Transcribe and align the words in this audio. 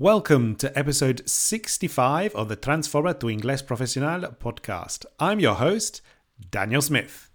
Welcome 0.00 0.54
to 0.58 0.78
episode 0.78 1.28
65 1.28 2.32
of 2.36 2.48
the 2.48 2.56
Transforma 2.56 3.18
tu 3.18 3.26
Inglés 3.26 3.66
Profesional 3.66 4.30
podcast. 4.40 5.04
I'm 5.18 5.40
your 5.40 5.56
host, 5.56 6.02
Daniel 6.52 6.80
Smith. 6.80 7.28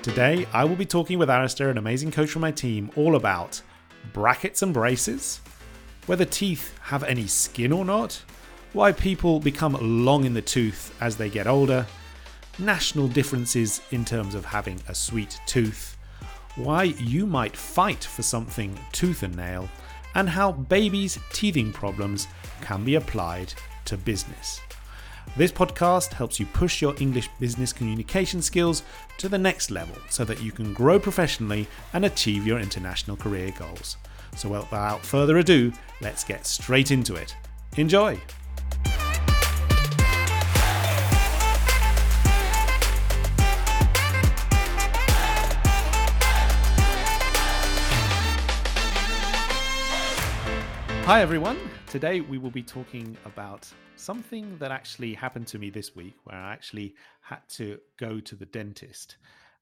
Today, 0.00 0.46
I 0.54 0.64
will 0.64 0.74
be 0.74 0.86
talking 0.86 1.18
with 1.18 1.28
Alastair, 1.28 1.68
an 1.68 1.76
amazing 1.76 2.12
coach 2.12 2.30
from 2.30 2.40
my 2.40 2.50
team, 2.50 2.90
all 2.96 3.14
about 3.14 3.60
brackets 4.14 4.62
and 4.62 4.72
braces, 4.72 5.42
whether 6.06 6.24
teeth 6.24 6.74
have 6.84 7.04
any 7.04 7.26
skin 7.26 7.72
or 7.72 7.84
not, 7.84 8.22
why 8.72 8.92
people 8.92 9.38
become 9.38 9.76
long 10.06 10.24
in 10.24 10.32
the 10.32 10.40
tooth 10.40 10.96
as 11.02 11.18
they 11.18 11.28
get 11.28 11.46
older, 11.46 11.86
national 12.58 13.08
differences 13.08 13.82
in 13.90 14.02
terms 14.02 14.34
of 14.34 14.46
having 14.46 14.80
a 14.88 14.94
sweet 14.94 15.38
tooth 15.46 15.98
why 16.56 16.84
you 16.84 17.26
might 17.26 17.56
fight 17.56 18.04
for 18.04 18.22
something 18.22 18.78
tooth 18.92 19.22
and 19.22 19.36
nail, 19.36 19.68
and 20.14 20.28
how 20.28 20.52
babies' 20.52 21.18
teething 21.32 21.72
problems 21.72 22.28
can 22.60 22.84
be 22.84 22.96
applied 22.96 23.52
to 23.86 23.96
business. 23.96 24.60
This 25.36 25.52
podcast 25.52 26.12
helps 26.12 26.38
you 26.38 26.46
push 26.46 26.82
your 26.82 26.94
English 27.00 27.28
business 27.40 27.72
communication 27.72 28.42
skills 28.42 28.82
to 29.18 29.28
the 29.28 29.38
next 29.38 29.70
level 29.70 29.96
so 30.10 30.24
that 30.24 30.42
you 30.42 30.52
can 30.52 30.74
grow 30.74 30.98
professionally 30.98 31.66
and 31.94 32.04
achieve 32.04 32.46
your 32.46 32.58
international 32.58 33.16
career 33.16 33.52
goals. 33.58 33.96
So, 34.36 34.50
without 34.50 35.04
further 35.04 35.38
ado, 35.38 35.72
let's 36.00 36.24
get 36.24 36.46
straight 36.46 36.90
into 36.90 37.14
it. 37.14 37.34
Enjoy! 37.76 38.20
Hi, 51.04 51.20
everyone. 51.20 51.58
Today 51.88 52.20
we 52.20 52.38
will 52.38 52.52
be 52.52 52.62
talking 52.62 53.16
about 53.26 53.68
something 53.96 54.56
that 54.58 54.70
actually 54.70 55.14
happened 55.14 55.48
to 55.48 55.58
me 55.58 55.68
this 55.68 55.96
week 55.96 56.14
where 56.22 56.36
I 56.36 56.52
actually 56.52 56.94
had 57.22 57.40
to 57.54 57.78
go 57.98 58.20
to 58.20 58.36
the 58.36 58.46
dentist. 58.46 59.16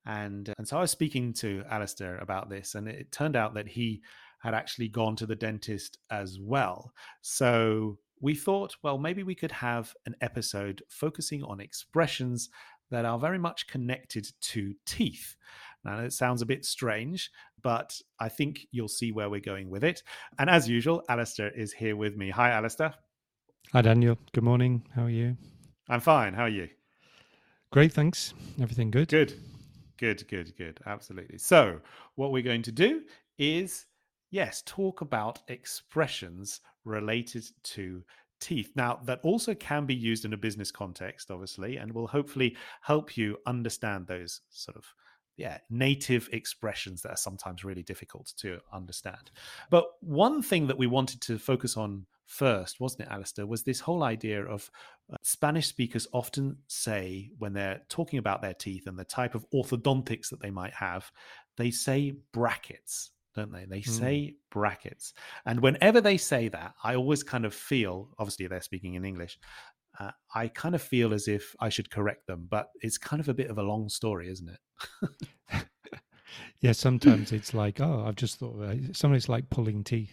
And, 0.05 0.53
and 0.59 0.69
so 0.69 0.77
I 0.77 0.83
was 0.83 0.91
speaking 0.91 1.33
to 1.35 1.65
Alastair 1.71 2.19
about 2.19 2.51
this, 2.51 2.75
and 2.75 2.87
it 2.87 3.11
turned 3.11 3.37
out 3.37 3.55
that 3.55 3.67
he 3.67 4.03
had 4.41 4.53
actually 4.53 4.89
gone 4.89 5.17
to 5.17 5.25
the 5.25 5.35
dentist 5.35 5.97
as 6.11 6.39
well. 6.39 6.93
So 7.23 7.99
we 8.21 8.35
thought, 8.35 8.77
well, 8.83 8.99
maybe 8.99 9.23
we 9.23 9.35
could 9.35 9.53
have 9.53 9.95
an 10.05 10.17
episode 10.21 10.83
focusing 10.91 11.43
on 11.43 11.59
expressions 11.59 12.51
that 12.91 13.07
are 13.07 13.19
very 13.19 13.39
much 13.39 13.67
connected 13.67 14.29
to 14.41 14.75
teeth. 14.85 15.37
Now, 15.85 16.01
it 16.01 16.13
sounds 16.13 16.43
a 16.43 16.47
bit 16.47 16.65
strange, 16.65 17.31
but 17.63 17.99
I 18.19 18.29
think 18.29 18.67
you'll 18.71 18.89
see 18.89 19.13
where 19.13 19.31
we're 19.31 19.41
going 19.41 19.71
with 19.71 19.85
it. 19.85 20.03
And 20.39 20.51
as 20.51 20.69
usual, 20.69 21.03
Alastair 21.09 21.51
is 21.51 21.73
here 21.73 21.97
with 21.97 22.17
me. 22.17 22.31
Hi, 22.31 22.51
Alastair. 22.51 22.95
Hi, 23.73 23.83
Daniel. 23.83 24.19
Good 24.33 24.45
morning. 24.45 24.85
How 24.95 25.05
are 25.05 25.11
you? 25.11 25.37
I'm 25.89 26.01
fine. 26.01 26.35
How 26.35 26.43
are 26.43 26.49
you? 26.49 26.69
Great, 27.73 27.93
thanks. 27.93 28.35
Everything 28.61 28.91
good? 28.91 29.09
Good. 29.09 29.35
Good, 29.97 30.27
good, 30.29 30.57
good. 30.57 30.81
Absolutely. 30.87 31.39
So, 31.39 31.81
what 32.15 32.33
we're 32.33 32.43
going 32.43 32.63
to 32.63 32.73
do 32.73 33.03
is, 33.39 33.87
yes, 34.31 34.63
talk 34.67 35.03
about 35.03 35.41
expressions 35.49 36.61
related 36.85 37.45
to 37.65 38.03
teeth. 38.41 38.73
Now, 38.75 39.01
that 39.05 39.21
also 39.23 39.55
can 39.55 39.87
be 39.87 39.95
used 39.95 40.25
in 40.25 40.33
a 40.33 40.39
business 40.39 40.71
context, 40.71 41.31
obviously, 41.31 41.77
and 41.77 41.93
will 41.93 42.07
hopefully 42.07 42.57
help 42.81 43.17
you 43.17 43.37
understand 43.47 44.07
those 44.07 44.41
sort 44.51 44.77
of 44.77 44.85
yeah, 45.41 45.59
native 45.71 46.29
expressions 46.33 47.01
that 47.01 47.13
are 47.13 47.17
sometimes 47.17 47.65
really 47.65 47.83
difficult 47.83 48.35
to 48.37 48.61
understand. 48.73 49.31
But 49.71 49.87
one 50.01 50.43
thing 50.43 50.67
that 50.67 50.77
we 50.77 50.87
wanted 50.87 51.23
to 51.23 51.39
focus 51.39 51.79
on 51.79 52.05
first, 52.27 52.79
wasn't 52.79 53.03
it, 53.03 53.09
Alastair, 53.11 53.47
was 53.47 53.63
this 53.63 53.81
whole 53.81 54.03
idea 54.03 54.45
of 54.45 54.71
uh, 55.11 55.17
Spanish 55.23 55.67
speakers 55.67 56.07
often 56.13 56.59
say 56.69 57.31
when 57.39 57.55
they're 57.55 57.81
talking 57.89 58.19
about 58.19 58.43
their 58.43 58.53
teeth 58.53 58.87
and 58.87 58.99
the 58.99 59.05
type 59.05 59.35
of 59.35 59.47
orthodontics 59.51 60.29
that 60.29 60.43
they 60.43 60.51
might 60.51 60.75
have, 60.75 61.11
they 61.57 61.71
say 61.71 62.15
brackets 62.33 63.11
don't 63.33 63.53
they? 63.53 63.65
They 63.65 63.81
mm. 63.81 63.89
say 63.89 64.35
brackets. 64.51 65.15
And 65.47 65.61
whenever 65.61 66.01
they 66.01 66.17
say 66.17 66.49
that, 66.49 66.75
I 66.83 66.97
always 66.97 67.23
kind 67.23 67.45
of 67.45 67.55
feel, 67.55 68.09
obviously, 68.19 68.49
they're 68.49 68.61
speaking 68.61 68.95
in 68.95 69.05
English, 69.05 69.39
uh, 70.01 70.11
I 70.35 70.49
kind 70.49 70.75
of 70.75 70.83
feel 70.83 71.13
as 71.13 71.29
if 71.29 71.55
I 71.61 71.69
should 71.69 71.91
correct 71.91 72.27
them, 72.27 72.47
but 72.51 72.71
it's 72.81 72.99
kind 72.99 73.21
of 73.21 73.29
a 73.29 73.35
bit 73.35 73.51
of 73.51 73.59
a 73.59 73.63
long 73.63 73.89
story, 73.89 74.29
isn't 74.31 74.49
it? 74.49 74.59
yeah, 76.61 76.73
sometimes 76.73 77.33
it's 77.33 77.55
like, 77.55 77.81
oh, 77.81 78.05
I've 78.07 78.17
just 78.17 78.39
thought, 78.39 78.57
sometimes 78.93 79.25
it's 79.25 79.29
like 79.29 79.51
pulling 79.51 79.85
teeth, 79.85 80.13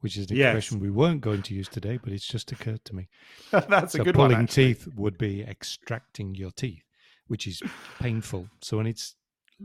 which 0.00 0.16
is 0.16 0.30
an 0.30 0.36
yes. 0.36 0.54
expression 0.54 0.80
we 0.80 0.90
weren't 0.90 1.20
going 1.20 1.42
to 1.42 1.54
use 1.54 1.68
today, 1.68 1.98
but 2.02 2.12
it's 2.12 2.26
just 2.26 2.52
occurred 2.52 2.84
to 2.86 2.94
me. 2.94 3.08
That's 3.50 3.92
so 3.92 4.02
a 4.02 4.04
good 4.04 4.14
pulling 4.14 4.30
one. 4.32 4.46
Pulling 4.46 4.46
teeth 4.46 4.88
would 4.96 5.18
be 5.18 5.42
extracting 5.42 6.34
your 6.34 6.50
teeth, 6.50 6.84
which 7.26 7.46
is 7.46 7.62
painful. 8.00 8.48
So 8.60 8.76
when 8.76 8.86
it's 8.86 9.14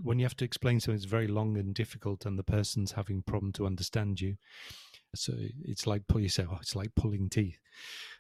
when 0.02 0.18
you 0.18 0.26
have 0.26 0.36
to 0.38 0.46
explain 0.46 0.80
something 0.80 0.96
it's 0.96 1.06
very 1.06 1.28
long 1.28 1.58
and 1.58 1.74
difficult, 1.74 2.26
and 2.26 2.38
the 2.38 2.44
person's 2.44 2.94
having 2.94 3.22
problem 3.22 3.52
to 3.54 3.66
understand 3.66 4.20
you, 4.20 4.38
so 5.16 5.34
it's 5.66 5.86
like 5.86 6.08
pull 6.08 6.22
yourself. 6.22 6.50
Oh, 6.52 6.58
it's 6.62 6.76
like 6.76 6.94
pulling 6.96 7.30
teeth. 7.30 7.60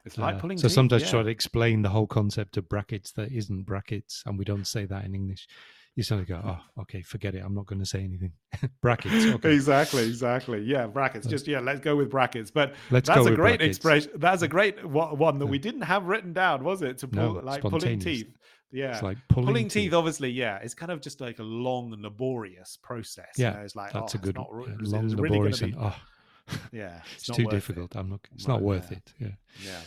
It's 0.05 0.17
like 0.17 0.35
uh, 0.35 0.39
pulling. 0.39 0.57
So 0.57 0.67
teeth, 0.67 0.75
sometimes 0.75 1.03
yeah. 1.03 1.09
try 1.09 1.23
to 1.23 1.29
explain 1.29 1.81
the 1.81 1.89
whole 1.89 2.07
concept 2.07 2.57
of 2.57 2.69
brackets 2.69 3.11
that 3.13 3.31
isn't 3.31 3.63
brackets, 3.63 4.23
and 4.25 4.37
we 4.37 4.45
don't 4.45 4.67
say 4.67 4.85
that 4.85 5.05
in 5.05 5.15
English. 5.15 5.47
You 5.95 6.01
suddenly 6.01 6.25
go, 6.25 6.41
oh, 6.43 6.81
okay, 6.81 7.03
forget 7.03 7.35
it. 7.35 7.43
I'm 7.45 7.53
not 7.53 7.67
going 7.67 7.79
to 7.79 7.85
say 7.85 8.03
anything. 8.03 8.31
brackets. 8.81 9.25
Okay. 9.25 9.53
Exactly, 9.53 10.03
exactly. 10.03 10.63
Yeah, 10.63 10.87
brackets. 10.87 11.27
Just 11.27 11.47
yeah, 11.47 11.59
let's 11.59 11.81
go 11.81 11.95
with 11.95 12.09
brackets. 12.09 12.49
But 12.49 12.73
let's 12.89 13.07
that's 13.07 13.27
a 13.27 13.35
great 13.35 13.59
brackets. 13.59 13.77
expression. 13.77 14.11
That's 14.15 14.41
a 14.41 14.47
great 14.47 14.83
one 14.83 15.37
that 15.37 15.45
we 15.45 15.59
didn't 15.59 15.81
have 15.81 16.05
written 16.05 16.33
down, 16.33 16.63
was 16.63 16.81
it? 16.81 16.97
To 16.99 17.07
pull 17.07 17.35
no, 17.35 17.39
like 17.41 17.61
pulling 17.61 17.99
teeth. 17.99 18.33
Yeah, 18.71 18.93
it's 18.93 19.03
like 19.03 19.19
pulling, 19.29 19.47
pulling 19.47 19.63
teeth. 19.65 19.83
teeth. 19.83 19.93
Obviously, 19.93 20.31
yeah, 20.31 20.57
it's 20.57 20.73
kind 20.73 20.91
of 20.91 20.99
just 20.99 21.21
like 21.21 21.37
a 21.37 21.43
long 21.43 21.95
laborious 21.99 22.79
process. 22.81 23.27
Yeah, 23.37 23.51
you 23.51 23.57
know? 23.57 23.63
it's 23.63 23.75
like 23.75 23.93
that's 23.93 24.15
oh, 24.15 24.17
a 24.17 24.21
good 24.21 24.35
not, 24.35 24.47
yeah, 24.51 24.73
long 24.79 25.09
laborious. 25.09 25.61
Really 25.61 25.73
and, 25.73 25.81
oh, 25.83 25.95
yeah, 26.71 27.01
it's, 27.13 27.29
it's 27.29 27.37
too 27.37 27.45
difficult. 27.45 27.95
It. 27.95 27.99
I'm 27.99 28.09
not. 28.09 28.21
It's 28.33 28.47
right, 28.47 28.55
not 28.55 28.63
worth 28.63 28.87
yeah. 28.89 28.97
it. 28.97 29.13
Yeah. 29.19 29.27
Yeah. 29.63 29.79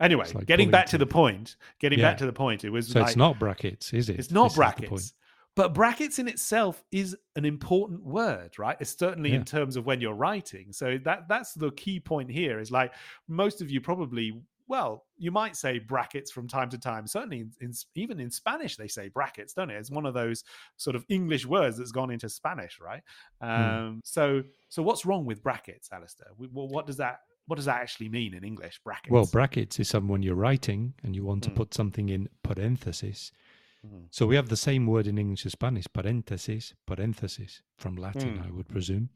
Anyway, 0.00 0.30
like 0.34 0.44
getting 0.44 0.70
back 0.70 0.86
to 0.86 0.98
the 0.98 1.06
point. 1.06 1.56
Getting 1.80 2.00
yeah. 2.00 2.10
back 2.10 2.18
to 2.18 2.26
the 2.26 2.32
point. 2.32 2.64
It 2.64 2.70
was. 2.70 2.88
So 2.88 3.00
like, 3.00 3.08
it's 3.08 3.16
not 3.16 3.38
brackets, 3.38 3.94
is 3.94 4.10
it? 4.10 4.18
It's 4.18 4.30
not 4.30 4.48
this 4.48 4.56
brackets. 4.56 5.14
But 5.58 5.74
brackets 5.74 6.20
in 6.20 6.28
itself 6.28 6.84
is 6.92 7.16
an 7.34 7.44
important 7.44 8.04
word, 8.04 8.56
right? 8.60 8.76
It's 8.78 8.96
certainly 8.96 9.30
yeah. 9.30 9.38
in 9.38 9.44
terms 9.44 9.76
of 9.76 9.84
when 9.86 10.00
you're 10.00 10.14
writing. 10.14 10.72
So 10.72 10.98
that 11.04 11.26
that's 11.28 11.52
the 11.52 11.72
key 11.72 11.98
point 11.98 12.30
here. 12.30 12.60
Is 12.60 12.70
like 12.70 12.94
most 13.26 13.60
of 13.60 13.68
you 13.68 13.80
probably 13.80 14.40
well, 14.68 15.06
you 15.16 15.32
might 15.32 15.56
say 15.56 15.80
brackets 15.80 16.30
from 16.30 16.46
time 16.46 16.70
to 16.70 16.78
time. 16.78 17.08
Certainly, 17.08 17.40
in, 17.40 17.50
in, 17.60 17.72
even 17.96 18.20
in 18.20 18.30
Spanish, 18.30 18.76
they 18.76 18.86
say 18.86 19.08
brackets, 19.08 19.52
don't 19.52 19.68
it? 19.68 19.74
It's 19.74 19.90
one 19.90 20.06
of 20.06 20.14
those 20.14 20.44
sort 20.76 20.94
of 20.94 21.04
English 21.08 21.44
words 21.44 21.76
that's 21.76 21.90
gone 21.90 22.12
into 22.12 22.28
Spanish, 22.28 22.78
right? 22.80 23.02
Hmm. 23.42 23.48
Um, 23.48 23.56
mm. 23.58 24.00
So, 24.04 24.44
so 24.68 24.84
what's 24.84 25.04
wrong 25.04 25.24
with 25.24 25.42
brackets, 25.42 25.88
Alastair? 25.90 26.28
Well, 26.38 26.68
what 26.68 26.86
does 26.86 26.98
that 26.98 27.18
what 27.46 27.56
does 27.56 27.64
that 27.64 27.80
actually 27.80 28.10
mean 28.10 28.34
in 28.34 28.44
English? 28.44 28.78
Brackets. 28.84 29.10
Well, 29.10 29.26
brackets 29.26 29.80
is 29.80 29.88
someone 29.88 30.22
you're 30.22 30.36
writing 30.36 30.94
and 31.02 31.16
you 31.16 31.24
want 31.24 31.42
to 31.44 31.50
mm. 31.50 31.56
put 31.56 31.74
something 31.74 32.10
in 32.10 32.28
parenthesis. 32.44 33.32
Mm. 33.86 34.06
So 34.10 34.26
we 34.26 34.36
have 34.36 34.48
the 34.48 34.56
same 34.56 34.86
word 34.86 35.06
in 35.06 35.18
English 35.18 35.44
and 35.44 35.52
Spanish, 35.52 35.86
parenthesis, 35.92 36.74
parenthesis, 36.86 37.62
from 37.76 37.96
Latin, 37.96 38.36
hmm. 38.36 38.42
I 38.42 38.50
would 38.50 38.68
presume. 38.68 39.10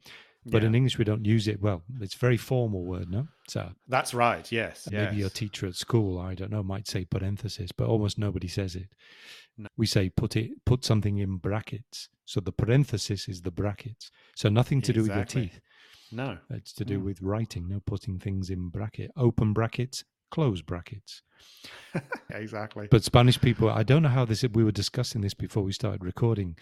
But 0.45 0.61
yeah. 0.61 0.69
in 0.69 0.75
English, 0.75 0.97
we 0.97 1.05
don't 1.05 1.25
use 1.25 1.47
it. 1.47 1.61
Well, 1.61 1.83
it's 2.01 2.15
a 2.15 2.17
very 2.17 2.37
formal 2.37 2.83
word, 2.83 3.09
no? 3.09 3.27
So 3.47 3.71
that's 3.87 4.13
right. 4.13 4.49
Yes. 4.51 4.89
Maybe 4.91 5.03
yes. 5.03 5.15
your 5.15 5.29
teacher 5.29 5.67
at 5.67 5.75
school, 5.75 6.19
I 6.19 6.35
don't 6.35 6.51
know, 6.51 6.63
might 6.63 6.87
say 6.87 7.05
parenthesis, 7.05 7.71
but 7.71 7.87
almost 7.87 8.17
nobody 8.17 8.49
says 8.49 8.75
it. 8.75 8.89
No. 9.57 9.67
We 9.77 9.85
say 9.85 10.09
put 10.09 10.35
it, 10.35 10.51
put 10.65 10.83
something 10.83 11.19
in 11.19 11.37
brackets. 11.37 12.09
So 12.25 12.41
the 12.41 12.51
parenthesis 12.51 13.29
is 13.29 13.41
the 13.41 13.51
brackets. 13.51 14.11
So 14.35 14.49
nothing 14.49 14.81
to 14.81 14.91
exactly. 14.91 15.03
do 15.03 15.19
with 15.19 15.35
your 15.35 15.43
teeth. 15.43 15.61
No, 16.11 16.37
it's 16.49 16.73
to 16.73 16.85
do 16.85 16.99
mm. 16.99 17.03
with 17.05 17.21
writing. 17.21 17.69
No, 17.69 17.79
putting 17.79 18.19
things 18.19 18.49
in 18.49 18.69
bracket, 18.69 19.11
open 19.17 19.53
brackets, 19.53 20.03
close 20.33 20.63
brackets. 20.63 21.21
exactly. 22.31 22.87
But 22.89 23.03
Spanish 23.03 23.39
people, 23.39 23.69
I 23.69 23.83
don't 23.83 24.01
know 24.01 24.09
how 24.09 24.25
this. 24.25 24.43
We 24.43 24.63
were 24.63 24.71
discussing 24.71 25.21
this 25.21 25.35
before 25.35 25.61
we 25.61 25.71
started 25.71 26.03
recording 26.03 26.57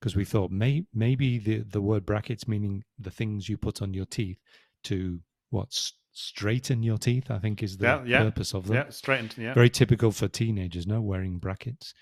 because 0.00 0.16
we 0.16 0.24
thought 0.24 0.50
may, 0.50 0.84
maybe 0.92 1.38
the, 1.38 1.58
the 1.58 1.80
word 1.80 2.04
brackets 2.04 2.48
meaning 2.48 2.82
the 2.98 3.10
things 3.10 3.48
you 3.48 3.56
put 3.56 3.80
on 3.80 3.94
your 3.94 4.06
teeth 4.06 4.38
to 4.82 5.20
what 5.50 5.68
straighten 6.12 6.82
your 6.82 6.98
teeth 6.98 7.30
i 7.30 7.38
think 7.38 7.62
is 7.62 7.78
the 7.78 7.86
yeah, 7.86 8.02
yeah. 8.04 8.22
purpose 8.24 8.52
of 8.52 8.66
them 8.66 8.76
yeah 8.76 8.88
straightened 8.90 9.34
yeah 9.38 9.54
very 9.54 9.70
typical 9.70 10.10
for 10.10 10.28
teenagers 10.28 10.86
no 10.86 11.00
wearing 11.00 11.38
brackets 11.38 11.94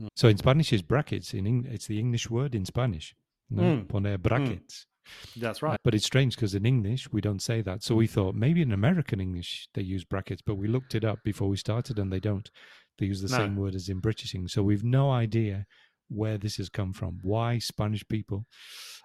mm. 0.00 0.08
so 0.14 0.28
in 0.28 0.38
spanish 0.38 0.72
is 0.72 0.82
brackets 0.82 1.34
in 1.34 1.46
Eng- 1.46 1.68
it's 1.68 1.86
the 1.86 1.98
english 1.98 2.30
word 2.30 2.54
in 2.54 2.64
spanish 2.64 3.14
no? 3.50 3.62
mm. 3.62 3.86
poner 3.88 4.14
hmm. 4.14 4.22
brackets 4.22 4.86
mm. 4.86 4.91
That's 5.36 5.62
right 5.62 5.74
uh, 5.74 5.78
but 5.84 5.94
it's 5.94 6.06
strange 6.06 6.34
because 6.34 6.54
in 6.54 6.66
english 6.66 7.10
we 7.12 7.20
don't 7.20 7.42
say 7.42 7.60
that 7.60 7.82
so 7.82 7.94
we 7.94 8.06
thought 8.06 8.34
maybe 8.34 8.62
in 8.62 8.72
american 8.72 9.20
english 9.20 9.68
they 9.74 9.82
use 9.82 10.04
brackets 10.04 10.42
but 10.44 10.56
we 10.56 10.68
looked 10.68 10.94
it 10.94 11.04
up 11.04 11.18
before 11.24 11.48
we 11.48 11.56
started 11.56 11.98
and 11.98 12.12
they 12.12 12.20
don't 12.20 12.50
they 12.98 13.06
use 13.06 13.22
the 13.22 13.28
no. 13.28 13.38
same 13.38 13.56
word 13.56 13.74
as 13.74 13.88
in 13.88 13.98
british 13.98 14.34
english 14.34 14.52
so 14.52 14.62
we've 14.62 14.84
no 14.84 15.10
idea 15.10 15.66
where 16.14 16.38
this 16.38 16.56
has 16.56 16.68
come 16.68 16.92
from. 16.92 17.18
Why 17.22 17.58
Spanish 17.58 18.06
people? 18.08 18.46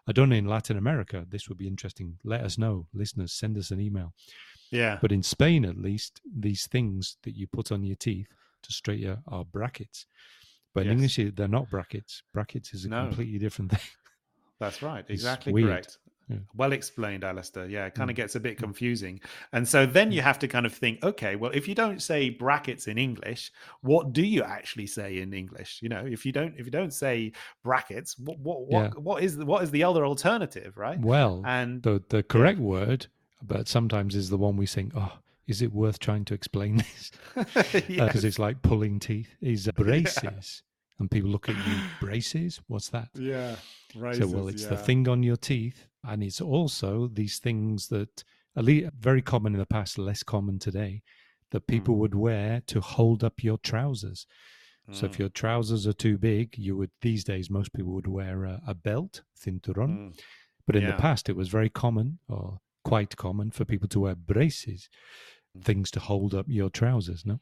I 0.07 0.11
don't 0.11 0.29
know 0.29 0.35
in 0.35 0.45
Latin 0.45 0.77
America. 0.77 1.25
This 1.29 1.49
would 1.49 1.57
be 1.57 1.67
interesting. 1.67 2.17
Let 2.23 2.41
us 2.41 2.57
know, 2.57 2.87
listeners. 2.93 3.33
Send 3.33 3.57
us 3.57 3.71
an 3.71 3.79
email. 3.79 4.13
Yeah. 4.71 4.97
But 5.01 5.11
in 5.11 5.23
Spain, 5.23 5.65
at 5.65 5.77
least, 5.77 6.21
these 6.37 6.67
things 6.67 7.17
that 7.23 7.35
you 7.35 7.47
put 7.47 7.71
on 7.71 7.83
your 7.83 7.95
teeth 7.95 8.27
to 8.63 8.71
straighten 8.71 9.17
are 9.27 9.45
brackets. 9.45 10.05
But 10.73 10.85
in. 10.85 10.93
English, 10.93 11.19
they're 11.35 11.47
not 11.47 11.69
brackets. 11.69 12.23
Brackets 12.33 12.73
is 12.73 12.85
a 12.85 12.89
no. 12.89 13.07
completely 13.07 13.39
different 13.39 13.71
thing. 13.71 13.89
That's 14.59 14.81
right. 14.81 15.05
Exactly 15.07 15.53
correct. 15.61 15.97
Yeah. 16.29 16.37
Well 16.55 16.73
explained, 16.73 17.23
Alastair. 17.23 17.67
Yeah, 17.67 17.85
it 17.85 17.95
kind 17.95 18.09
of 18.09 18.15
mm. 18.15 18.17
gets 18.17 18.35
a 18.35 18.39
bit 18.39 18.57
confusing. 18.57 19.21
And 19.53 19.67
so 19.67 19.85
then 19.85 20.11
you 20.11 20.19
mm. 20.19 20.25
have 20.25 20.39
to 20.39 20.47
kind 20.47 20.65
of 20.65 20.73
think, 20.73 21.01
okay, 21.03 21.37
well, 21.37 21.51
if 21.53 21.67
you 21.67 21.75
don't 21.75 22.01
say 22.01 22.29
brackets 22.29 22.87
in 22.87 22.97
English, 22.97 23.51
what 23.81 24.11
do 24.11 24.23
you 24.23 24.43
actually 24.43 24.87
say 24.87 25.19
in 25.19 25.33
English? 25.33 25.79
You 25.81 25.89
know, 25.89 26.05
if 26.05 26.25
you 26.25 26.33
don't 26.33 26.53
if 26.57 26.65
you 26.65 26.71
don't 26.71 26.93
say 26.93 27.31
brackets, 27.63 28.17
what 28.19 28.39
what 28.39 28.67
what, 28.67 28.83
yeah. 28.83 28.89
what 28.99 29.23
is 29.23 29.37
what 29.37 29.63
is 29.63 29.71
the 29.71 29.83
other 29.83 30.05
alternative, 30.05 30.77
right? 30.77 30.99
Well, 30.99 31.43
and 31.45 31.81
the 31.81 32.03
the 32.09 32.23
correct 32.23 32.59
yeah. 32.59 32.65
word, 32.65 33.07
but 33.41 33.69
sometimes 33.69 34.13
is 34.13 34.29
the 34.29 34.37
one 34.37 34.57
we 34.57 34.67
think, 34.67 34.91
oh, 34.95 35.13
is 35.47 35.61
it 35.61 35.71
worth 35.71 35.97
trying 35.97 36.25
to 36.25 36.33
explain 36.33 36.77
this? 36.83 37.11
Because 37.53 37.89
yes. 37.89 38.23
uh, 38.23 38.27
it's 38.27 38.39
like 38.39 38.61
pulling 38.61 38.99
teeth. 38.99 39.29
Is 39.39 39.69
braces 39.75 40.63
and 40.99 41.11
people 41.11 41.29
look 41.29 41.49
at 41.49 41.55
you 41.55 41.75
braces 41.99 42.59
what's 42.67 42.89
that 42.89 43.09
yeah 43.15 43.55
braces, 43.95 44.29
so 44.29 44.35
well 44.35 44.47
it's 44.47 44.63
yeah. 44.63 44.69
the 44.69 44.77
thing 44.77 45.07
on 45.07 45.23
your 45.23 45.37
teeth 45.37 45.87
and 46.03 46.23
it's 46.23 46.41
also 46.41 47.07
these 47.07 47.39
things 47.39 47.87
that 47.87 48.23
at 48.55 48.63
least 48.63 48.89
very 48.99 49.21
common 49.21 49.53
in 49.53 49.59
the 49.59 49.65
past 49.65 49.97
less 49.97 50.23
common 50.23 50.59
today 50.59 51.01
that 51.51 51.67
people 51.67 51.95
mm. 51.95 51.99
would 51.99 52.15
wear 52.15 52.61
to 52.67 52.81
hold 52.81 53.23
up 53.23 53.43
your 53.43 53.57
trousers 53.59 54.25
mm. 54.89 54.95
so 54.95 55.05
if 55.05 55.13
mm. 55.13 55.19
your 55.19 55.29
trousers 55.29 55.85
are 55.85 55.93
too 55.93 56.17
big 56.17 56.57
you 56.57 56.75
would 56.75 56.91
these 57.01 57.23
days 57.23 57.49
most 57.49 57.73
people 57.73 57.93
would 57.93 58.07
wear 58.07 58.45
a, 58.45 58.61
a 58.67 58.73
belt 58.73 59.21
cinturón 59.39 59.97
mm. 59.97 60.19
but 60.65 60.75
in 60.75 60.83
yeah. 60.83 60.91
the 60.91 60.97
past 60.97 61.29
it 61.29 61.35
was 61.35 61.49
very 61.49 61.69
common 61.69 62.19
or 62.27 62.59
quite 62.83 63.15
common 63.17 63.51
for 63.51 63.65
people 63.65 63.87
to 63.87 63.99
wear 63.99 64.15
braces 64.15 64.89
mm. 65.57 65.63
things 65.63 65.91
to 65.91 65.99
hold 65.99 66.33
up 66.33 66.45
your 66.47 66.69
trousers 66.69 67.25
no 67.25 67.39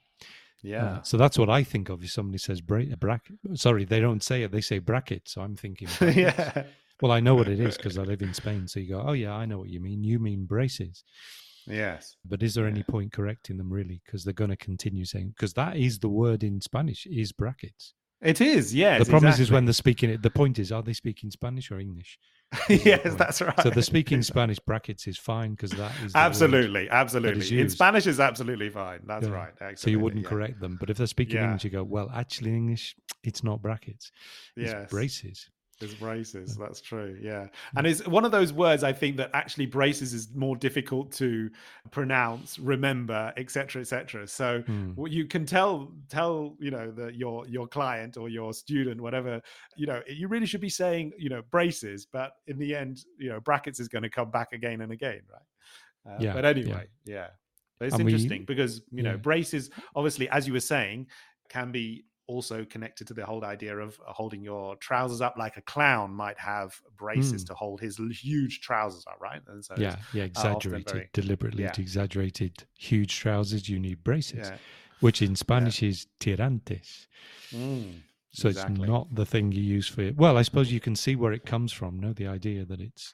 yeah. 0.66 0.86
Uh, 0.86 1.02
so 1.04 1.18
that's 1.18 1.38
what 1.38 1.50
I 1.50 1.64
think 1.64 1.90
of 1.90 2.04
if 2.04 2.12
somebody 2.12 2.38
says 2.38 2.62
bra- 2.62 2.96
bracket. 3.00 3.38
Sorry, 3.54 3.86
they 3.86 4.00
don't 4.00 4.24
say 4.24 4.44
it; 4.44 4.52
they 4.52 4.62
say 4.62 4.80
bracket. 4.80 5.28
So 5.30 5.42
I'm 5.42 5.56
thinking, 5.56 5.88
yeah. 6.16 6.64
Well, 7.02 7.12
I 7.12 7.20
know 7.20 7.36
what 7.36 7.48
it 7.48 7.60
is 7.60 7.78
because 7.78 7.98
I 7.98 8.04
live 8.04 8.22
in 8.22 8.34
Spain. 8.34 8.68
So 8.68 8.80
you 8.80 8.90
go, 8.90 9.04
oh 9.06 9.14
yeah, 9.14 9.34
I 9.34 9.46
know 9.46 9.60
what 9.60 9.70
you 9.70 9.80
mean. 9.80 10.04
You 10.04 10.20
mean 10.20 10.46
braces. 10.46 11.04
Yes. 11.68 12.16
But 12.26 12.44
is 12.44 12.54
there 12.54 12.68
any 12.68 12.84
point 12.84 13.12
correcting 13.12 13.58
them 13.58 13.72
really? 13.72 14.02
Because 14.06 14.24
they're 14.24 14.34
going 14.34 14.52
to 14.52 14.58
continue 14.58 15.06
saying 15.06 15.34
because 15.36 15.54
that 15.54 15.78
is 15.78 16.00
the 16.00 16.10
word 16.10 16.44
in 16.44 16.62
Spanish 16.62 17.06
is 17.08 17.32
brackets. 17.32 17.94
It 18.22 18.42
is, 18.42 18.74
yes. 18.74 19.00
The 19.00 19.06
problem 19.06 19.30
exactly. 19.30 19.44
is 19.44 19.52
when 19.52 19.66
they're 19.66 19.74
speaking 19.74 20.10
it. 20.10 20.22
The 20.22 20.30
point 20.30 20.58
is, 20.58 20.72
are 20.72 20.82
they 20.82 20.94
speaking 20.94 21.32
Spanish 21.32 21.70
or 21.70 21.80
English? 21.80 22.18
yes, 22.70 23.16
that's 23.16 23.42
right. 23.42 23.60
So 23.62 23.70
the 23.70 23.82
speaking 23.82 24.22
Spanish 24.24 24.60
brackets 24.60 25.08
is 25.08 25.18
fine 25.18 25.52
because 25.52 25.72
that 25.72 25.92
is 26.04 26.14
absolutely, 26.16 26.90
absolutely. 26.90 27.60
In 27.60 27.70
Spanish 27.70 28.08
is 28.08 28.20
absolutely 28.20 28.70
fine. 28.70 29.02
That's 29.06 29.28
yeah. 29.28 29.34
right. 29.34 29.50
Absolutely, 29.50 29.78
so 29.78 29.90
you 29.90 30.00
wouldn't 30.00 30.24
yeah. 30.24 30.30
correct 30.30 30.60
them, 30.60 30.78
but 30.80 30.90
if 30.90 30.98
they're 30.98 31.08
speaking 31.08 31.38
yeah. 31.38 31.46
English, 31.46 31.64
you 31.64 31.70
go, 31.70 31.84
well, 31.84 32.10
actually, 32.14 32.52
in 32.52 32.58
English, 32.58 32.96
it's 33.24 33.44
not 33.44 33.62
brackets. 33.62 34.12
It's 34.56 34.72
yes. 34.72 34.90
braces. 34.90 35.50
It's 35.82 35.94
braces. 35.94 36.56
That's 36.60 36.80
true. 36.80 37.18
Yeah. 37.22 37.48
And 37.76 37.86
it's 37.86 38.08
one 38.08 38.24
of 38.24 38.32
those 38.32 38.54
words 38.54 38.84
I 38.84 38.94
think 38.94 39.18
that 39.18 39.30
actually 39.34 39.66
braces 39.66 40.14
is 40.14 40.34
more 40.34 40.56
difficult 40.56 41.12
to 41.14 41.50
pronounce, 41.92 42.58
remember, 42.58 43.34
etc., 43.36 43.82
etc. 43.82 44.28
So 44.28 44.62
mm. 44.62 44.96
what 44.96 45.12
you 45.12 45.26
can 45.26 45.46
tell 45.46 45.92
tell, 46.10 46.56
you 46.60 46.72
know, 46.72 46.92
the 46.92 47.14
your 47.14 47.46
your 47.48 47.68
client 47.68 48.16
or 48.18 48.30
your 48.30 48.54
student, 48.54 49.02
whatever, 49.02 49.42
you 49.76 49.86
know, 49.86 50.02
you 50.08 50.28
really 50.28 50.46
should 50.46 50.62
be 50.62 50.70
saying, 50.70 51.12
you 51.18 51.30
know, 51.30 51.42
braces, 51.52 52.06
but 52.06 52.34
in 52.48 52.58
the 52.58 52.74
end, 52.74 53.04
you 53.18 53.30
know, 53.30 53.40
brackets 53.42 53.80
is 53.80 53.88
going 53.88 54.04
to 54.04 54.10
come 54.10 54.32
back 54.32 54.54
again 54.54 54.82
and 54.82 54.92
again, 54.92 55.22
right? 55.32 56.14
Uh, 56.14 56.18
yeah. 56.20 56.34
But 56.34 56.46
anyway, 56.46 56.88
yeah. 57.06 57.16
yeah. 57.16 57.28
But 57.80 57.88
it's 57.88 57.96
and 57.96 58.08
interesting 58.08 58.42
we, 58.42 58.46
because, 58.46 58.82
you 58.92 59.04
know, 59.04 59.18
braces 59.18 59.70
obviously 59.96 60.30
as 60.30 60.48
you 60.48 60.54
were 60.54 60.62
saying 60.62 61.08
can 61.50 61.72
be 61.72 62.06
also 62.28 62.66
connected 62.66 63.08
to 63.08 63.14
the 63.14 63.26
whole 63.26 63.44
idea 63.44 63.78
of 63.78 64.00
uh, 64.08 64.14
holding 64.14 64.42
your 64.42 64.76
trousers 64.78 65.22
up 65.22 65.36
like 65.38 65.58
a 65.58 65.62
clown 65.62 66.12
might 66.12 66.40
have 66.40 66.80
braces 66.98 67.44
mm. 67.44 67.48
to 67.48 67.54
hold 67.54 67.80
his 67.80 67.98
huge 67.98 68.62
trousers 68.62 69.04
up, 69.08 69.18
right? 69.22 69.42
And 69.48 69.64
so 69.64 69.76
yeah, 69.78 69.98
yeah, 70.14 70.24
exaggerated, 70.24 70.92
very, 70.92 71.10
deliberately 71.14 71.64
yeah. 71.64 71.74
exaggerated 71.78 72.66
huge 72.78 73.16
trousers. 73.18 73.70
You 73.70 73.80
need 73.80 74.04
braces, 74.04 74.50
yeah. 74.50 74.58
which 75.00 75.22
in 75.22 75.36
Spanish 75.36 75.82
yeah. 75.82 75.90
is 75.90 76.08
tirantes. 76.20 77.08
Mm, 77.54 78.02
so 78.32 78.50
exactly. 78.50 78.76
it's 78.76 78.90
not 78.90 79.14
the 79.14 79.26
thing 79.26 79.52
you 79.52 79.62
use 79.62 79.88
for 79.88 80.02
it. 80.02 80.18
Well, 80.18 80.38
I 80.38 80.42
suppose 80.42 80.72
you 80.72 80.80
can 80.80 80.96
see 80.96 81.16
where 81.16 81.34
it 81.34 81.46
comes 81.46 81.72
from. 81.72 82.00
No, 82.00 82.14
the 82.14 82.28
idea 82.28 82.66
that 82.66 82.82
it's 82.82 83.14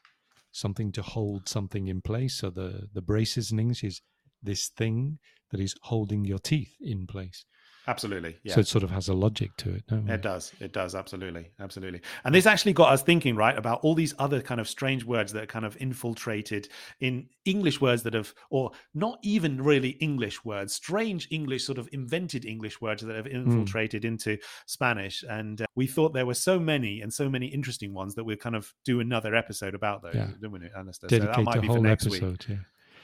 something 0.51 0.91
to 0.93 1.01
hold 1.01 1.47
something 1.47 1.87
in 1.87 2.01
place. 2.01 2.35
So 2.35 2.49
the 2.49 2.87
the 2.93 3.01
braces 3.01 3.51
in 3.51 3.59
English 3.59 3.83
is 3.83 4.01
this 4.41 4.69
thing 4.69 5.19
that 5.51 5.59
is 5.59 5.75
holding 5.83 6.25
your 6.25 6.39
teeth 6.39 6.75
in 6.81 7.05
place. 7.05 7.45
Absolutely. 7.91 8.37
Yeah. 8.43 8.53
So 8.53 8.61
it 8.61 8.67
sort 8.67 8.85
of 8.85 8.89
has 8.91 9.09
a 9.09 9.13
logic 9.13 9.51
to 9.57 9.75
it. 9.75 9.83
No? 9.91 10.13
It 10.13 10.21
does. 10.21 10.53
It 10.61 10.71
does. 10.71 10.95
Absolutely. 10.95 11.51
Absolutely. 11.59 11.99
And 12.23 12.33
this 12.33 12.45
actually 12.45 12.71
got 12.71 12.93
us 12.93 13.03
thinking, 13.03 13.35
right, 13.35 13.57
about 13.57 13.81
all 13.83 13.95
these 13.95 14.13
other 14.17 14.41
kind 14.41 14.61
of 14.61 14.69
strange 14.69 15.03
words 15.03 15.33
that 15.33 15.43
are 15.43 15.47
kind 15.47 15.65
of 15.65 15.75
infiltrated 15.81 16.69
in 17.01 17.27
English 17.43 17.81
words 17.81 18.03
that 18.03 18.13
have, 18.13 18.33
or 18.49 18.71
not 18.93 19.19
even 19.23 19.61
really 19.61 19.89
English 19.89 20.45
words, 20.45 20.73
strange 20.73 21.27
English, 21.31 21.65
sort 21.65 21.77
of 21.77 21.89
invented 21.91 22.45
English 22.45 22.79
words 22.79 23.01
that 23.01 23.13
have 23.13 23.25
hmm. 23.25 23.35
infiltrated 23.35 24.03
mm. 24.03 24.07
into 24.09 24.37
Spanish. 24.67 25.23
And 25.29 25.61
uh, 25.61 25.65
we 25.75 25.85
thought 25.85 26.13
there 26.13 26.25
were 26.25 26.33
so 26.33 26.59
many 26.59 27.01
and 27.01 27.13
so 27.13 27.29
many 27.29 27.47
interesting 27.47 27.93
ones 27.93 28.15
that 28.15 28.23
we'll 28.23 28.37
kind 28.37 28.55
of 28.55 28.73
do 28.85 29.01
another 29.01 29.35
episode 29.35 29.75
about 29.75 30.01
those, 30.01 30.15
yeah. 30.15 30.27
don't 30.41 30.53
we? 30.53 30.59
Dedicate 30.59 31.09
so 31.09 31.17
that 31.19 31.43
might 31.43 31.61
be 31.61 31.67
for 31.67 31.79
next 31.79 32.05
episode, 32.05 32.45
week. 32.47 32.47
Yeah 32.47 32.55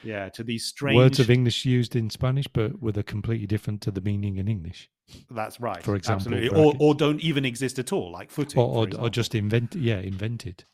yeah 0.02 0.28
to 0.28 0.42
these 0.42 0.64
strange 0.64 0.96
words 0.96 1.18
of 1.18 1.30
english 1.30 1.64
used 1.64 1.96
in 1.96 2.10
spanish 2.10 2.46
but 2.46 2.80
with 2.80 2.96
a 2.96 3.02
completely 3.02 3.46
different 3.46 3.80
to 3.80 3.90
the 3.90 4.00
meaning 4.00 4.36
in 4.36 4.48
english. 4.48 4.90
That's 5.30 5.58
right 5.58 5.82
for 5.82 5.94
example 5.94 6.34
Absolutely. 6.34 6.60
or 6.60 6.74
or 6.78 6.94
don't 6.94 7.20
even 7.20 7.44
exist 7.44 7.78
at 7.78 7.92
all 7.92 8.12
like 8.12 8.30
footing 8.30 8.60
or, 8.60 8.86
or, 8.86 9.00
or 9.00 9.10
just 9.10 9.34
invent 9.34 9.74
yeah 9.74 9.98
invented. 9.98 10.64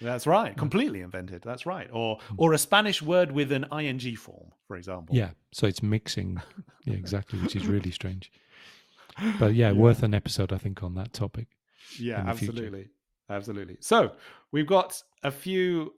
That's 0.00 0.26
right 0.26 0.56
completely 0.56 1.02
invented 1.02 1.42
that's 1.42 1.66
right. 1.66 1.88
Or 1.92 2.16
hmm. 2.16 2.34
or 2.38 2.54
a 2.54 2.58
spanish 2.58 3.02
word 3.02 3.32
with 3.32 3.52
an 3.52 3.66
ing 3.78 4.16
form 4.16 4.52
for 4.66 4.76
example. 4.76 5.14
Yeah 5.14 5.30
so 5.52 5.66
it's 5.66 5.82
mixing. 5.82 6.40
Yeah 6.86 6.94
exactly 6.94 7.38
which 7.40 7.56
is 7.56 7.66
really 7.66 7.90
strange. 7.90 8.30
But 9.40 9.54
yeah, 9.54 9.70
yeah, 9.70 9.72
worth 9.72 10.02
an 10.02 10.14
episode 10.14 10.52
i 10.52 10.58
think 10.58 10.82
on 10.82 10.94
that 10.94 11.12
topic 11.12 11.48
yeah 11.98 12.24
absolutely 12.26 12.84
future. 12.84 12.90
absolutely. 13.28 13.76
So 13.80 14.12
we've 14.52 14.66
got 14.66 15.02
a 15.22 15.30
few 15.30 15.94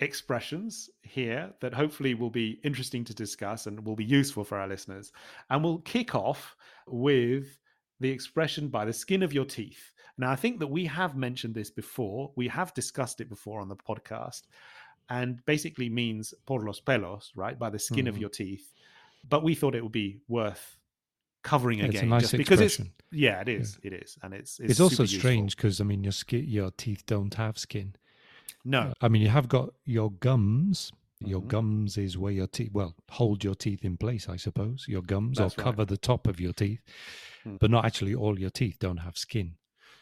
expressions 0.00 0.90
here 1.02 1.52
that 1.60 1.74
hopefully 1.74 2.14
will 2.14 2.30
be 2.30 2.60
interesting 2.62 3.04
to 3.04 3.14
discuss 3.14 3.66
and 3.66 3.84
will 3.84 3.96
be 3.96 4.04
useful 4.04 4.44
for 4.44 4.58
our 4.58 4.68
listeners. 4.68 5.12
And 5.50 5.62
we'll 5.64 5.78
kick 5.78 6.14
off 6.14 6.56
with 6.86 7.58
the 8.00 8.10
expression 8.10 8.68
by 8.68 8.84
the 8.84 8.92
skin 8.92 9.22
of 9.22 9.32
your 9.32 9.44
teeth. 9.44 9.92
Now, 10.18 10.30
I 10.30 10.36
think 10.36 10.60
that 10.60 10.66
we 10.66 10.84
have 10.86 11.16
mentioned 11.16 11.54
this 11.54 11.70
before, 11.70 12.32
we 12.36 12.48
have 12.48 12.74
discussed 12.74 13.20
it 13.20 13.28
before 13.28 13.60
on 13.60 13.68
the 13.68 13.76
podcast, 13.76 14.42
and 15.08 15.44
basically 15.46 15.88
means 15.88 16.34
por 16.46 16.60
los 16.60 16.80
pelos, 16.80 17.32
right? 17.36 17.58
By 17.58 17.70
the 17.70 17.78
skin 17.78 18.00
mm-hmm. 18.00 18.08
of 18.08 18.18
your 18.18 18.30
teeth. 18.30 18.72
But 19.28 19.42
we 19.42 19.54
thought 19.54 19.74
it 19.74 19.82
would 19.82 19.92
be 19.92 20.20
worth 20.28 20.78
covering 21.42 21.78
yeah, 21.78 21.84
again 21.84 22.08
nice 22.08 22.22
just 22.22 22.36
because 22.36 22.60
it's 22.60 22.80
yeah 23.12 23.40
it 23.40 23.48
is 23.48 23.78
yeah. 23.80 23.92
it 23.92 24.02
is 24.02 24.18
and 24.22 24.34
it's 24.34 24.58
it's, 24.58 24.72
it's 24.72 24.80
also 24.80 25.04
strange 25.04 25.56
because 25.56 25.80
i 25.80 25.84
mean 25.84 26.02
your 26.02 26.10
skin 26.10 26.44
your 26.44 26.72
teeth 26.72 27.06
don't 27.06 27.34
have 27.34 27.56
skin 27.56 27.94
no. 28.64 28.92
I 29.00 29.08
mean, 29.08 29.22
you 29.22 29.28
have 29.28 29.48
got 29.48 29.70
your 29.84 30.10
gums. 30.10 30.92
Your 31.20 31.40
mm-hmm. 31.40 31.48
gums 31.48 31.96
is 31.96 32.18
where 32.18 32.32
your 32.32 32.46
teeth, 32.46 32.70
well, 32.72 32.94
hold 33.10 33.42
your 33.42 33.54
teeth 33.54 33.84
in 33.84 33.96
place, 33.96 34.28
I 34.28 34.36
suppose. 34.36 34.84
Your 34.86 35.00
gums 35.00 35.38
That's 35.38 35.56
or 35.56 35.62
cover 35.62 35.78
right. 35.78 35.88
the 35.88 35.96
top 35.96 36.26
of 36.26 36.38
your 36.40 36.52
teeth, 36.52 36.80
mm. 37.46 37.58
but 37.58 37.70
not 37.70 37.86
actually 37.86 38.14
all 38.14 38.38
your 38.38 38.50
teeth 38.50 38.76
don't 38.78 38.98
have 38.98 39.16
skin. 39.16 39.54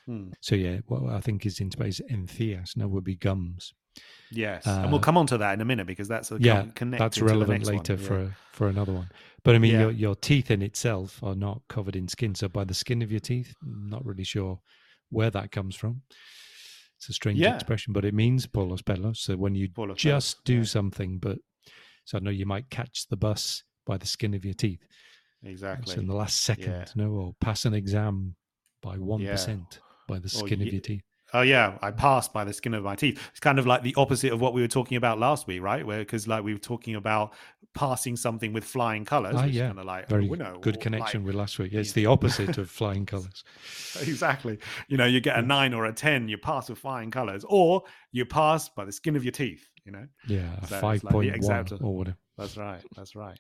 Mm. 0.09 0.33
So, 0.41 0.57
yeah, 0.57 0.79
what 0.89 1.05
I 1.13 1.21
think 1.21 1.47
is 1.47 1.61
in 1.61 1.71
space, 1.71 2.01
encías, 2.11 2.77
now 2.77 2.89
would 2.89 3.05
be 3.05 3.15
gums. 3.15 3.75
Yes, 4.31 4.67
uh, 4.67 4.81
and 4.83 4.91
we'll 4.91 5.01
come 5.01 5.17
on 5.17 5.27
to 5.29 5.39
that 5.39 5.55
in 5.55 5.61
a 5.61 5.65
minute 5.65 5.87
because 5.87 6.09
that's 6.09 6.33
a 6.33 6.39
yeah, 6.41 6.67
that's 6.81 7.21
relevant 7.21 7.67
later 7.67 7.97
for 7.97 8.25
yeah. 8.25 8.29
for 8.51 8.67
another 8.67 8.93
one. 8.93 9.09
But 9.45 9.55
I 9.55 9.59
mean, 9.59 9.73
yeah. 9.73 9.81
your 9.83 9.91
your 9.93 10.15
teeth 10.17 10.51
in 10.51 10.63
itself 10.63 11.23
are 11.23 11.37
not 11.37 11.63
covered 11.69 11.95
in 11.95 12.09
skin. 12.09 12.35
So 12.35 12.49
by 12.49 12.65
the 12.65 12.75
skin 12.75 13.03
of 13.03 13.13
your 13.13 13.21
teeth, 13.21 13.55
not 13.63 14.05
really 14.05 14.25
sure 14.25 14.61
where 15.11 15.31
that 15.31 15.53
comes 15.53 15.77
from. 15.77 16.03
It's 17.05 17.11
a 17.11 17.13
strange 17.13 17.39
yeah. 17.39 17.55
expression, 17.55 17.93
but 17.93 18.07
it 18.07 18.15
means 18.15 18.47
por 18.47 18.65
los 18.65 18.81
pelos. 18.81 19.21
So 19.21 19.37
when 19.37 19.55
you 19.55 19.69
just 19.95 20.43
do 20.45 20.59
yeah. 20.59 20.63
something, 20.63 21.19
but 21.19 21.37
so 22.07 22.17
I 22.17 22.21
know 22.21 22.31
you 22.31 22.47
might 22.47 22.71
catch 22.71 23.09
the 23.11 23.17
bus 23.17 23.63
by 23.85 23.99
the 23.99 24.07
skin 24.07 24.33
of 24.33 24.43
your 24.43 24.55
teeth. 24.55 24.81
Exactly. 25.43 25.95
So 25.95 26.01
in 26.01 26.07
the 26.07 26.15
last 26.15 26.41
second, 26.41 26.73
yeah. 26.73 26.85
no, 26.95 27.11
or 27.11 27.35
pass 27.43 27.67
an 27.67 27.75
exam 27.75 28.37
by 28.83 28.97
one 28.97 29.21
by 30.09 30.19
the 30.19 30.31
skin 30.31 30.63
or 30.63 30.63
of 30.63 30.73
your 30.73 30.81
teeth. 30.81 31.03
Oh 31.35 31.43
yeah, 31.43 31.77
I 31.83 31.91
passed 31.91 32.33
by 32.33 32.45
the 32.45 32.53
skin 32.55 32.73
of 32.73 32.83
my 32.85 32.95
teeth. 32.97 33.21
It's 33.31 33.41
kind 33.41 33.59
of 33.59 33.67
like 33.67 33.83
the 33.83 33.95
opposite 33.97 34.33
of 34.33 34.41
what 34.41 34.55
we 34.55 34.63
were 34.63 34.69
talking 34.69 34.97
about 34.97 35.19
last 35.19 35.47
week, 35.47 35.61
right? 35.61 35.85
Where 35.85 35.99
because 35.99 36.27
like 36.27 36.43
we 36.45 36.55
were 36.55 36.59
talking 36.59 36.95
about 36.95 37.35
passing 37.75 38.17
something 38.17 38.53
with 38.53 38.63
flying 38.65 39.05
colors. 39.05 39.35
Ah, 39.37 39.45
yeah, 39.45 39.67
kind 39.67 39.81
of 39.81 39.85
like 39.85 40.09
very 40.09 40.29
oh, 40.31 40.35
no, 40.35 40.59
good 40.61 40.81
connection 40.81 41.21
like- 41.23 41.27
with 41.27 41.35
last 41.35 41.59
week. 41.59 41.73
It's 41.75 41.93
the 41.93 42.07
opposite 42.07 42.57
of 42.57 42.71
flying 42.81 43.05
colours. 43.05 43.45
exactly. 44.01 44.59
You 44.89 44.97
know, 44.97 45.07
you 45.07 45.21
get 45.21 45.37
a 45.37 45.43
nine 45.43 45.75
or 45.75 45.85
a 45.85 45.93
ten, 45.93 46.29
you 46.29 46.39
pass 46.39 46.69
with 46.71 46.79
flying 46.79 47.11
colors, 47.11 47.45
or 47.49 47.83
you 48.13 48.25
pass 48.25 48.69
by 48.69 48.85
the 48.85 48.93
skin 48.93 49.17
of 49.17 49.25
your 49.25 49.33
teeth. 49.33 49.67
You 49.85 49.93
know. 49.93 50.07
Yeah, 50.29 50.49
So 50.51 50.59
it's 50.63 50.71
like 50.73 50.81
five 50.81 51.01
the 51.03 51.09
point 51.09 51.27
one 51.29 51.35
exact- 51.37 51.73
or 51.73 51.97
whatever. 51.97 52.17
That's 52.39 52.57
right. 52.57 52.83
That's 52.97 53.15
right. 53.15 53.39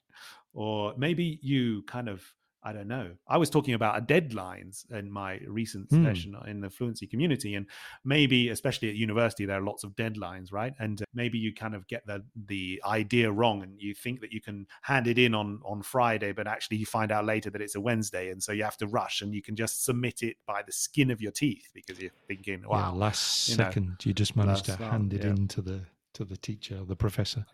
Or 0.52 0.94
maybe 0.96 1.38
you 1.42 1.82
kind 1.82 2.08
of, 2.08 2.22
I 2.64 2.72
don't 2.72 2.88
know. 2.88 3.10
I 3.28 3.36
was 3.36 3.50
talking 3.50 3.74
about 3.74 4.08
deadlines 4.08 4.90
in 4.90 5.10
my 5.10 5.38
recent 5.46 5.90
Hmm. 5.90 6.04
session 6.04 6.34
in 6.46 6.60
the 6.60 6.70
fluency 6.70 7.06
community, 7.06 7.54
and 7.54 7.66
maybe, 8.04 8.48
especially 8.48 8.88
at 8.88 8.94
university, 8.96 9.44
there 9.44 9.58
are 9.58 9.62
lots 9.62 9.84
of 9.84 9.94
deadlines, 9.96 10.50
right? 10.50 10.72
And 10.78 11.02
uh, 11.02 11.04
maybe 11.12 11.36
you 11.38 11.52
kind 11.54 11.74
of 11.74 11.86
get 11.86 12.06
the 12.06 12.24
the 12.46 12.80
idea 12.86 13.30
wrong, 13.30 13.62
and 13.62 13.78
you 13.80 13.94
think 13.94 14.20
that 14.22 14.32
you 14.32 14.40
can 14.40 14.66
hand 14.82 15.06
it 15.06 15.18
in 15.18 15.34
on 15.34 15.60
on 15.64 15.82
Friday, 15.82 16.32
but 16.32 16.46
actually 16.46 16.78
you 16.78 16.86
find 16.86 17.12
out 17.12 17.24
later 17.26 17.50
that 17.50 17.60
it's 17.60 17.74
a 17.74 17.80
Wednesday, 17.80 18.30
and 18.30 18.42
so 18.42 18.50
you 18.52 18.64
have 18.64 18.78
to 18.78 18.86
rush, 18.86 19.20
and 19.22 19.34
you 19.34 19.42
can 19.42 19.56
just 19.56 19.84
submit 19.84 20.22
it 20.22 20.36
by 20.46 20.62
the 20.62 20.72
skin 20.72 21.10
of 21.10 21.20
your 21.20 21.32
teeth 21.32 21.68
because 21.74 22.00
you're 22.00 22.10
thinking, 22.26 22.60
Yeah, 22.62 22.68
wow, 22.68 22.94
last 22.94 23.48
you 23.48 23.56
know, 23.56 23.64
second 23.64 23.96
you 24.04 24.14
just 24.14 24.36
managed 24.36 24.64
to 24.66 24.76
hand 24.76 25.12
it 25.12 25.22
yeah. 25.22 25.30
in 25.30 25.48
to 25.48 25.60
the 25.62 25.80
to 26.14 26.24
the 26.24 26.36
teacher 26.36 26.78
or 26.78 26.86
the 26.86 26.96
professor 26.96 27.44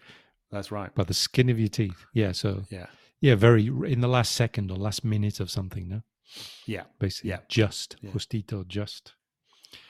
that's 0.50 0.70
right. 0.70 0.94
by 0.94 1.04
the 1.04 1.14
skin 1.14 1.48
of 1.48 1.58
your 1.58 1.68
teeth. 1.68 2.04
Yeah, 2.12 2.32
so 2.32 2.64
Yeah. 2.70 2.86
Yeah, 3.20 3.34
very 3.34 3.66
in 3.66 4.00
the 4.00 4.08
last 4.08 4.32
second 4.32 4.70
or 4.70 4.76
last 4.76 5.04
minute 5.04 5.40
of 5.40 5.50
something. 5.50 5.88
No, 5.88 6.02
Yeah. 6.66 6.84
basically, 6.98 7.30
Yeah. 7.30 7.40
just 7.48 7.96
Yeah. 8.02 8.10
justito, 8.10 8.66
just. 8.66 9.14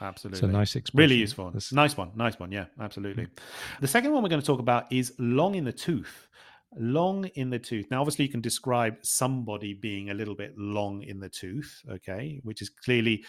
Absolutely. 0.00 0.36
It's 0.38 0.42
a 0.42 0.48
nice 0.48 0.76
expression. 0.76 0.98
Really 1.08 1.16
useful. 1.20 1.46
That's- 1.46 1.72
Nice 1.72 1.96
one. 1.96 2.10
Nice 2.14 2.38
one. 2.38 2.52
Yeah, 2.52 2.66
absolutely. 2.78 3.24
Mm. 3.26 3.38
The 3.80 3.88
second 3.88 4.12
one 4.12 4.22
we're 4.22 4.28
going 4.28 4.42
to 4.42 4.46
talk 4.46 4.60
about 4.60 4.92
is 4.92 5.14
long 5.18 5.54
in 5.54 5.64
the 5.64 5.72
tooth. 5.72 6.28
Long 6.76 7.24
in 7.34 7.50
the 7.50 7.58
tooth. 7.58 7.90
Now, 7.90 8.00
obviously, 8.00 8.26
you 8.26 8.30
can 8.30 8.42
describe 8.42 8.98
somebody 9.02 9.72
being 9.74 10.10
a 10.10 10.14
little 10.14 10.34
bit 10.36 10.52
long 10.58 11.02
in 11.02 11.18
the 11.18 11.28
tooth, 11.30 11.80
okay, 11.90 12.40
which 12.42 12.60
is 12.62 12.68
clearly. 12.68 13.24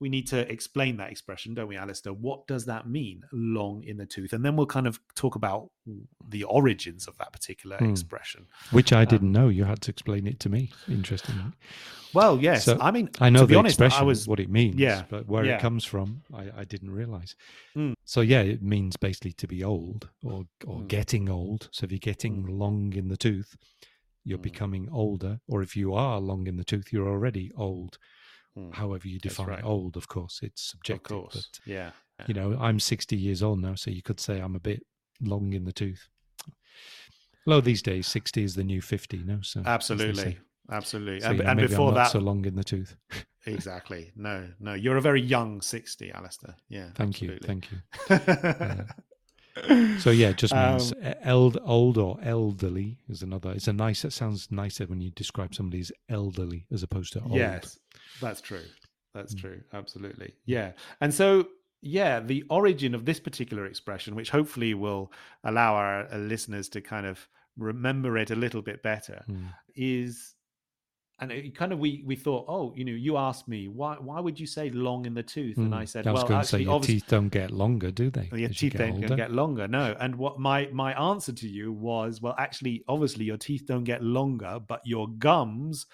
We 0.00 0.08
need 0.08 0.28
to 0.28 0.50
explain 0.50 0.96
that 0.98 1.10
expression, 1.10 1.54
don't 1.54 1.66
we, 1.66 1.76
Alastair? 1.76 2.12
What 2.12 2.46
does 2.46 2.66
that 2.66 2.88
mean, 2.88 3.24
long 3.32 3.82
in 3.82 3.96
the 3.96 4.06
tooth? 4.06 4.32
And 4.32 4.44
then 4.44 4.54
we'll 4.54 4.66
kind 4.66 4.86
of 4.86 5.00
talk 5.16 5.34
about 5.34 5.70
the 6.28 6.44
origins 6.44 7.08
of 7.08 7.18
that 7.18 7.32
particular 7.32 7.78
Hmm. 7.78 7.90
expression. 7.90 8.46
Which 8.70 8.92
I 8.92 9.02
Um, 9.02 9.06
didn't 9.08 9.32
know. 9.32 9.48
You 9.48 9.64
had 9.64 9.80
to 9.82 9.90
explain 9.90 10.26
it 10.28 10.38
to 10.40 10.48
me. 10.48 10.70
Interesting. 10.88 11.52
Well, 12.14 12.40
yes. 12.40 12.64
So, 12.64 12.78
I 12.80 12.90
mean, 12.92 13.10
I 13.20 13.28
know 13.28 13.40
to 13.40 13.46
be 13.46 13.54
the 13.54 13.58
honest, 13.58 13.74
expression, 13.74 14.00
I 14.00 14.04
was 14.04 14.28
what 14.28 14.38
it 14.40 14.48
means, 14.48 14.76
yeah, 14.76 15.04
but 15.10 15.26
where 15.26 15.44
yeah. 15.44 15.56
it 15.56 15.60
comes 15.60 15.84
from, 15.84 16.22
I, 16.32 16.50
I 16.60 16.64
didn't 16.64 16.90
realize. 16.90 17.34
Mm. 17.76 17.94
So 18.04 18.20
yeah, 18.20 18.40
it 18.42 18.62
means 18.62 18.96
basically 18.96 19.32
to 19.32 19.46
be 19.48 19.64
old 19.64 20.08
or 20.22 20.44
or 20.64 20.80
Mm. 20.80 20.88
getting 20.88 21.28
old. 21.28 21.68
So 21.72 21.84
if 21.84 21.90
you're 21.92 21.98
getting 21.98 22.46
long 22.46 22.92
in 22.94 23.08
the 23.08 23.16
tooth, 23.16 23.56
you're 24.24 24.38
Mm. 24.38 24.42
becoming 24.42 24.88
older. 24.90 25.40
Or 25.48 25.60
if 25.62 25.76
you 25.76 25.92
are 25.94 26.20
long 26.20 26.46
in 26.46 26.56
the 26.56 26.64
tooth, 26.64 26.92
you're 26.92 27.08
already 27.08 27.50
old. 27.56 27.98
Hmm, 28.58 28.70
However 28.72 29.08
you 29.08 29.18
define 29.18 29.46
right. 29.46 29.64
old, 29.64 29.96
of 29.96 30.08
course, 30.08 30.40
it's 30.42 30.70
subjective. 30.70 31.16
of 31.16 31.22
course. 31.22 31.48
But 31.54 31.72
yeah. 31.72 31.90
you 32.26 32.34
know, 32.34 32.56
I'm 32.60 32.80
60 32.80 33.16
years 33.16 33.42
old 33.42 33.60
now, 33.60 33.74
so 33.74 33.90
you 33.90 34.02
could 34.02 34.20
say 34.20 34.40
I'm 34.40 34.56
a 34.56 34.60
bit 34.60 34.82
long 35.20 35.52
in 35.52 35.64
the 35.64 35.72
tooth. 35.72 36.08
Although 37.46 37.60
these 37.60 37.82
days, 37.82 38.06
60 38.06 38.42
is 38.42 38.54
the 38.54 38.64
new 38.64 38.82
50, 38.82 39.18
no? 39.24 39.38
So 39.42 39.62
Absolutely. 39.64 40.38
Absolutely. 40.70 41.20
So, 41.20 41.28
and 41.28 41.38
you 41.38 41.44
know, 41.44 41.50
and 41.50 41.60
before 41.60 41.92
that, 41.92 42.10
so 42.10 42.18
long 42.18 42.44
in 42.44 42.56
the 42.56 42.64
tooth. 42.64 42.94
exactly. 43.46 44.12
No, 44.16 44.48
no. 44.60 44.74
You're 44.74 44.98
a 44.98 45.02
very 45.02 45.22
young 45.22 45.62
60, 45.62 46.12
Alastair. 46.12 46.56
Yeah. 46.68 46.90
Thank 46.94 47.22
you, 47.22 47.38
thank 47.42 47.68
you. 47.70 48.84
So 49.98 50.10
yeah, 50.10 50.28
it 50.28 50.38
just 50.38 50.54
means 50.54 50.92
Um, 50.92 51.14
eld, 51.22 51.58
old 51.64 51.98
or 51.98 52.18
elderly 52.22 52.98
is 53.08 53.22
another. 53.22 53.50
It's 53.50 53.68
a 53.68 53.72
nice. 53.72 54.04
It 54.04 54.12
sounds 54.12 54.50
nicer 54.50 54.86
when 54.86 55.00
you 55.00 55.10
describe 55.10 55.54
somebody 55.54 55.80
as 55.80 55.92
elderly 56.08 56.66
as 56.70 56.82
opposed 56.82 57.12
to 57.14 57.22
old. 57.22 57.34
Yes, 57.34 57.78
that's 58.20 58.40
true. 58.40 58.64
That's 59.14 59.34
Mm. 59.34 59.40
true. 59.40 59.60
Absolutely. 59.72 60.34
Yeah. 60.44 60.72
And 61.00 61.12
so, 61.12 61.48
yeah, 61.80 62.20
the 62.20 62.44
origin 62.50 62.94
of 62.94 63.04
this 63.04 63.20
particular 63.20 63.66
expression, 63.66 64.14
which 64.14 64.30
hopefully 64.30 64.74
will 64.74 65.12
allow 65.44 65.74
our 65.74 66.08
listeners 66.18 66.68
to 66.70 66.80
kind 66.80 67.06
of 67.06 67.28
remember 67.56 68.16
it 68.18 68.30
a 68.30 68.36
little 68.36 68.62
bit 68.62 68.82
better, 68.82 69.24
Mm. 69.28 69.48
is. 69.74 70.34
And 71.20 71.32
it 71.32 71.56
kind 71.56 71.72
of 71.72 71.80
we 71.80 72.04
we 72.06 72.14
thought, 72.14 72.44
oh, 72.46 72.72
you 72.76 72.84
know, 72.84 72.92
you 72.92 73.16
asked 73.16 73.48
me 73.48 73.66
why 73.66 73.96
why 73.96 74.20
would 74.20 74.38
you 74.38 74.46
say 74.46 74.70
long 74.70 75.04
in 75.04 75.14
the 75.14 75.22
tooth, 75.24 75.56
and 75.56 75.74
I 75.74 75.82
Mm. 75.82 75.88
said, 75.88 76.06
I 76.06 76.12
was 76.12 76.20
well, 76.20 76.28
going 76.28 76.40
to 76.42 76.46
say 76.46 76.56
actually, 76.58 76.64
your 76.70 76.80
teeth 76.80 77.04
don't 77.08 77.28
get 77.28 77.50
longer, 77.50 77.90
do 77.90 78.08
they? 78.08 78.28
Well, 78.30 78.38
your 78.38 78.50
as 78.50 78.62
you 78.62 78.70
teeth 78.70 78.78
get 78.78 79.16
get 79.16 79.32
longer. 79.32 79.66
No. 79.66 79.96
And 79.98 80.14
what 80.14 80.38
my 80.38 80.68
my 80.72 80.92
answer 81.10 81.32
to 81.32 81.48
you 81.48 81.72
was, 81.72 82.22
well, 82.22 82.36
actually, 82.38 82.84
obviously, 82.86 83.24
your 83.24 83.36
teeth 83.36 83.64
don't 83.66 83.82
get 83.82 84.00
longer, 84.00 84.60
but 84.64 84.80
your 84.84 85.08
gums 85.08 85.86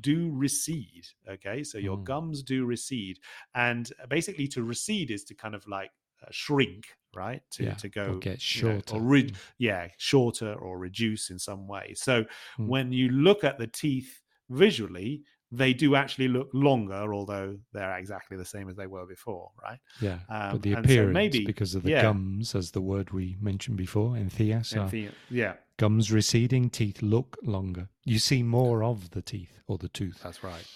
do 0.00 0.30
recede. 0.32 1.06
Okay, 1.28 1.62
so 1.64 1.78
your 1.78 1.98
Mm. 1.98 2.04
gums 2.04 2.42
do 2.42 2.64
recede, 2.66 3.18
and 3.54 3.92
basically, 4.08 4.48
to 4.48 4.62
recede 4.62 5.10
is 5.10 5.24
to 5.24 5.34
kind 5.34 5.54
of 5.54 5.66
like 5.66 5.90
uh, 6.22 6.26
shrink, 6.30 6.86
right? 7.14 7.42
To 7.50 7.64
Yeah, 7.64 7.74
to 7.74 7.88
go 7.88 8.18
get 8.18 8.38
you 8.56 8.62
know, 8.62 8.74
shorter. 8.76 8.96
or 8.96 9.02
re- 9.02 9.30
Mm. 9.30 9.36
yeah, 9.58 9.88
shorter 9.98 10.54
or 10.54 10.78
reduce 10.78 11.28
in 11.30 11.38
some 11.38 11.66
way. 11.68 11.92
So 11.94 12.24
Mm. 12.58 12.66
when 12.66 12.92
you 12.92 13.08
look 13.10 13.44
at 13.44 13.58
the 13.58 13.66
teeth 13.66 14.22
visually. 14.50 15.22
They 15.52 15.72
do 15.72 15.94
actually 15.94 16.26
look 16.28 16.50
longer, 16.52 17.14
although 17.14 17.56
they're 17.72 17.96
exactly 17.96 18.36
the 18.36 18.44
same 18.44 18.68
as 18.68 18.74
they 18.74 18.88
were 18.88 19.06
before, 19.06 19.52
right? 19.62 19.78
Yeah, 20.00 20.18
Um, 20.28 20.52
but 20.52 20.62
the 20.62 20.72
and 20.72 20.84
so 20.84 20.92
appearance, 20.92 21.14
maybe- 21.14 21.44
because 21.46 21.76
of 21.76 21.84
the 21.84 21.90
yeah. 21.90 22.02
gums, 22.02 22.56
as 22.56 22.72
the 22.72 22.80
word 22.80 23.10
we 23.12 23.36
mentioned 23.40 23.76
before, 23.76 24.16
encías, 24.16 24.72
And 24.72 24.92
are 24.92 25.12
yeah, 25.30 25.54
gums 25.78 26.12
receding, 26.12 26.70
teeth 26.70 27.02
look 27.02 27.36
longer. 27.42 27.88
You 28.04 28.18
see 28.18 28.42
more 28.42 28.82
of 28.84 29.10
the 29.10 29.22
teeth 29.22 29.60
or 29.66 29.78
the 29.78 29.88
tooth. 29.88 30.20
That's 30.22 30.42
right. 30.44 30.66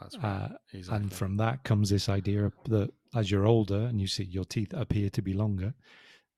That's 0.00 0.16
right. 0.18 0.24
Uh, 0.24 0.48
exactly. 0.72 0.96
And 1.02 1.12
from 1.12 1.36
that 1.38 1.64
comes 1.64 1.90
this 1.90 2.08
idea 2.08 2.52
that 2.68 2.90
as 3.14 3.30
you're 3.30 3.46
older 3.46 3.80
and 3.80 4.00
you 4.00 4.06
see 4.06 4.24
your 4.24 4.44
teeth 4.44 4.72
appear 4.74 5.08
to 5.10 5.22
be 5.22 5.32
longer, 5.32 5.74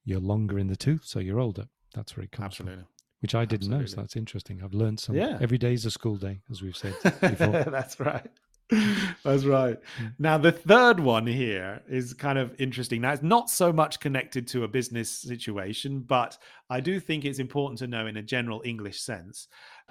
you're 0.05 0.21
longer 0.21 0.59
in 0.59 0.69
the 0.69 0.77
tooth, 0.77 1.03
so 1.05 1.19
you're 1.19 1.41
older. 1.41 1.67
That's 1.95 2.17
where 2.17 2.25
it 2.25 2.33
comes 2.33 2.55
from. 2.57 2.67
absolutely. 2.69 2.85
Which 3.21 3.35
I 3.35 3.45
didn't 3.47 3.71
know, 3.71 3.85
so 3.87 3.97
that's 3.97 4.15
interesting. 4.15 4.61
I've 4.63 4.75
learned 4.75 5.01
something. 5.01 5.23
Yeah. 5.23 5.39
Every 5.41 5.57
day 5.59 5.73
is 5.73 5.87
a 5.87 5.91
school 5.91 6.17
day, 6.17 6.43
as 6.51 6.61
we've 6.63 6.77
said 6.77 6.95
before. 7.03 7.65
That's 7.65 7.99
right. 7.99 8.31
That's 9.25 9.45
right. 9.45 9.79
Mm. 10.01 10.15
Now, 10.19 10.39
the 10.39 10.51
third 10.51 10.99
one 10.99 11.27
here 11.27 11.83
is 11.89 12.13
kind 12.13 12.39
of 12.39 12.55
interesting. 12.59 13.01
Now, 13.01 13.13
it's 13.13 13.23
not 13.23 13.49
so 13.49 13.73
much 13.73 14.01
connected 14.01 14.49
to 14.49 14.65
a 14.65 14.69
business 14.69 15.11
situation, 15.11 16.01
but 16.01 16.37
I 16.69 16.81
do 16.81 16.99
think 16.99 17.25
it's 17.25 17.39
important 17.39 17.79
to 17.81 17.87
know 17.87 18.07
in 18.07 18.17
a 18.17 18.23
general 18.23 18.63
English 18.65 19.01
sense. 19.01 19.47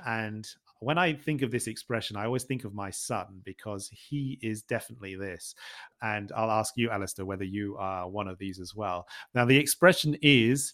And 0.05 0.45
when 0.79 0.97
I 0.97 1.13
think 1.13 1.41
of 1.41 1.51
this 1.51 1.67
expression, 1.67 2.17
I 2.17 2.25
always 2.25 2.43
think 2.43 2.65
of 2.65 2.73
my 2.73 2.89
son 2.89 3.41
because 3.45 3.89
he 3.89 4.37
is 4.41 4.61
definitely 4.61 5.15
this. 5.15 5.55
And 6.01 6.33
I'll 6.35 6.51
ask 6.51 6.73
you, 6.75 6.89
Alastair, 6.89 7.25
whether 7.25 7.45
you 7.45 7.77
are 7.77 8.09
one 8.09 8.27
of 8.27 8.37
these 8.39 8.59
as 8.59 8.75
well. 8.75 9.07
Now, 9.33 9.45
the 9.45 9.57
expression 9.57 10.17
is 10.21 10.73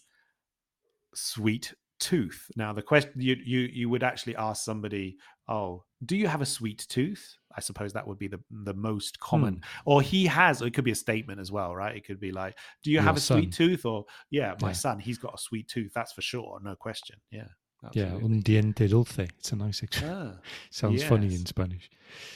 sweet 1.14 1.72
tooth. 2.00 2.50
Now, 2.56 2.72
the 2.72 2.82
question 2.82 3.12
you 3.16 3.36
you 3.44 3.60
you 3.72 3.88
would 3.88 4.02
actually 4.02 4.34
ask 4.36 4.64
somebody, 4.64 5.16
"Oh, 5.48 5.84
do 6.04 6.16
you 6.16 6.26
have 6.26 6.40
a 6.42 6.46
sweet 6.46 6.84
tooth?" 6.88 7.36
I 7.56 7.60
suppose 7.60 7.92
that 7.92 8.06
would 8.06 8.18
be 8.18 8.28
the 8.28 8.40
the 8.50 8.74
most 8.74 9.18
common. 9.20 9.62
Or 9.84 10.02
he 10.02 10.26
has. 10.26 10.62
Or 10.62 10.66
it 10.66 10.74
could 10.74 10.84
be 10.84 10.90
a 10.92 10.94
statement 10.96 11.40
as 11.40 11.50
well, 11.52 11.74
right? 11.74 11.94
It 11.96 12.04
could 12.06 12.20
be 12.20 12.32
like, 12.32 12.56
"Do 12.82 12.90
you 12.90 12.94
Your 12.94 13.02
have 13.02 13.16
a 13.16 13.20
sweet 13.20 13.52
tooth?" 13.52 13.84
Or, 13.84 14.04
"Yeah, 14.30 14.54
my 14.60 14.68
Yeah. 14.68 14.72
son, 14.74 14.98
he's 15.00 15.18
got 15.18 15.34
a 15.34 15.38
sweet 15.38 15.68
tooth. 15.68 15.92
That's 15.94 16.12
for 16.12 16.22
sure, 16.22 16.58
no 16.62 16.74
question." 16.76 17.16
Yeah, 17.30 17.48
Yeah, 17.92 18.14
un 18.14 18.42
diente 18.42 18.88
dulce. 18.88 19.18
It's 19.18 19.52
a 19.52 19.56
nice 19.56 19.82
expression. 19.82 20.16
Ah, 20.36 20.40
Sounds 20.70 21.02
funny 21.04 21.34
in 21.34 21.44
Spanish. 21.46 21.90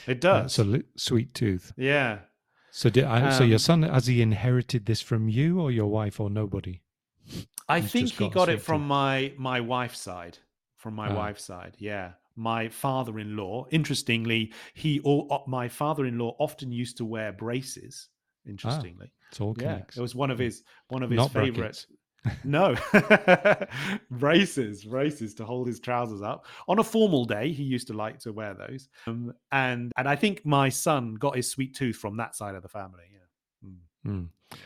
it 0.05 0.23
Uh, 0.25 0.41
does. 0.43 0.53
so 0.53 0.63
li- 0.63 0.83
sweet 0.95 1.33
tooth. 1.33 1.73
yeah. 1.77 2.19
So, 2.71 2.89
did 2.91 3.05
I, 3.05 3.31
so 3.31 3.43
your 3.43 3.55
Um, 3.55 3.59
son 3.59 3.81
has 3.83 4.05
he 4.07 4.21
inherited 4.21 4.85
this 4.85 5.01
from 5.01 5.29
you 5.29 5.59
or 5.59 5.71
your 5.71 5.87
wife 5.89 6.19
or 6.19 6.29
nobody? 6.29 6.81
I 7.67 7.79
He's 7.79 7.91
think 7.91 8.09
he 8.11 8.25
got 8.25 8.33
got 8.33 8.49
it 8.49 8.61
from 8.61 8.81
tooth. 8.81 8.87
my 8.89 9.33
my 9.37 9.61
wife's 9.61 9.99
side. 9.99 10.37
From 10.75 10.93
my 10.93 11.09
Ah. 11.09 11.15
wife's 11.15 11.43
side, 11.43 11.75
yeah. 11.79 12.13
My 12.37 12.69
father-in-law. 12.69 13.65
Interestingly, 13.71 14.53
he 14.73 14.99
all 15.01 15.43
my 15.47 15.67
father-in-law 15.67 16.35
often 16.39 16.71
used 16.71 16.97
to 16.97 17.05
wear 17.05 17.31
braces. 17.33 18.09
Interestingly, 18.47 19.11
It's 19.29 19.41
all 19.41 19.53
yeah, 19.57 19.73
connects. 19.73 19.97
it 19.97 20.01
was 20.01 20.15
one 20.15 20.31
of 20.31 20.39
his 20.39 20.63
one 20.87 21.03
of 21.03 21.09
his 21.09 21.17
Not 21.17 21.33
favorite. 21.33 21.85
no, 22.43 22.75
braces, 24.11 24.83
braces 24.83 25.33
to 25.35 25.45
hold 25.45 25.67
his 25.67 25.79
trousers 25.79 26.21
up. 26.21 26.45
On 26.67 26.79
a 26.79 26.83
formal 26.83 27.25
day, 27.25 27.51
he 27.51 27.63
used 27.63 27.87
to 27.87 27.93
like 27.93 28.19
to 28.19 28.31
wear 28.33 28.53
those. 28.53 28.89
Um, 29.05 29.33
and 29.51 29.91
and 29.97 30.07
I 30.07 30.15
think 30.15 30.45
my 30.45 30.69
son 30.69 31.15
got 31.15 31.35
his 31.35 31.49
sweet 31.49 31.75
tooth 31.75 31.95
from 31.95 32.17
that 32.17 32.35
side 32.35 32.55
of 32.55 32.63
the 32.63 32.69
family. 32.69 33.03
Yeah. 33.11 33.69
Mm. 33.69 34.19
Mm. 34.19 34.27
Yeah. 34.51 34.57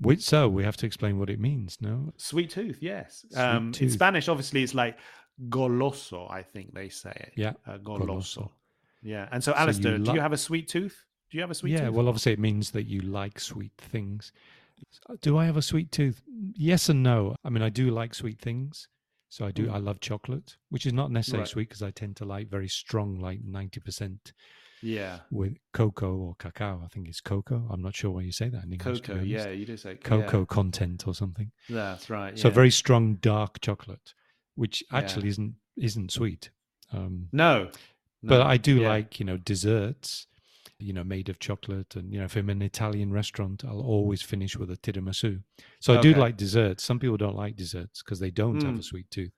Which, 0.00 0.22
so 0.22 0.48
we 0.48 0.64
have 0.64 0.76
to 0.78 0.86
explain 0.86 1.18
what 1.18 1.30
it 1.30 1.38
means, 1.38 1.78
no? 1.80 2.12
Sweet 2.16 2.50
tooth, 2.50 2.78
yes. 2.80 3.24
Sweet 3.30 3.40
um, 3.40 3.72
In. 3.78 3.90
Spanish, 3.90 4.28
obviously, 4.28 4.62
it's 4.62 4.74
like 4.74 4.98
goloso. 5.48 6.30
I 6.30 6.42
think 6.42 6.74
they 6.74 6.88
say 6.88 7.12
it. 7.14 7.32
Yeah, 7.36 7.52
uh, 7.66 7.78
goloso. 7.78 8.06
goloso. 8.06 8.50
Yeah. 9.02 9.28
And 9.30 9.42
so, 9.44 9.52
So 9.52 9.58
you 9.58 9.62
Alastair, 9.62 9.98
do 9.98 10.12
you 10.14 10.20
have 10.20 10.32
a 10.32 10.38
sweet 10.38 10.68
tooth? 10.68 11.04
Do 11.30 11.36
you 11.36 11.42
have 11.42 11.50
a 11.50 11.54
sweet 11.54 11.72
yeah, 11.72 11.78
tooth? 11.78 11.84
Yeah, 11.84 11.90
well, 11.90 12.08
obviously 12.08 12.32
it 12.32 12.38
means 12.38 12.70
that 12.70 12.84
you 12.84 13.02
like 13.02 13.38
sweet 13.38 13.72
things. 13.78 14.32
Do 15.20 15.36
I 15.36 15.44
have 15.44 15.56
a 15.56 15.62
sweet 15.62 15.92
tooth? 15.92 16.22
Yes 16.54 16.88
and 16.88 17.02
no. 17.02 17.36
I 17.44 17.50
mean, 17.50 17.62
I 17.62 17.68
do 17.68 17.90
like 17.90 18.14
sweet 18.14 18.40
things. 18.40 18.88
So 19.28 19.44
I 19.44 19.50
do. 19.50 19.66
Mm. 19.66 19.74
I 19.74 19.78
love 19.78 19.98
chocolate, 20.00 20.56
which 20.70 20.86
is 20.86 20.92
not 20.92 21.10
necessarily 21.10 21.42
right. 21.42 21.48
sweet 21.48 21.68
because 21.68 21.82
I 21.82 21.90
tend 21.90 22.16
to 22.16 22.24
like 22.24 22.48
very 22.48 22.68
strong, 22.68 23.18
like 23.18 23.40
ninety 23.42 23.80
percent. 23.80 24.32
Yeah. 24.80 25.20
With 25.30 25.56
cocoa 25.72 26.14
or 26.14 26.34
cacao, 26.38 26.82
I 26.84 26.88
think 26.88 27.08
it's 27.08 27.20
cocoa. 27.20 27.66
I'm 27.70 27.82
not 27.82 27.96
sure 27.96 28.10
why 28.12 28.20
you 28.20 28.32
say 28.32 28.48
that 28.50 28.64
in 28.64 28.72
English. 28.72 29.00
Cocoa, 29.00 29.22
yeah, 29.22 29.48
you 29.48 29.66
do 29.66 29.76
say 29.76 29.96
cocoa 29.96 30.40
yeah. 30.40 30.44
content 30.44 31.08
or 31.08 31.14
something. 31.14 31.50
That's 31.68 32.10
right. 32.10 32.38
So 32.38 32.48
very 32.50 32.70
strong 32.70 33.14
dark 33.16 33.60
chocolate, 33.60 34.14
which 34.54 34.82
actually 34.92 35.24
yeah. 35.24 35.30
isn't 35.30 35.54
isn't 35.76 36.12
sweet. 36.12 36.50
Um, 36.92 37.28
no, 37.32 37.64
no, 37.64 37.70
but 38.22 38.42
I 38.42 38.56
do 38.56 38.76
yeah. 38.76 38.88
like 38.88 39.18
you 39.18 39.26
know 39.26 39.36
desserts 39.36 40.26
you 40.78 40.92
know, 40.92 41.04
made 41.04 41.28
of 41.28 41.38
chocolate. 41.38 41.96
And, 41.96 42.12
you 42.12 42.18
know, 42.18 42.24
if 42.24 42.36
I'm 42.36 42.50
in 42.50 42.58
an 42.58 42.62
Italian 42.62 43.12
restaurant, 43.12 43.64
I'll 43.64 43.80
always 43.80 44.22
finish 44.22 44.56
with 44.56 44.70
a 44.70 44.76
tiramisu. 44.76 45.42
So 45.80 45.96
I 45.96 46.00
do 46.00 46.14
like 46.14 46.36
desserts. 46.36 46.84
Some 46.84 46.98
people 46.98 47.16
don't 47.16 47.36
like 47.36 47.56
desserts 47.56 48.02
because 48.02 48.18
they 48.18 48.30
don't 48.30 48.58
mm. 48.58 48.66
have 48.66 48.74
a 48.74 48.78
mm. 48.78 48.84
sweet 48.84 49.10
tooth. 49.10 49.32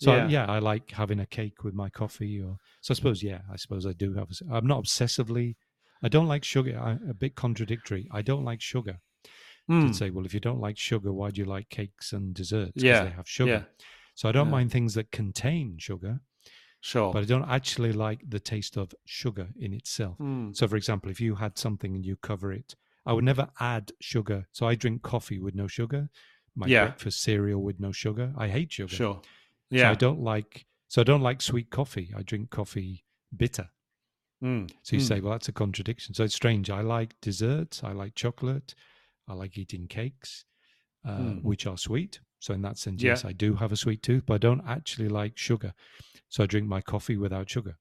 So 0.00 0.14
yeah. 0.14 0.24
I, 0.24 0.28
yeah. 0.28 0.46
I 0.46 0.58
like 0.58 0.90
having 0.90 1.20
a 1.20 1.26
cake 1.26 1.64
with 1.64 1.74
my 1.74 1.88
coffee. 1.88 2.40
Or 2.40 2.56
so 2.80 2.92
I 2.92 2.94
suppose, 2.94 3.22
yeah, 3.22 3.40
I 3.50 3.56
suppose 3.56 3.86
I 3.86 3.92
do 3.92 4.14
have. 4.14 4.28
A, 4.30 4.54
I'm 4.54 4.66
not 4.66 4.82
obsessively. 4.84 5.56
I 6.02 6.08
don't 6.08 6.26
like 6.26 6.44
sugar. 6.44 6.78
I, 6.78 6.92
a 7.08 7.14
bit 7.14 7.36
contradictory. 7.36 8.08
I 8.12 8.22
don't 8.22 8.44
like 8.44 8.60
sugar. 8.60 8.98
Mm. 9.70 9.88
To 9.88 9.94
say, 9.94 10.10
well, 10.10 10.26
if 10.26 10.34
you 10.34 10.40
don't 10.40 10.60
like 10.60 10.76
sugar, 10.76 11.12
why 11.12 11.30
do 11.30 11.40
you 11.40 11.44
like 11.44 11.68
cakes 11.68 12.12
and 12.12 12.34
desserts? 12.34 12.72
Yeah, 12.74 13.04
they 13.04 13.10
have 13.10 13.28
sugar. 13.28 13.66
Yeah. 13.78 13.84
So 14.14 14.28
I 14.28 14.32
don't 14.32 14.46
yeah. 14.46 14.52
mind 14.52 14.72
things 14.72 14.94
that 14.94 15.10
contain 15.10 15.76
sugar. 15.78 16.20
Sure. 16.80 17.12
But 17.12 17.22
I 17.22 17.26
don't 17.26 17.48
actually 17.48 17.92
like 17.92 18.22
the 18.28 18.40
taste 18.40 18.76
of 18.76 18.92
sugar 19.04 19.48
in 19.58 19.72
itself. 19.72 20.18
Mm. 20.18 20.54
So, 20.56 20.66
for 20.66 20.76
example, 20.76 21.10
if 21.10 21.20
you 21.20 21.36
had 21.36 21.56
something 21.56 21.94
and 21.94 22.04
you 22.04 22.16
cover 22.16 22.52
it, 22.52 22.74
I 23.06 23.12
would 23.12 23.24
never 23.24 23.48
add 23.60 23.92
sugar. 24.00 24.48
So 24.52 24.66
I 24.66 24.74
drink 24.74 25.02
coffee 25.02 25.38
with 25.38 25.54
no 25.54 25.68
sugar, 25.68 26.08
my 26.56 26.66
yeah. 26.66 26.86
breakfast 26.86 27.22
cereal 27.22 27.62
with 27.62 27.78
no 27.78 27.92
sugar. 27.92 28.32
I 28.36 28.48
hate 28.48 28.72
sugar. 28.72 28.94
Sure. 28.94 29.22
Yeah. 29.70 29.82
So 29.82 29.90
I 29.90 29.94
don't 29.94 30.20
like. 30.20 30.66
So 30.88 31.00
I 31.00 31.04
don't 31.04 31.22
like 31.22 31.40
sweet 31.40 31.70
coffee. 31.70 32.12
I 32.16 32.22
drink 32.22 32.50
coffee 32.50 33.04
bitter. 33.36 33.70
Mm. 34.42 34.68
So 34.82 34.96
you 34.96 35.02
mm. 35.02 35.08
say, 35.08 35.20
well, 35.20 35.32
that's 35.32 35.48
a 35.48 35.52
contradiction. 35.52 36.14
So 36.14 36.24
it's 36.24 36.34
strange. 36.34 36.68
I 36.68 36.80
like 36.80 37.14
desserts. 37.20 37.82
I 37.84 37.92
like 37.92 38.14
chocolate. 38.14 38.74
I 39.28 39.34
like 39.34 39.56
eating 39.56 39.86
cakes, 39.86 40.44
uh, 41.06 41.18
mm. 41.18 41.42
which 41.42 41.66
are 41.66 41.78
sweet. 41.78 42.20
So 42.42 42.52
in 42.54 42.62
that 42.62 42.76
sense, 42.76 43.00
yeah. 43.00 43.12
yes, 43.12 43.24
I 43.24 43.32
do 43.32 43.54
have 43.54 43.70
a 43.70 43.76
sweet 43.76 44.02
tooth, 44.02 44.24
but 44.26 44.34
I 44.34 44.38
don't 44.38 44.66
actually 44.66 45.08
like 45.08 45.38
sugar. 45.38 45.74
So 46.28 46.42
I 46.42 46.46
drink 46.46 46.66
my 46.66 46.80
coffee 46.80 47.16
without 47.16 47.48
sugar. 47.48 47.76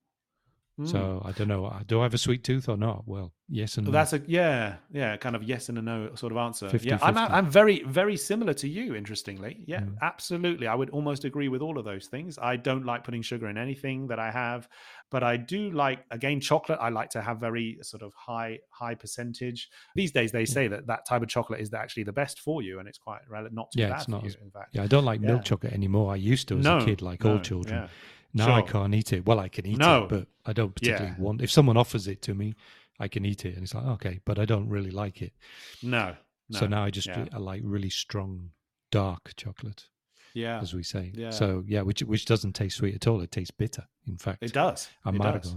Mm. 0.79 0.89
So 0.89 1.21
I 1.25 1.31
don't 1.31 1.47
know. 1.47 1.65
Uh, 1.65 1.81
do 1.85 1.99
I 1.99 2.03
have 2.03 2.13
a 2.13 2.17
sweet 2.17 2.43
tooth 2.43 2.69
or 2.69 2.77
not? 2.77 3.03
Well, 3.05 3.33
yes 3.49 3.77
and 3.77 3.85
no. 3.85 3.91
That's 3.91 4.13
a 4.13 4.21
yeah, 4.25 4.75
yeah, 4.91 5.17
kind 5.17 5.35
of 5.35 5.43
yes 5.43 5.67
and 5.67 5.77
a 5.77 5.81
no 5.81 6.15
sort 6.15 6.31
of 6.31 6.37
answer. 6.37 6.69
50, 6.69 6.87
yeah, 6.87 6.97
50. 6.97 7.07
I'm 7.07 7.17
I'm 7.17 7.49
very 7.49 7.83
very 7.83 8.15
similar 8.15 8.53
to 8.55 8.69
you. 8.69 8.95
Interestingly, 8.95 9.63
yeah, 9.67 9.81
mm. 9.81 9.95
absolutely. 10.01 10.67
I 10.67 10.75
would 10.75 10.89
almost 10.91 11.25
agree 11.25 11.49
with 11.49 11.61
all 11.61 11.77
of 11.77 11.83
those 11.83 12.07
things. 12.07 12.39
I 12.41 12.55
don't 12.55 12.85
like 12.85 13.03
putting 13.03 13.21
sugar 13.21 13.49
in 13.49 13.57
anything 13.57 14.07
that 14.07 14.19
I 14.19 14.31
have, 14.31 14.69
but 15.09 15.23
I 15.23 15.35
do 15.35 15.71
like 15.71 16.05
again 16.09 16.39
chocolate. 16.39 16.79
I 16.81 16.89
like 16.89 17.09
to 17.11 17.21
have 17.21 17.39
very 17.39 17.77
sort 17.81 18.01
of 18.01 18.13
high 18.13 18.59
high 18.69 18.95
percentage. 18.95 19.69
These 19.93 20.13
days 20.13 20.31
they 20.31 20.45
say 20.45 20.69
that 20.69 20.87
that 20.87 21.05
type 21.05 21.21
of 21.21 21.27
chocolate 21.27 21.59
is 21.59 21.73
actually 21.73 22.03
the 22.03 22.13
best 22.13 22.39
for 22.39 22.61
you, 22.61 22.79
and 22.79 22.87
it's 22.87 22.97
quite 22.97 23.21
not 23.51 23.71
too 23.71 23.81
yeah, 23.81 23.89
bad 23.89 23.99
it's 23.99 24.07
not 24.07 24.23
you, 24.23 24.31
in 24.41 24.51
fact. 24.51 24.69
Yeah, 24.71 24.83
I 24.83 24.87
don't 24.87 25.05
like 25.05 25.19
yeah. 25.21 25.27
milk 25.27 25.43
chocolate 25.43 25.73
anymore. 25.73 26.13
I 26.13 26.15
used 26.15 26.47
to 26.47 26.57
as 26.57 26.63
no, 26.63 26.77
a 26.77 26.85
kid, 26.85 27.01
like 27.01 27.25
no, 27.25 27.33
all 27.33 27.39
children. 27.39 27.81
Yeah. 27.81 27.87
Now 28.33 28.45
sure. 28.45 28.53
I 28.53 28.61
can't 28.61 28.95
eat 28.95 29.13
it. 29.13 29.25
Well, 29.25 29.39
I 29.39 29.49
can 29.49 29.65
eat 29.65 29.77
no. 29.77 30.03
it, 30.03 30.09
but 30.09 30.27
I 30.45 30.53
don't 30.53 30.73
particularly 30.73 31.15
yeah. 31.17 31.23
want. 31.23 31.41
If 31.41 31.51
someone 31.51 31.77
offers 31.77 32.07
it 32.07 32.21
to 32.23 32.33
me, 32.33 32.55
I 32.99 33.07
can 33.07 33.25
eat 33.25 33.45
it, 33.45 33.55
and 33.55 33.63
it's 33.63 33.73
like 33.73 33.85
okay, 33.85 34.19
but 34.25 34.39
I 34.39 34.45
don't 34.45 34.69
really 34.69 34.91
like 34.91 35.21
it. 35.21 35.33
No. 35.81 36.15
no. 36.49 36.59
So 36.59 36.67
now 36.67 36.83
I 36.83 36.91
just 36.91 37.07
yeah. 37.07 37.25
I 37.33 37.37
like 37.37 37.61
really 37.63 37.89
strong 37.89 38.51
dark 38.91 39.33
chocolate. 39.35 39.87
Yeah, 40.33 40.61
as 40.61 40.73
we 40.73 40.83
say. 40.83 41.11
Yeah. 41.13 41.31
So 41.31 41.63
yeah, 41.67 41.81
which 41.81 42.01
which 42.03 42.25
doesn't 42.25 42.53
taste 42.53 42.77
sweet 42.77 42.95
at 42.95 43.07
all. 43.07 43.19
It 43.21 43.31
tastes 43.31 43.51
bitter. 43.51 43.85
In 44.07 44.17
fact, 44.17 44.43
it 44.43 44.53
does. 44.53 44.87
Amargo. 45.05 45.35
It 45.35 45.43
does. 45.43 45.55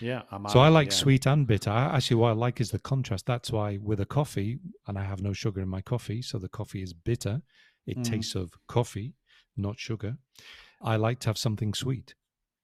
Yeah, 0.00 0.22
amargo, 0.32 0.52
so 0.52 0.60
I 0.60 0.68
like 0.68 0.88
yeah. 0.88 0.94
sweet 0.94 1.26
and 1.26 1.46
bitter. 1.46 1.70
Actually, 1.70 2.16
what 2.16 2.30
I 2.30 2.32
like 2.32 2.60
is 2.60 2.70
the 2.70 2.78
contrast. 2.78 3.26
That's 3.26 3.52
why 3.52 3.78
with 3.80 4.00
a 4.00 4.06
coffee, 4.06 4.58
and 4.88 4.98
I 4.98 5.04
have 5.04 5.20
no 5.20 5.32
sugar 5.32 5.60
in 5.60 5.68
my 5.68 5.82
coffee, 5.82 6.22
so 6.22 6.38
the 6.38 6.48
coffee 6.48 6.82
is 6.82 6.92
bitter. 6.92 7.42
It 7.86 7.98
mm. 7.98 8.04
tastes 8.04 8.34
of 8.34 8.52
coffee, 8.66 9.14
not 9.56 9.78
sugar. 9.78 10.16
I 10.80 10.96
like 10.96 11.20
to 11.20 11.28
have 11.28 11.38
something 11.38 11.74
sweet. 11.74 12.14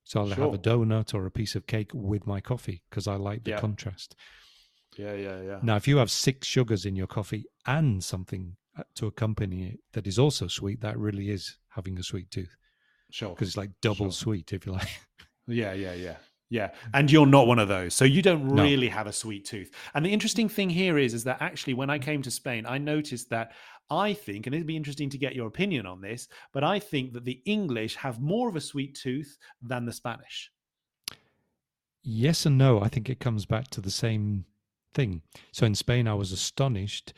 So 0.04 0.20
I'll 0.20 0.28
sure. 0.28 0.44
have 0.44 0.54
a 0.54 0.58
donut 0.58 1.14
or 1.14 1.26
a 1.26 1.30
piece 1.30 1.54
of 1.54 1.66
cake 1.66 1.90
with 1.92 2.26
my 2.26 2.40
coffee 2.40 2.82
because 2.88 3.08
I 3.08 3.16
like 3.16 3.44
the 3.44 3.52
yeah. 3.52 3.60
contrast. 3.60 4.14
Yeah, 4.96 5.14
yeah, 5.14 5.42
yeah. 5.42 5.58
Now, 5.62 5.76
if 5.76 5.88
you 5.88 5.96
have 5.98 6.10
six 6.10 6.46
sugars 6.46 6.86
in 6.86 6.96
your 6.96 7.08
coffee 7.08 7.44
and 7.66 8.02
something 8.02 8.56
uh, 8.78 8.84
to 8.94 9.06
accompany 9.06 9.66
it 9.66 9.80
that 9.92 10.06
is 10.06 10.18
also 10.18 10.46
sweet, 10.46 10.80
that 10.80 10.98
really 10.98 11.30
is 11.30 11.58
having 11.70 11.98
a 11.98 12.02
sweet 12.02 12.30
tooth. 12.30 12.56
Sure. 13.10 13.30
Because 13.30 13.48
it's 13.48 13.56
like 13.56 13.70
double 13.82 14.06
sure. 14.06 14.12
sweet, 14.12 14.52
if 14.52 14.64
you 14.64 14.72
like. 14.72 14.88
Yeah, 15.48 15.74
yeah, 15.74 15.94
yeah. 15.94 16.16
Yeah, 16.48 16.70
and 16.94 17.10
you're 17.10 17.26
not 17.26 17.48
one 17.48 17.58
of 17.58 17.66
those, 17.66 17.92
so 17.92 18.04
you 18.04 18.22
don't 18.22 18.48
really 18.48 18.86
no. 18.88 18.94
have 18.94 19.08
a 19.08 19.12
sweet 19.12 19.44
tooth. 19.44 19.72
And 19.94 20.06
the 20.06 20.12
interesting 20.12 20.48
thing 20.48 20.70
here 20.70 20.96
is, 20.96 21.12
is 21.12 21.24
that 21.24 21.42
actually, 21.42 21.74
when 21.74 21.90
I 21.90 21.98
came 21.98 22.22
to 22.22 22.30
Spain, 22.30 22.66
I 22.66 22.78
noticed 22.78 23.30
that 23.30 23.52
I 23.90 24.12
think, 24.12 24.46
and 24.46 24.54
it'd 24.54 24.66
be 24.66 24.76
interesting 24.76 25.10
to 25.10 25.18
get 25.18 25.34
your 25.34 25.48
opinion 25.48 25.86
on 25.86 26.00
this, 26.00 26.28
but 26.52 26.62
I 26.62 26.78
think 26.78 27.12
that 27.14 27.24
the 27.24 27.42
English 27.46 27.96
have 27.96 28.20
more 28.20 28.48
of 28.48 28.56
a 28.56 28.60
sweet 28.60 28.94
tooth 28.94 29.38
than 29.60 29.86
the 29.86 29.92
Spanish. 29.92 30.50
Yes 32.02 32.46
and 32.46 32.56
no. 32.56 32.80
I 32.80 32.88
think 32.88 33.10
it 33.10 33.18
comes 33.18 33.46
back 33.46 33.68
to 33.70 33.80
the 33.80 33.90
same 33.90 34.44
thing. 34.94 35.22
So 35.50 35.66
in 35.66 35.74
Spain, 35.74 36.06
I 36.06 36.14
was 36.14 36.30
astonished 36.30 37.12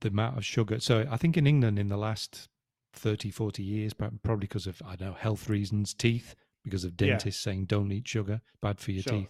the 0.00 0.08
amount 0.08 0.38
of 0.38 0.44
sugar. 0.44 0.78
So 0.78 1.06
I 1.10 1.16
think 1.16 1.36
in 1.36 1.46
England, 1.46 1.78
in 1.78 1.88
the 1.88 1.96
last 1.96 2.48
30, 2.92 3.30
40 3.30 3.62
years, 3.62 3.92
probably 3.92 4.36
because 4.36 4.68
of, 4.68 4.80
I 4.84 4.94
don't 4.94 5.08
know, 5.08 5.14
health 5.14 5.48
reasons, 5.48 5.94
teeth 5.94 6.36
because 6.68 6.84
of 6.84 6.96
dentists 6.96 7.44
yeah. 7.44 7.52
saying 7.52 7.64
don't 7.66 7.92
eat 7.92 8.06
sugar, 8.06 8.40
bad 8.62 8.80
for 8.80 8.92
your 8.92 9.02
sure. 9.02 9.12
teeth, 9.12 9.28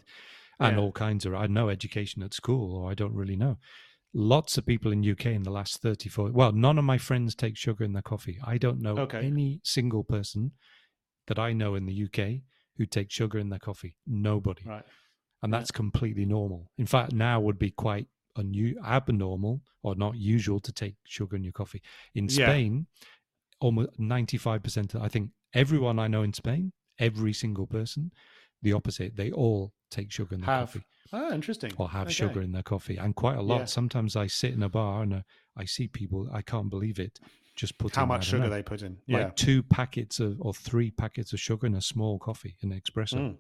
and 0.61 0.77
yeah. 0.77 0.83
all 0.83 0.93
kinds 0.93 1.25
of. 1.25 1.35
I 1.35 1.43
had 1.43 1.51
no 1.51 1.69
education 1.69 2.23
at 2.23 2.35
school, 2.35 2.77
or 2.77 2.91
I 2.91 2.95
don't 2.95 3.15
really 3.15 3.37
know. 3.37 3.59
Lots 4.15 4.57
of 4.57 4.67
people 4.67 4.91
in 4.91 5.09
UK 5.09 5.27
in 5.27 5.43
the 5.43 5.51
last 5.51 5.83
34. 5.83 6.33
well, 6.33 6.53
none 6.53 6.79
of 6.79 6.85
my 6.85 6.99
friends 6.99 7.35
take 7.35 7.57
sugar 7.57 7.85
in 7.85 7.93
their 7.93 8.03
coffee. 8.03 8.39
I 8.45 8.57
don't 8.59 8.81
know 8.81 8.97
okay. 8.99 9.21
any 9.25 9.61
single 9.63 10.03
person 10.03 10.53
that 11.27 11.39
I 11.39 11.53
know 11.53 11.75
in 11.75 11.87
the 11.87 12.05
UK 12.05 12.43
who 12.77 12.87
takes 12.87 13.15
sugar 13.15 13.39
in 13.39 13.51
their 13.51 13.59
coffee. 13.59 13.97
Nobody. 14.07 14.63
Right. 14.67 14.85
And 15.43 15.53
that's 15.53 15.71
yeah. 15.73 15.77
completely 15.77 16.25
normal. 16.25 16.71
In 16.79 16.87
fact, 16.87 17.13
now 17.13 17.39
would 17.41 17.59
be 17.59 17.71
quite 17.71 18.09
unu- 18.37 18.83
abnormal 18.85 19.61
or 19.83 19.95
not 19.95 20.17
usual 20.17 20.59
to 20.61 20.73
take 20.73 20.95
sugar 21.05 21.37
in 21.37 21.45
your 21.45 21.53
coffee. 21.53 21.83
In 22.15 22.29
Spain, 22.29 22.87
almost 23.61 23.91
95%, 24.01 25.01
I 25.01 25.09
think 25.09 25.31
everyone 25.55 25.99
I 25.99 26.09
know 26.09 26.23
in 26.23 26.33
Spain 26.33 26.73
every 26.99 27.33
single 27.33 27.67
person. 27.67 28.13
The 28.63 28.73
opposite, 28.73 29.17
they 29.17 29.31
all 29.31 29.73
take 29.91 30.11
sugar 30.11 30.35
in 30.35 30.41
their 30.41 30.51
have. 30.51 30.73
coffee. 30.73 30.85
Oh, 31.13 31.33
interesting. 31.33 31.73
Or 31.79 31.89
have 31.89 32.09
okay. 32.09 32.13
sugar 32.13 32.43
in 32.43 32.53
their 32.53 32.63
coffee, 32.63 32.97
and 32.97 33.15
quite 33.15 33.37
a 33.37 33.43
lot. 33.43 33.61
Yeah. 33.61 33.65
Sometimes 33.67 34.17
I 34.17 34.27
sit 34.27 34.53
in 34.53 34.63
a 34.63 34.69
bar 34.69 35.03
and 35.03 35.15
uh, 35.15 35.23
I 35.57 35.65
see 35.65 35.89
people. 35.89 36.29
I 36.33 36.43
can't 36.43 36.71
believe 36.71 36.99
it. 36.99 37.19
Just 37.57 37.79
put 37.79 37.97
how 37.97 38.07
much 38.07 38.27
sugar 38.27 38.45
know, 38.45 38.51
they 38.51 38.63
put 38.63 38.83
in. 38.83 38.99
Yeah. 39.07 39.19
Like 39.19 39.37
two 39.37 39.63
packets 39.63 40.21
of 40.21 40.41
or 40.41 40.55
three 40.55 40.91
packets 40.91 41.33
of 41.33 41.41
sugar 41.41 41.67
in 41.67 41.75
a 41.75 41.81
small 41.81 42.19
coffee, 42.19 42.57
an 42.63 42.71
espresso. 42.71 43.15
Mm. 43.15 43.37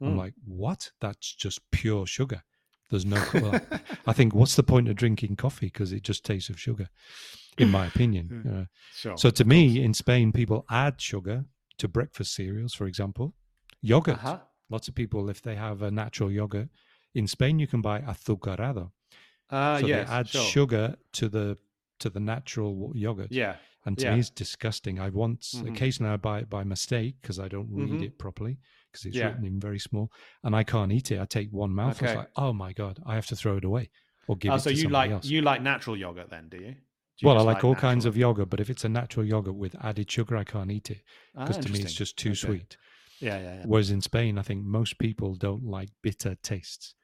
I'm 0.00 0.14
mm. 0.14 0.16
like, 0.16 0.34
what? 0.44 0.90
That's 1.00 1.32
just 1.34 1.60
pure 1.70 2.06
sugar. 2.06 2.42
There's 2.90 3.06
no. 3.06 3.22
Well, 3.34 3.60
I 4.06 4.12
think 4.12 4.34
what's 4.34 4.56
the 4.56 4.62
point 4.62 4.88
of 4.88 4.96
drinking 4.96 5.36
coffee 5.36 5.66
because 5.66 5.92
it 5.92 6.02
just 6.02 6.24
tastes 6.24 6.50
of 6.50 6.58
sugar, 6.58 6.88
in 7.58 7.70
my 7.70 7.86
opinion. 7.86 8.44
Uh, 8.50 8.64
sure, 8.94 9.16
so 9.16 9.30
to 9.30 9.44
me, 9.44 9.82
in 9.82 9.94
Spain, 9.94 10.32
people 10.32 10.64
add 10.70 11.00
sugar 11.00 11.44
to 11.80 11.88
breakfast 11.88 12.34
cereals, 12.34 12.74
for 12.74 12.86
example. 12.86 13.34
Yogurt. 13.82 14.16
Uh-huh. 14.16 14.38
Lots 14.70 14.88
of 14.88 14.94
people, 14.94 15.28
if 15.28 15.42
they 15.42 15.56
have 15.56 15.82
a 15.82 15.90
natural 15.90 16.30
yogurt, 16.30 16.68
in 17.14 17.26
Spain 17.26 17.58
you 17.58 17.66
can 17.66 17.82
buy 17.82 18.00
azucarado. 18.00 18.92
Uh, 19.50 19.80
so 19.80 19.86
yes, 19.86 20.08
they 20.08 20.14
add 20.14 20.28
sure. 20.28 20.44
sugar 20.44 20.94
to 21.14 21.28
the 21.28 21.58
to 21.98 22.08
the 22.08 22.20
natural 22.20 22.92
yogurt. 22.94 23.32
Yeah. 23.32 23.56
And 23.84 23.98
to 23.98 24.04
yeah. 24.04 24.14
me, 24.14 24.20
it's 24.20 24.30
disgusting. 24.30 25.00
I 25.00 25.08
once, 25.08 25.54
mm-hmm. 25.54 25.74
occasionally, 25.74 26.12
I 26.12 26.16
buy 26.18 26.40
it 26.40 26.50
by 26.50 26.64
mistake 26.64 27.16
because 27.20 27.40
I 27.40 27.48
don't 27.48 27.68
read 27.70 27.88
mm-hmm. 27.88 28.04
it 28.04 28.18
properly 28.18 28.58
because 28.90 29.06
it's 29.06 29.16
yeah. 29.16 29.28
written 29.28 29.46
in 29.46 29.58
very 29.58 29.78
small, 29.78 30.12
and 30.44 30.54
I 30.54 30.64
can't 30.64 30.92
eat 30.92 31.10
it. 31.10 31.20
I 31.20 31.24
take 31.24 31.50
one 31.50 31.72
mouthful. 31.72 32.06
Okay. 32.06 32.12
It's 32.12 32.18
like, 32.18 32.30
oh 32.36 32.52
my 32.52 32.72
god, 32.72 33.00
I 33.06 33.14
have 33.14 33.26
to 33.28 33.36
throw 33.36 33.56
it 33.56 33.64
away 33.64 33.90
or 34.28 34.36
give 34.36 34.52
oh, 34.52 34.56
it 34.56 34.60
so 34.60 34.70
you 34.70 34.82
somebody 34.82 35.08
like 35.08 35.16
else. 35.16 35.26
you 35.26 35.42
like 35.42 35.62
natural 35.62 35.96
yogurt 35.96 36.30
then, 36.30 36.48
do 36.48 36.58
you? 36.58 36.74
Well, 37.22 37.38
I 37.38 37.42
like, 37.42 37.56
like 37.56 37.64
all 37.64 37.72
natural? 37.72 37.90
kinds 37.90 38.06
of 38.06 38.16
yogurt, 38.16 38.50
but 38.50 38.60
if 38.60 38.70
it's 38.70 38.84
a 38.84 38.88
natural 38.88 39.26
yogurt 39.26 39.54
with 39.54 39.76
added 39.82 40.10
sugar, 40.10 40.36
I 40.36 40.44
can't 40.44 40.70
eat 40.70 40.90
it 40.90 41.02
because 41.38 41.58
ah, 41.58 41.60
to 41.60 41.72
me 41.72 41.80
it's 41.80 41.92
just 41.92 42.16
too 42.16 42.30
okay. 42.30 42.36
sweet. 42.36 42.76
Yeah, 43.20 43.38
yeah, 43.38 43.54
yeah, 43.56 43.62
Whereas 43.66 43.90
in 43.90 44.00
Spain, 44.00 44.38
I 44.38 44.42
think 44.42 44.64
most 44.64 44.98
people 44.98 45.34
don't 45.34 45.64
like 45.64 45.90
bitter 46.02 46.36
tastes 46.42 46.94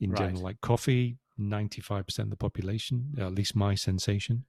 in 0.00 0.10
right. 0.10 0.18
general. 0.18 0.42
Like 0.42 0.60
coffee, 0.60 1.18
ninety-five 1.38 2.06
percent 2.06 2.26
of 2.26 2.30
the 2.30 2.36
population, 2.36 3.14
at 3.18 3.34
least 3.34 3.54
my 3.54 3.76
sensation, 3.76 4.44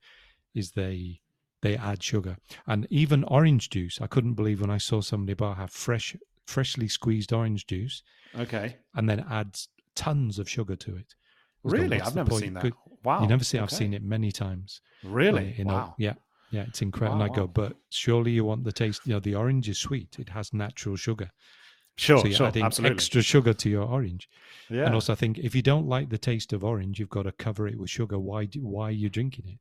is 0.56 0.72
they 0.72 1.22
they 1.62 1.78
add 1.78 2.02
sugar. 2.02 2.38
And 2.66 2.88
even 2.90 3.24
orange 3.26 3.70
juice, 3.70 4.00
I 4.02 4.08
couldn't 4.08 4.34
believe 4.34 4.62
when 4.62 4.72
I 4.72 4.80
saw 4.80 5.02
somebody 5.02 5.36
bar 5.36 5.56
have 5.56 5.72
fresh, 5.72 6.16
freshly 6.48 6.88
squeezed 6.88 7.34
orange 7.34 7.68
juice. 7.68 8.02
Okay. 8.38 8.78
And 8.96 9.08
then 9.08 9.26
adds 9.30 9.68
tons 9.96 10.40
of 10.40 10.50
sugar 10.50 10.76
to 10.78 10.96
it. 10.96 11.14
Really, 11.64 12.02
I've 12.02 12.16
never 12.16 12.32
seen 12.32 12.54
that. 12.56 12.64
Good. 12.64 12.74
Wow, 13.04 13.22
you 13.22 13.28
never 13.28 13.44
see? 13.44 13.58
Okay. 13.58 13.64
I've 13.64 13.72
seen 13.72 13.94
it 13.94 14.04
many 14.04 14.32
times. 14.32 14.82
Really? 15.04 15.56
You 15.58 15.66
know, 15.66 15.74
wow. 15.74 15.96
Yeah, 15.98 16.14
yeah, 16.52 16.66
it's 16.68 16.82
incredible. 16.82 17.20
Wow, 17.20 17.26
and 17.26 17.32
I 17.32 17.36
go, 17.36 17.44
wow. 17.44 17.52
but 17.54 17.74
surely 17.90 18.32
you 18.32 18.46
want 18.46 18.64
the 18.64 18.72
taste. 18.72 19.02
You 19.06 19.14
know, 19.14 19.20
the 19.20 19.36
orange 19.36 19.70
is 19.70 19.78
sweet; 19.78 20.18
it 20.20 20.30
has 20.30 20.54
natural 20.54 20.96
sugar. 20.96 21.32
Sure, 21.98 22.20
so 22.20 22.26
you're 22.26 22.38
sure, 22.38 22.48
adding 22.48 22.64
absolutely. 22.64 22.96
extra 22.96 23.22
sugar 23.22 23.54
to 23.54 23.70
your 23.70 23.84
orange. 23.84 24.30
Yeah. 24.70 24.86
And 24.86 24.96
also, 24.96 25.14
I 25.14 25.16
think 25.16 25.38
if 25.38 25.54
you 25.54 25.62
don't 25.62 25.88
like 25.88 26.10
the 26.10 26.18
taste 26.18 26.54
of 26.54 26.64
orange, 26.64 27.00
you've 27.00 27.10
got 27.10 27.24
to 27.24 27.32
cover 27.32 27.68
it 27.68 27.78
with 27.78 27.90
sugar. 27.90 28.18
Why? 28.18 28.46
Do, 28.46 28.60
why 28.66 28.90
are 28.90 28.92
you 28.92 29.10
drinking 29.10 29.46
it? 29.48 29.60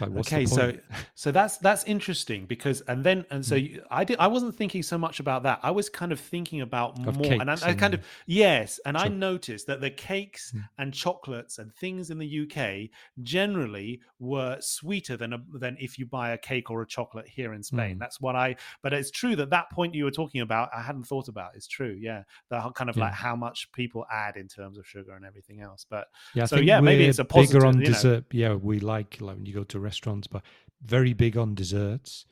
Like, 0.00 0.10
okay, 0.18 0.46
so 0.46 0.72
so 1.14 1.30
that's 1.30 1.58
that's 1.58 1.84
interesting 1.84 2.46
because 2.46 2.80
and 2.82 3.04
then 3.04 3.24
and 3.30 3.44
so 3.44 3.56
mm. 3.56 3.80
I 3.90 4.04
did 4.04 4.18
I 4.18 4.26
wasn't 4.26 4.54
thinking 4.54 4.82
so 4.82 4.98
much 4.98 5.20
about 5.20 5.44
that. 5.44 5.60
I 5.62 5.70
was 5.70 5.88
kind 5.88 6.12
of 6.12 6.20
thinking 6.20 6.60
about 6.60 6.98
of 7.06 7.16
more, 7.16 7.32
and 7.32 7.50
I, 7.50 7.56
I, 7.62 7.74
kind 7.74 7.94
of 7.94 8.04
yes, 8.26 8.80
and. 8.84 8.96
I 8.96 9.08
noticed 9.08 9.66
that 9.66 9.80
the 9.80 9.90
cakes 9.90 10.52
mm. 10.54 10.62
and 10.78 10.92
chocolates 10.92 11.58
and 11.58 11.72
things 11.72 12.10
in 12.10 12.18
the 12.18 12.42
UK 12.42 12.90
generally 13.22 14.00
were 14.18 14.56
sweeter 14.60 15.16
than 15.16 15.32
a, 15.32 15.38
than 15.54 15.76
if 15.80 15.98
you 15.98 16.06
buy 16.06 16.30
a 16.30 16.38
cake 16.38 16.70
or 16.70 16.82
a 16.82 16.86
chocolate 16.86 17.28
here 17.28 17.54
in 17.54 17.62
Spain. 17.62 17.96
Mm. 17.96 17.98
That's 17.98 18.20
what 18.20 18.36
I. 18.36 18.56
But 18.82 18.92
it's 18.92 19.10
true 19.10 19.36
that 19.36 19.50
that 19.50 19.70
point 19.70 19.94
you 19.94 20.04
were 20.04 20.10
talking 20.10 20.40
about, 20.40 20.70
I 20.74 20.82
hadn't 20.82 21.04
thought 21.04 21.28
about. 21.28 21.52
It's 21.54 21.66
true, 21.66 21.96
yeah. 22.00 22.22
The 22.50 22.60
kind 22.74 22.90
of 22.90 22.96
yeah. 22.96 23.04
like 23.04 23.14
how 23.14 23.36
much 23.36 23.70
people 23.72 24.06
add 24.10 24.36
in 24.36 24.48
terms 24.48 24.78
of 24.78 24.86
sugar 24.86 25.12
and 25.12 25.24
everything 25.24 25.60
else. 25.60 25.86
But 25.88 26.08
yeah, 26.34 26.46
so 26.46 26.56
yeah, 26.56 26.80
maybe 26.80 27.04
it's 27.04 27.18
a 27.18 27.24
positive. 27.24 27.54
Bigger 27.54 27.66
on 27.66 27.74
you 27.74 27.80
know. 27.80 27.92
dessert. 27.92 28.24
Yeah, 28.30 28.54
we 28.54 28.80
like 28.80 29.20
like 29.20 29.36
when 29.36 29.46
you 29.46 29.54
go 29.54 29.64
to 29.64 29.73
restaurants, 29.80 30.26
but 30.26 30.42
very 30.82 31.12
big 31.12 31.36
on 31.36 31.54
desserts. 31.54 32.26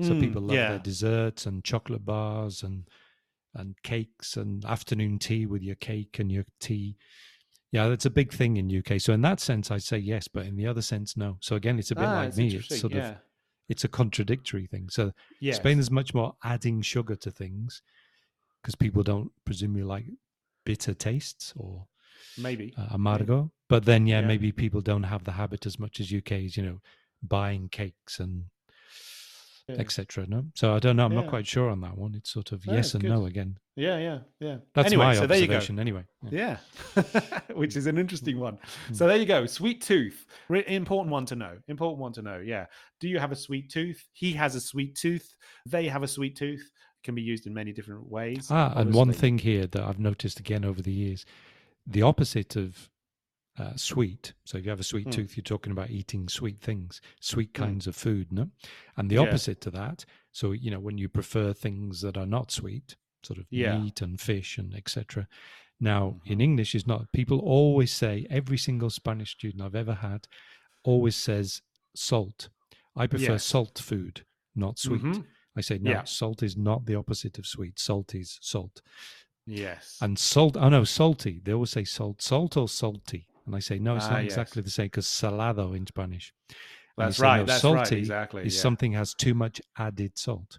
So 0.00 0.14
Mm, 0.14 0.20
people 0.20 0.42
love 0.42 0.56
yeah. 0.56 0.68
their 0.68 0.78
desserts 0.78 1.44
and 1.46 1.64
chocolate 1.64 2.04
bars 2.04 2.62
and 2.62 2.88
and 3.54 3.74
cakes 3.82 4.36
and 4.36 4.64
afternoon 4.64 5.18
tea 5.18 5.46
with 5.46 5.62
your 5.62 5.74
cake 5.76 6.18
and 6.20 6.30
your 6.30 6.44
tea. 6.60 6.96
Yeah, 7.72 7.88
that's 7.88 8.06
a 8.06 8.10
big 8.10 8.32
thing 8.32 8.56
in 8.56 8.70
UK. 8.70 8.98
So 9.00 9.12
in 9.12 9.20
that 9.22 9.40
sense, 9.40 9.70
I'd 9.70 9.82
say 9.82 9.98
yes, 9.98 10.28
but 10.28 10.46
in 10.46 10.56
the 10.56 10.66
other 10.66 10.82
sense, 10.82 11.16
no. 11.16 11.36
So 11.40 11.56
again, 11.56 11.78
it's 11.78 11.90
a 11.90 11.96
bit 11.96 12.04
Ah, 12.04 12.14
like 12.14 12.36
me. 12.36 12.54
It's 12.54 12.78
sort 12.78 12.92
yeah. 12.92 13.10
of 13.10 13.16
it's 13.68 13.84
a 13.84 13.88
contradictory 13.88 14.66
thing. 14.66 14.88
So 14.88 15.12
Yes. 15.40 15.56
Spain 15.56 15.78
is 15.78 15.90
much 15.90 16.14
more 16.14 16.36
adding 16.44 16.80
sugar 16.80 17.16
to 17.16 17.30
things 17.30 17.82
because 18.62 18.74
people 18.74 19.02
don't 19.02 19.30
presumably 19.44 19.82
like 19.82 20.06
bitter 20.64 20.94
tastes 20.94 21.52
or 21.56 21.86
maybe. 22.36 22.74
uh, 22.76 22.86
amargo. 22.96 23.50
But 23.68 23.84
then, 23.84 24.06
yeah, 24.06 24.20
Yeah. 24.20 24.26
maybe 24.26 24.52
people 24.52 24.80
don't 24.80 25.04
have 25.04 25.24
the 25.24 25.32
habit 25.32 25.66
as 25.66 25.78
much 25.78 26.00
as 26.00 26.10
UK's, 26.12 26.56
you 26.56 26.62
know, 26.62 26.80
buying 27.22 27.68
cakes 27.68 28.18
and 28.20 28.44
Yeah. 29.68 29.76
etc. 29.80 30.24
No, 30.26 30.46
so 30.54 30.74
I 30.74 30.78
don't 30.78 30.96
know. 30.96 31.04
I'm 31.04 31.14
not 31.14 31.28
quite 31.28 31.46
sure 31.46 31.68
on 31.68 31.82
that 31.82 31.98
one. 31.98 32.14
It's 32.14 32.30
sort 32.30 32.52
of 32.52 32.66
No, 32.66 32.72
yes 32.72 32.94
and 32.94 33.02
good. 33.02 33.10
no 33.10 33.26
again. 33.26 33.58
Yeah, 33.76 33.98
yeah, 33.98 34.18
yeah. 34.40 34.56
That's 34.74 34.86
anyway, 34.86 35.04
my 35.04 35.14
so 35.14 35.26
there 35.26 35.38
you 35.38 35.46
go. 35.46 35.56
observation. 35.56 35.78
Anyway, 35.78 36.04
yeah. 36.30 36.56
Yeah, 36.96 37.40
which 37.54 37.76
is 37.76 37.86
an 37.86 37.98
interesting 37.98 38.40
one. 38.40 38.56
So 38.94 39.06
there 39.06 39.18
you 39.18 39.26
go. 39.26 39.44
Sweet 39.44 39.82
tooth, 39.82 40.24
Re- 40.48 40.64
important 40.66 41.12
one 41.12 41.26
to 41.26 41.36
know. 41.36 41.58
Important 41.68 42.00
one 42.00 42.12
to 42.14 42.22
know. 42.22 42.38
Yeah. 42.38 42.64
Do 42.98 43.08
you 43.08 43.18
have 43.18 43.30
a 43.30 43.36
sweet 43.36 43.68
tooth? 43.70 44.02
He 44.14 44.32
has 44.32 44.54
a 44.54 44.60
sweet 44.60 44.94
tooth. 44.96 45.34
They 45.66 45.86
have 45.88 46.02
a 46.02 46.08
sweet 46.08 46.34
tooth. 46.36 46.70
Can 47.04 47.14
be 47.14 47.22
used 47.22 47.46
in 47.46 47.52
many 47.54 47.72
different 47.72 48.10
ways. 48.10 48.48
Ah, 48.50 48.72
and 48.74 48.92
one 48.92 49.12
thing 49.12 49.38
here 49.38 49.66
that 49.68 49.82
I've 49.82 50.00
noticed 50.00 50.40
again 50.40 50.64
over 50.64 50.82
the 50.82 50.90
years, 50.92 51.24
the 51.88 52.02
opposite 52.02 52.56
of 52.56 52.90
uh, 53.56 53.74
sweet. 53.74 54.34
So 54.44 54.56
if 54.56 54.64
you 54.64 54.70
have 54.70 54.78
a 54.78 54.84
sweet 54.84 55.08
Mm. 55.08 55.12
tooth, 55.12 55.36
you're 55.36 55.42
talking 55.42 55.72
about 55.72 55.90
eating 55.90 56.28
sweet 56.28 56.60
things, 56.60 57.00
sweet 57.20 57.52
Mm. 57.52 57.54
kinds 57.54 57.86
of 57.88 57.96
food, 57.96 58.30
no? 58.32 58.52
And 58.96 59.10
the 59.10 59.16
Yeah. 59.16 59.22
opposite 59.22 59.60
to 59.62 59.70
that, 59.72 60.04
so 60.30 60.52
you 60.52 60.70
know, 60.70 60.78
when 60.78 60.96
you 60.96 61.08
prefer 61.08 61.52
things 61.52 62.00
that 62.02 62.16
are 62.16 62.24
not 62.26 62.52
sweet, 62.52 62.94
sort 63.24 63.40
of 63.40 63.46
Yeah. 63.50 63.76
meat 63.76 64.00
and 64.00 64.20
fish 64.20 64.58
and 64.58 64.72
etc. 64.76 65.26
Now, 65.80 66.20
Mhm. 66.24 66.30
in 66.30 66.40
English, 66.40 66.74
is 66.76 66.86
not. 66.86 67.10
People 67.12 67.40
always 67.40 67.92
say 67.92 68.28
every 68.30 68.58
single 68.58 68.90
Spanish 68.90 69.32
student 69.32 69.60
I've 69.62 69.74
ever 69.74 69.94
had 69.94 70.28
always 70.84 71.16
says 71.16 71.60
salt. 71.96 72.50
I 72.94 73.08
prefer 73.08 73.32
Yes. 73.32 73.44
salt 73.44 73.78
food, 73.80 74.24
not 74.54 74.78
sweet. 74.78 75.02
Mhm. 75.02 75.26
I 75.56 75.62
say 75.62 75.78
no. 75.78 75.90
Yeah. 75.90 76.04
Salt 76.04 76.44
is 76.44 76.56
not 76.56 76.86
the 76.86 76.94
opposite 76.94 77.38
of 77.40 77.46
sweet. 77.46 77.80
Salt 77.80 78.14
is 78.14 78.38
salt. 78.40 78.82
Yes. 79.50 79.96
And 80.00 80.18
salt, 80.18 80.56
oh 80.58 80.68
no, 80.68 80.84
salty. 80.84 81.40
They 81.42 81.52
always 81.54 81.70
say 81.70 81.84
salt, 81.84 82.20
salt 82.22 82.56
or 82.56 82.68
salty. 82.68 83.26
And 83.46 83.56
I 83.56 83.60
say, 83.60 83.78
no, 83.78 83.96
it's 83.96 84.04
Ah, 84.04 84.10
not 84.10 84.24
yes. 84.24 84.32
exactly 84.32 84.60
the 84.62 84.70
same 84.70 84.86
because 84.86 85.06
salado 85.06 85.72
in 85.72 85.86
Spanish. 85.86 86.34
And 86.50 87.06
That's 87.06 87.18
right. 87.18 87.38
no, 87.38 87.44
That's 87.46 87.62
salty 87.62 87.76
right. 87.78 87.92
Exactly. 87.92 88.42
is 88.46 88.54
yeah. 88.54 88.60
something 88.60 88.92
has 88.92 89.14
too 89.14 89.32
much 89.32 89.60
added 89.78 90.18
salt. 90.18 90.58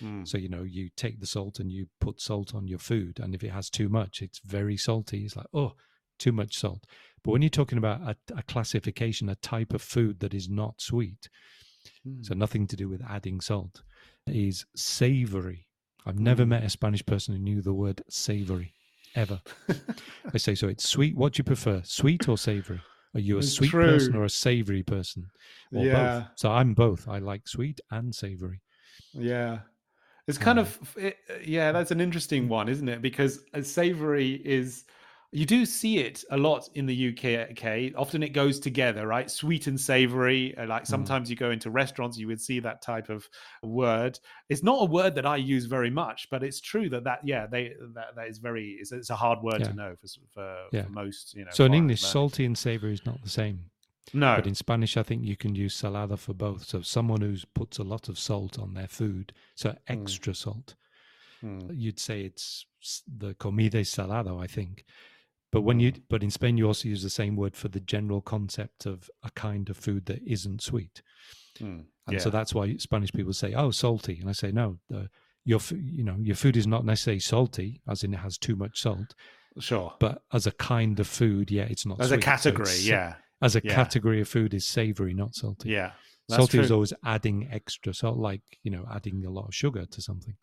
Mm. 0.00 0.26
So, 0.28 0.38
you 0.38 0.48
know, 0.48 0.62
you 0.62 0.90
take 0.96 1.18
the 1.18 1.26
salt 1.26 1.58
and 1.58 1.72
you 1.72 1.86
put 2.00 2.20
salt 2.20 2.54
on 2.54 2.68
your 2.68 2.78
food. 2.78 3.18
And 3.18 3.34
if 3.34 3.42
it 3.42 3.50
has 3.50 3.68
too 3.68 3.88
much, 3.88 4.22
it's 4.22 4.38
very 4.44 4.76
salty. 4.76 5.24
It's 5.24 5.34
like, 5.36 5.48
oh, 5.52 5.72
too 6.18 6.30
much 6.32 6.56
salt. 6.56 6.84
But 7.24 7.32
when 7.32 7.42
you're 7.42 7.48
talking 7.50 7.78
about 7.78 8.00
a, 8.02 8.16
a 8.36 8.42
classification, 8.44 9.28
a 9.28 9.34
type 9.34 9.72
of 9.74 9.82
food 9.82 10.20
that 10.20 10.32
is 10.34 10.48
not 10.48 10.80
sweet, 10.80 11.28
so 12.22 12.34
Mm. 12.34 12.38
nothing 12.38 12.66
to 12.68 12.76
do 12.76 12.88
with 12.88 13.02
adding 13.08 13.40
salt, 13.40 13.82
is 14.26 14.64
savory. 14.76 15.66
I've 16.06 16.18
never 16.18 16.44
Mm. 16.44 16.46
met 16.46 16.64
a 16.64 16.70
Spanish 16.70 17.04
person 17.04 17.34
who 17.34 17.40
knew 17.40 17.62
the 17.62 17.74
word 17.74 18.02
savory 18.08 18.74
ever. 19.14 19.42
I 20.34 20.38
say, 20.38 20.54
so 20.54 20.68
it's 20.68 20.88
sweet. 20.88 21.16
What 21.16 21.34
do 21.34 21.40
you 21.40 21.44
prefer, 21.44 21.82
sweet 21.84 22.28
or 22.28 22.38
savory? 22.38 22.86
Are 23.14 23.20
you 23.20 23.38
a 23.38 23.42
It's 23.42 23.54
sweet 23.54 23.80
person 23.80 24.14
or 24.16 24.24
a 24.24 24.30
savory 24.30 24.82
person? 24.82 25.30
Or 25.74 25.86
Yeah. 25.86 25.88
both? 25.88 26.24
So 26.36 26.50
I'm 26.50 26.74
both. 26.74 27.08
I 27.08 27.18
like 27.18 27.48
sweet 27.48 27.80
and 27.90 28.14
savory. 28.14 28.62
Yeah. 29.12 29.60
It's 30.28 30.38
kind 30.38 30.58
Uh, 30.58 30.60
of 30.60 30.78
it, 30.96 31.18
yeah, 31.44 31.72
that's 31.72 31.90
an 31.90 32.00
interesting 32.00 32.48
one, 32.48 32.68
isn't 32.68 32.88
it? 32.88 33.02
Because 33.02 33.44
savory 33.62 34.34
is 34.46 34.84
you 35.32 35.46
do 35.46 35.64
see 35.64 35.98
it 35.98 36.24
a 36.32 36.36
lot 36.36 36.68
in 36.74 36.86
the 36.86 37.08
UK. 37.10 37.24
Okay, 37.52 37.92
often 37.96 38.22
it 38.22 38.30
goes 38.30 38.58
together, 38.58 39.06
right? 39.06 39.30
Sweet 39.30 39.68
and 39.68 39.80
savory. 39.80 40.56
uh, 40.56 40.66
Like 40.66 40.86
sometimes 40.86 41.30
you 41.30 41.36
go 41.36 41.50
into 41.52 41.70
restaurants, 41.70 42.18
you 42.18 42.26
would 42.26 42.40
see 42.40 42.58
that 42.60 42.82
type 42.82 43.08
of 43.10 43.28
word. 43.62 44.18
It's 44.48 44.62
not 44.64 44.82
a 44.82 44.84
word 44.86 45.14
that 45.14 45.26
I 45.26 45.36
use 45.36 45.66
very 45.66 45.90
much, 45.90 46.28
but 46.30 46.42
it's 46.42 46.60
true 46.60 46.88
that 46.90 47.04
that 47.04 47.20
yeah, 47.24 47.46
they 47.46 47.74
that, 47.94 48.16
that 48.16 48.26
is 48.28 48.38
very 48.38 48.76
it's, 48.80 48.90
it's 48.92 49.10
a 49.10 49.16
hard 49.16 49.40
word 49.42 49.60
Yeah. 49.60 49.68
to 49.68 49.74
know 49.74 49.94
for 50.00 50.08
for, 50.34 50.56
Yeah. 50.72 50.82
for 50.84 50.90
most 50.90 51.34
you 51.34 51.44
know. 51.44 51.50
So 51.52 51.64
in 51.64 51.74
English, 51.74 52.00
salty 52.02 52.44
and 52.44 52.58
savory 52.58 52.92
is 52.92 53.06
not 53.06 53.22
the 53.22 53.30
same. 53.30 53.70
no, 54.12 54.34
But 54.34 54.46
in 54.48 54.56
Spanish, 54.56 54.96
I 54.96 55.04
think 55.04 55.24
you 55.24 55.36
can 55.36 55.54
use 55.54 55.80
salada 55.80 56.18
for 56.18 56.34
both. 56.34 56.64
So 56.64 56.82
someone 56.82 57.20
who 57.20 57.36
puts 57.54 57.78
a 57.78 57.84
lot 57.84 58.08
of 58.08 58.18
salt 58.18 58.58
on 58.58 58.74
their 58.74 58.88
food, 58.88 59.32
so 59.54 59.76
extra 59.86 60.34
salt, 60.34 60.74
Hmm. 61.40 61.70
you'd 61.72 62.00
say 62.00 62.22
it's 62.22 62.66
the 63.06 63.34
comida 63.34 63.84
salado, 63.84 64.38
I 64.38 64.48
think. 64.48 64.84
But 65.52 65.62
when 65.62 65.80
you, 65.80 65.92
but 66.08 66.22
in 66.22 66.30
Spain, 66.30 66.56
you 66.56 66.66
also 66.66 66.88
use 66.88 67.02
the 67.02 67.10
same 67.10 67.34
word 67.34 67.56
for 67.56 67.68
the 67.68 67.80
general 67.80 68.20
concept 68.20 68.86
of 68.86 69.10
a 69.24 69.30
kind 69.32 69.68
of 69.68 69.76
food 69.76 70.06
that 70.06 70.20
isn't 70.24 70.62
sweet. 70.62 71.02
Hmm. 71.58 71.80
And 72.06 72.20
so 72.20 72.30
that's 72.30 72.54
why 72.54 72.76
Spanish 72.76 73.12
people 73.12 73.32
say, 73.32 73.54
"Oh, 73.54 73.70
salty," 73.70 74.18
and 74.20 74.28
I 74.28 74.32
say, 74.32 74.50
"No, 74.52 74.78
the, 74.88 75.08
your, 75.44 75.60
you 75.72 76.04
know, 76.04 76.16
your 76.20 76.34
food 76.36 76.56
is 76.56 76.66
not 76.66 76.84
necessarily 76.84 77.20
salty, 77.20 77.80
as 77.88 78.02
in 78.04 78.14
it 78.14 78.18
has 78.18 78.36
too 78.38 78.56
much 78.56 78.80
salt, 78.80 79.14
sure. 79.58 79.94
but 80.00 80.22
as 80.32 80.46
a 80.46 80.52
kind 80.52 80.98
of 81.00 81.06
food, 81.06 81.50
yeah, 81.50 81.64
it's 81.64 81.86
not 81.86 82.00
As 82.00 82.06
a 82.10 82.14
sweet. 82.14 82.22
So 82.24 82.30
category, 82.30 82.62
it's- 82.68 82.84
yeah, 82.86 83.14
As 83.42 83.56
a 83.56 83.60
Yeah. 83.64 83.74
category 83.74 84.20
of 84.20 84.28
food 84.28 84.52
is 84.54 84.66
savory, 84.66 85.14
not 85.14 85.34
salty. 85.34 85.70
yeah. 85.70 85.92
Salty 86.28 86.58
is 86.60 86.70
always 86.70 86.92
adding 87.04 87.48
extra 87.50 87.92
salt, 87.92 88.16
like 88.18 88.42
you 88.62 88.70
know, 88.70 88.86
adding 88.92 89.24
a 89.24 89.30
lot 89.30 89.46
of 89.48 89.54
sugar 89.54 89.84
to 89.86 90.00
something. 90.02 90.36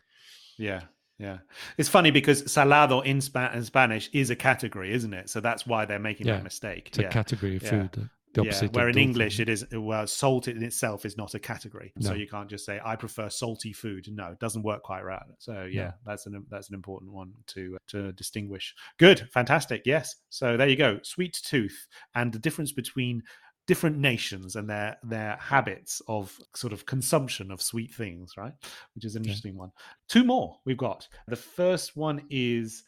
Yeah, 0.58 0.84
yeah. 1.18 1.40
It's 1.78 1.90
funny 1.90 2.12
because 2.12 2.52
salado 2.52 3.02
in, 3.02 3.22
Spa- 3.22 3.52
in 3.54 3.64
Spanish 3.64 4.10
is 4.14 4.30
a 4.30 4.36
category, 4.36 4.94
isn't 4.94 5.14
it? 5.14 5.30
So 5.30 5.40
that's 5.40 5.66
why 5.66 5.86
they're 5.86 6.00
making 6.00 6.28
Yeah, 6.28 6.36
that 6.36 6.44
mistake. 6.44 6.88
It's 6.90 7.00
a 7.00 7.06
category 7.06 7.56
of 7.56 7.64
Yeah. 7.64 7.70
food. 7.70 7.92
The, 7.94 8.10
the 8.34 8.44
yeah. 8.44 8.50
opposite. 8.50 8.74
Where 8.74 8.90
in. 8.90 8.98
English 8.98 9.40
it 9.40 9.50
is 9.50 9.66
well, 9.72 10.06
salt 10.06 10.48
in 10.48 10.62
itself 10.62 11.06
is 11.06 11.18
not 11.18 11.34
a 11.34 11.40
category, 11.40 11.92
so 12.00 12.14
you 12.14 12.28
can't 12.28 12.50
just 12.50 12.66
say 12.66 12.80
I 12.84 12.96
prefer 12.96 13.30
salty 13.30 13.74
food. 13.74 14.08
No, 14.12 14.28
it 14.28 14.40
doesn't 14.40 14.64
work 14.64 14.84
quite 14.84 15.04
right. 15.04 15.24
So 15.40 15.68
yeah, 15.70 15.94
that's 16.06 16.28
an 16.28 16.46
that's 16.50 16.70
an 16.70 16.76
important 16.76 17.14
one 17.14 17.32
to 17.48 17.78
to 17.88 18.12
distinguish. 18.12 18.76
Good, 18.98 19.28
fantastic. 19.34 19.84
Yes. 19.86 20.16
So 20.30 20.56
there 20.58 20.68
you 20.68 20.76
go. 20.76 21.00
Sweet 21.04 21.40
tooth 21.44 21.88
and 22.14 22.32
the 22.32 22.40
difference 22.40 22.72
between 22.72 23.24
different 23.68 23.98
nations 23.98 24.56
and 24.56 24.70
their 24.70 24.98
their 25.04 25.36
habits 25.38 26.02
of 26.08 26.36
sort 26.56 26.74
of 26.74 26.86
consumption 26.86 27.52
of 27.52 27.62
sweet 27.62 27.94
things, 27.94 28.34
right? 28.38 28.54
Which 28.96 29.06
is 29.06 29.16
an 29.16 29.24
Yeah. 29.24 29.30
interesting 29.30 29.56
one. 29.58 29.72
Two 30.08 30.24
more 30.24 30.60
we've 30.66 30.78
got. 30.78 31.08
The 31.28 31.36
first 31.36 31.96
one 31.96 32.26
is 32.30 32.84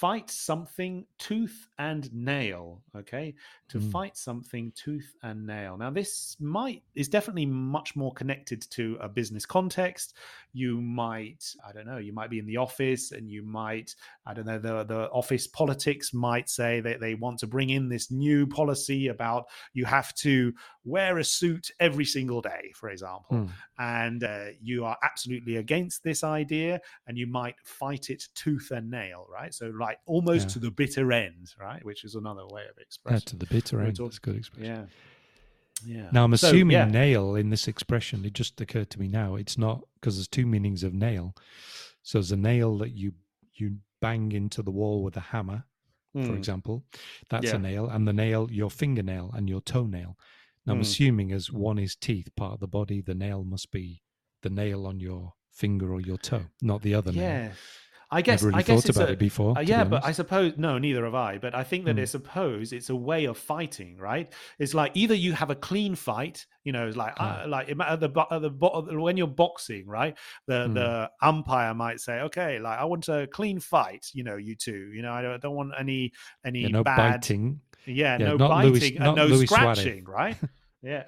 fight 0.00 0.30
something 0.30 1.04
tooth 1.18 1.68
and 1.78 2.12
nail 2.14 2.82
okay? 2.96 3.34
To 3.68 3.78
Mm. 3.78 3.90
fight 3.92 4.16
something 4.16 4.72
tooth 4.84 5.14
and 5.22 5.46
nail. 5.46 5.76
Now 5.76 5.90
this 5.90 6.36
might 6.40 6.82
is 6.94 7.08
definitely 7.08 7.46
much 7.46 7.96
more 7.96 8.12
connected 8.20 8.60
to 8.70 8.96
a 9.00 9.08
business 9.08 9.44
context. 9.46 10.16
You 10.52 10.80
might 10.80 11.44
i 11.66 11.72
don't 11.72 11.86
know 11.86 11.98
you 11.98 12.12
might 12.12 12.30
be 12.30 12.38
in 12.38 12.46
the 12.46 12.56
office 12.56 13.12
and 13.12 13.30
you 13.30 13.42
might 13.42 13.94
i 14.26 14.34
don't 14.34 14.46
know 14.46 14.58
the, 14.58 14.84
the 14.84 15.02
office 15.10 15.46
politics 15.46 16.12
might 16.12 16.48
say 16.48 16.80
that 16.80 16.98
they 17.00 17.14
want 17.14 17.38
to 17.40 17.46
bring 17.46 17.70
in 17.70 17.88
this 17.88 18.10
new 18.10 18.46
policy 18.46 19.08
about 19.08 19.44
you 19.72 19.84
have 19.84 20.12
to 20.16 20.52
wear 20.84 21.18
a 21.18 21.24
suit 21.24 21.70
every 21.78 22.04
single 22.04 22.40
day 22.40 22.72
for 22.74 22.88
example. 22.90 23.36
Mm. 23.36 23.50
and 23.78 24.24
uh, 24.24 24.46
you 24.60 24.84
are 24.84 24.96
absolutely 25.02 25.56
against 25.56 26.02
this 26.02 26.24
idea 26.24 26.80
and 27.06 27.16
you 27.16 27.26
might 27.26 27.54
fight 27.64 28.10
it 28.10 28.22
tooth 28.34 28.70
and 28.70 28.90
nail 28.90 29.26
right? 29.30 29.54
So 29.54 29.66
like 29.78 29.89
like 29.90 29.98
almost 30.06 30.48
yeah. 30.48 30.52
to 30.52 30.58
the 30.60 30.70
bitter 30.70 31.12
end, 31.12 31.52
right? 31.60 31.84
Which 31.84 32.04
is 32.04 32.14
another 32.14 32.46
way 32.46 32.62
of 32.70 32.78
expressing. 32.78 33.16
Yeah, 33.16 33.30
to 33.30 33.36
the 33.36 33.46
bitter 33.46 33.80
end. 33.80 33.96
That's 33.96 34.18
a 34.18 34.20
good 34.20 34.36
expression. 34.36 34.72
Yeah. 34.72 34.84
Yeah. 35.84 36.08
Now 36.12 36.24
I'm 36.24 36.32
assuming 36.32 36.76
so, 36.76 36.78
yeah. 36.78 36.84
nail 36.84 37.34
in 37.34 37.50
this 37.50 37.66
expression. 37.66 38.24
It 38.24 38.34
just 38.34 38.60
occurred 38.60 38.90
to 38.90 39.00
me 39.00 39.08
now. 39.08 39.34
It's 39.34 39.58
not 39.58 39.80
because 39.94 40.16
there's 40.16 40.28
two 40.28 40.46
meanings 40.46 40.84
of 40.84 40.94
nail. 40.94 41.34
So 42.02 42.18
there's 42.18 42.30
a 42.30 42.36
nail 42.36 42.78
that 42.78 42.90
you 42.90 43.14
you 43.54 43.78
bang 44.00 44.30
into 44.32 44.62
the 44.62 44.70
wall 44.70 45.02
with 45.02 45.16
a 45.16 45.20
hammer, 45.20 45.64
mm. 46.16 46.24
for 46.24 46.32
hmm. 46.32 46.38
example. 46.38 46.84
That's 47.28 47.46
yeah. 47.46 47.56
a 47.56 47.58
nail, 47.58 47.88
and 47.88 48.06
the 48.06 48.12
nail 48.12 48.48
your 48.50 48.70
fingernail 48.70 49.32
and 49.34 49.48
your 49.48 49.60
toenail. 49.60 50.16
Now 50.66 50.74
I'm 50.74 50.78
mm. 50.78 50.82
assuming 50.82 51.32
as 51.32 51.50
one 51.50 51.78
is 51.78 51.96
teeth, 51.96 52.28
part 52.36 52.54
of 52.54 52.60
the 52.60 52.68
body, 52.68 53.00
the 53.00 53.14
nail 53.14 53.42
must 53.42 53.72
be 53.72 54.02
the 54.42 54.50
nail 54.50 54.86
on 54.86 55.00
your 55.00 55.32
finger 55.50 55.92
or 55.92 56.00
your 56.00 56.18
toe, 56.18 56.44
not 56.62 56.82
the 56.82 56.94
other 56.94 57.10
yeah. 57.10 57.42
nail. 57.42 57.52
I 58.12 58.22
guess 58.22 58.42
really 58.42 58.58
I 58.58 58.62
guess 58.62 58.82
thought 58.82 58.96
about 58.96 59.08
a, 59.08 59.12
it 59.12 59.18
before. 59.18 59.56
Uh, 59.56 59.60
yeah, 59.60 59.84
but 59.84 60.04
I 60.04 60.10
suppose 60.10 60.54
no, 60.56 60.78
neither 60.78 61.04
have 61.04 61.14
I. 61.14 61.38
But 61.38 61.54
I 61.54 61.62
think 61.62 61.84
that 61.84 61.96
mm. 61.96 62.02
I 62.02 62.04
suppose 62.06 62.72
it's 62.72 62.90
a 62.90 62.96
way 62.96 63.26
of 63.26 63.38
fighting, 63.38 63.96
right? 63.98 64.32
It's 64.58 64.74
like 64.74 64.92
either 64.94 65.14
you 65.14 65.32
have 65.32 65.50
a 65.50 65.54
clean 65.54 65.94
fight, 65.94 66.44
you 66.64 66.72
know, 66.72 66.88
like 66.88 67.14
uh, 67.18 67.44
like 67.46 67.68
at 67.68 68.00
the 68.00 68.26
at 68.30 68.42
the 68.42 68.98
when 68.98 69.16
you're 69.16 69.28
boxing, 69.28 69.86
right? 69.86 70.16
The 70.48 70.66
mm. 70.66 70.74
the 70.74 71.10
umpire 71.22 71.72
might 71.72 72.00
say, 72.00 72.20
okay, 72.22 72.58
like 72.58 72.78
I 72.78 72.84
want 72.84 73.08
a 73.08 73.28
clean 73.28 73.60
fight, 73.60 74.06
you 74.12 74.24
know, 74.24 74.36
you 74.36 74.56
two, 74.56 74.90
you 74.92 75.02
know, 75.02 75.12
I 75.12 75.22
don't, 75.22 75.34
I 75.34 75.38
don't 75.38 75.54
want 75.54 75.72
any 75.78 76.12
any 76.44 76.62
yeah, 76.62 76.68
no 76.68 76.82
bad, 76.82 77.20
biting. 77.20 77.60
Yeah, 77.86 78.18
yeah 78.18 78.28
no 78.28 78.38
biting 78.38 78.72
Luis, 78.72 78.92
and 78.98 79.16
no 79.16 79.26
Luis 79.26 79.48
scratching, 79.48 80.04
Suarez. 80.04 80.08
right? 80.08 80.36
Yeah. 80.82 81.04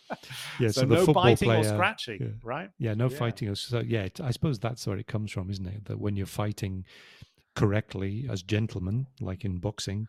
yeah. 0.60 0.68
So, 0.68 0.82
so 0.82 0.86
no 0.86 1.06
biting 1.06 1.48
player, 1.48 1.60
or 1.60 1.64
scratching, 1.64 2.18
yeah. 2.20 2.28
right? 2.42 2.70
Yeah, 2.78 2.94
no 2.94 3.08
yeah. 3.08 3.16
fighting. 3.16 3.54
So 3.54 3.80
yeah, 3.80 4.08
I 4.22 4.30
suppose 4.30 4.58
that's 4.58 4.86
where 4.86 4.98
it 4.98 5.06
comes 5.06 5.32
from, 5.32 5.50
isn't 5.50 5.66
it? 5.66 5.84
That 5.86 5.98
when 5.98 6.16
you're 6.16 6.26
fighting 6.26 6.84
correctly 7.54 8.26
as 8.30 8.42
gentlemen, 8.42 9.06
like 9.20 9.44
in 9.44 9.58
boxing, 9.58 10.06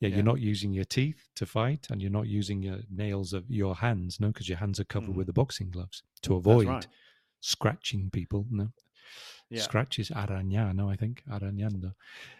yeah, 0.00 0.08
yeah, 0.08 0.16
you're 0.16 0.24
not 0.24 0.40
using 0.40 0.72
your 0.72 0.84
teeth 0.84 1.28
to 1.36 1.46
fight, 1.46 1.88
and 1.90 2.00
you're 2.00 2.10
not 2.10 2.26
using 2.26 2.62
your 2.62 2.78
nails 2.90 3.32
of 3.32 3.44
your 3.50 3.76
hands, 3.76 4.18
no, 4.20 4.28
because 4.28 4.48
your 4.48 4.58
hands 4.58 4.80
are 4.80 4.84
covered 4.84 5.10
mm. 5.10 5.16
with 5.16 5.26
the 5.26 5.32
boxing 5.32 5.70
gloves 5.70 6.02
to 6.22 6.34
avoid 6.34 6.68
right. 6.68 6.86
scratching 7.40 8.10
people. 8.10 8.46
No. 8.50 8.68
Yeah. 9.50 9.62
Scratch 9.62 9.98
is 9.98 10.10
no, 10.10 10.90
I 10.90 10.96
think 10.96 11.22
arañando. 11.30 11.94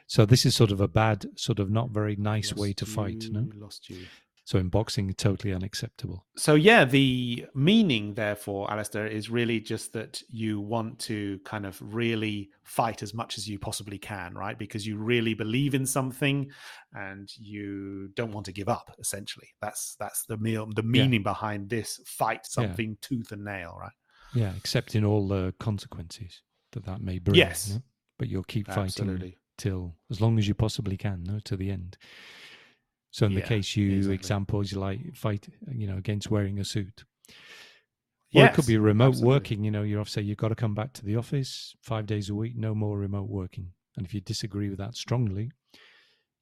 So 0.07 0.27
this 0.27 0.45
is 0.45 0.55
sort 0.55 0.71
of 0.71 0.81
a 0.81 0.89
bad, 0.89 1.27
sort 1.37 1.59
of 1.59 1.71
not 1.71 1.91
very 1.91 2.17
nice 2.17 2.53
lost 2.53 2.61
way 2.61 2.73
to 2.75 2.85
you, 2.85 2.93
fight. 2.93 3.25
No, 3.31 3.49
lost 3.55 3.89
you. 3.89 4.07
So 4.49 4.59
in 4.59 4.71
boxing, 4.71 5.13
totally 5.13 5.53
unacceptable. 5.53 6.25
So 6.39 6.55
yeah, 6.55 6.87
the 6.87 7.45
meaning 7.55 8.15
therefore, 8.15 8.73
Alastair, 8.73 9.07
is 9.07 9.29
really 9.29 9.61
just 9.61 9.93
that 9.93 10.23
you 10.27 10.59
want 10.59 10.99
to 11.01 11.39
kind 11.45 11.67
of 11.67 11.79
really 11.83 12.49
fight 12.63 13.03
as 13.03 13.13
much 13.13 13.37
as 13.37 13.47
you 13.47 13.59
possibly 13.59 13.99
can, 13.99 14.33
right? 14.33 14.59
Because 14.59 14.87
you 14.87 14.97
really 14.97 15.35
believe 15.35 15.75
in 15.75 15.85
something 15.85 16.51
and 16.95 17.29
you 17.37 18.09
don't 18.15 18.33
want 18.33 18.47
to 18.47 18.53
give 18.53 18.71
up, 18.71 18.91
essentially. 18.99 19.49
That's 19.61 19.97
that's 20.01 20.25
the 20.25 20.39
meal 20.39 20.67
the 20.75 20.83
meaning 20.83 21.21
yeah. 21.21 21.31
behind 21.31 21.69
this 21.69 22.01
fight 22.07 22.47
something 22.47 22.89
yeah. 22.89 22.97
tooth 23.03 23.33
and 23.33 23.45
nail, 23.45 23.77
right? 23.79 23.93
Yeah, 24.33 24.55
accepting 24.57 25.05
all 25.05 25.29
the 25.29 25.53
consequences 25.61 26.41
that 26.73 26.87
that 26.87 27.03
may 27.03 27.19
bring. 27.19 27.35
Yes. 27.35 27.69
You 27.69 27.75
know? 27.75 27.83
But 28.19 28.29
you'll 28.29 28.45
keep 28.45 28.73
fighting 28.73 29.35
till 29.59 29.95
as 30.11 30.23
long 30.23 30.39
as 30.39 30.49
you 30.49 30.55
possibly 30.55 30.97
can, 30.97 31.23
no, 31.25 31.39
to 31.41 31.55
the 31.55 31.71
end. 31.71 31.99
So 33.19 33.27
in 33.27 33.33
yeah, 33.33 33.41
the 33.41 33.47
case 33.49 33.75
you 33.75 33.97
exactly. 33.97 34.15
examples, 34.15 34.71
you 34.71 34.79
like 34.79 35.17
fight, 35.17 35.49
you 35.73 35.89
know, 35.89 35.97
against 35.97 36.31
wearing 36.31 36.61
a 36.61 36.65
suit. 36.65 37.03
Or 37.29 37.35
yes, 38.31 38.53
it 38.53 38.55
could 38.55 38.69
be 38.69 38.79
remote 38.79 39.09
absolutely. 39.09 39.35
working. 39.35 39.65
You 39.65 39.73
know, 39.73 39.83
you're 39.83 40.01
off 40.01 40.09
say 40.09 40.23
you've 40.23 40.39
got 40.39 40.51
to 40.51 40.55
come 40.55 40.73
back 40.73 40.93
to 40.93 41.05
the 41.05 41.17
office 41.17 41.75
five 41.83 42.07
days 42.07 42.31
a 42.31 42.35
week, 42.37 42.57
no 42.57 42.77
more 42.77 42.97
remote 42.97 43.29
working. 43.29 43.73
And 43.97 44.07
if 44.07 44.15
you 44.15 44.21
disagree 44.21 44.69
with 44.69 44.79
that 44.79 44.95
strongly, 44.95 45.51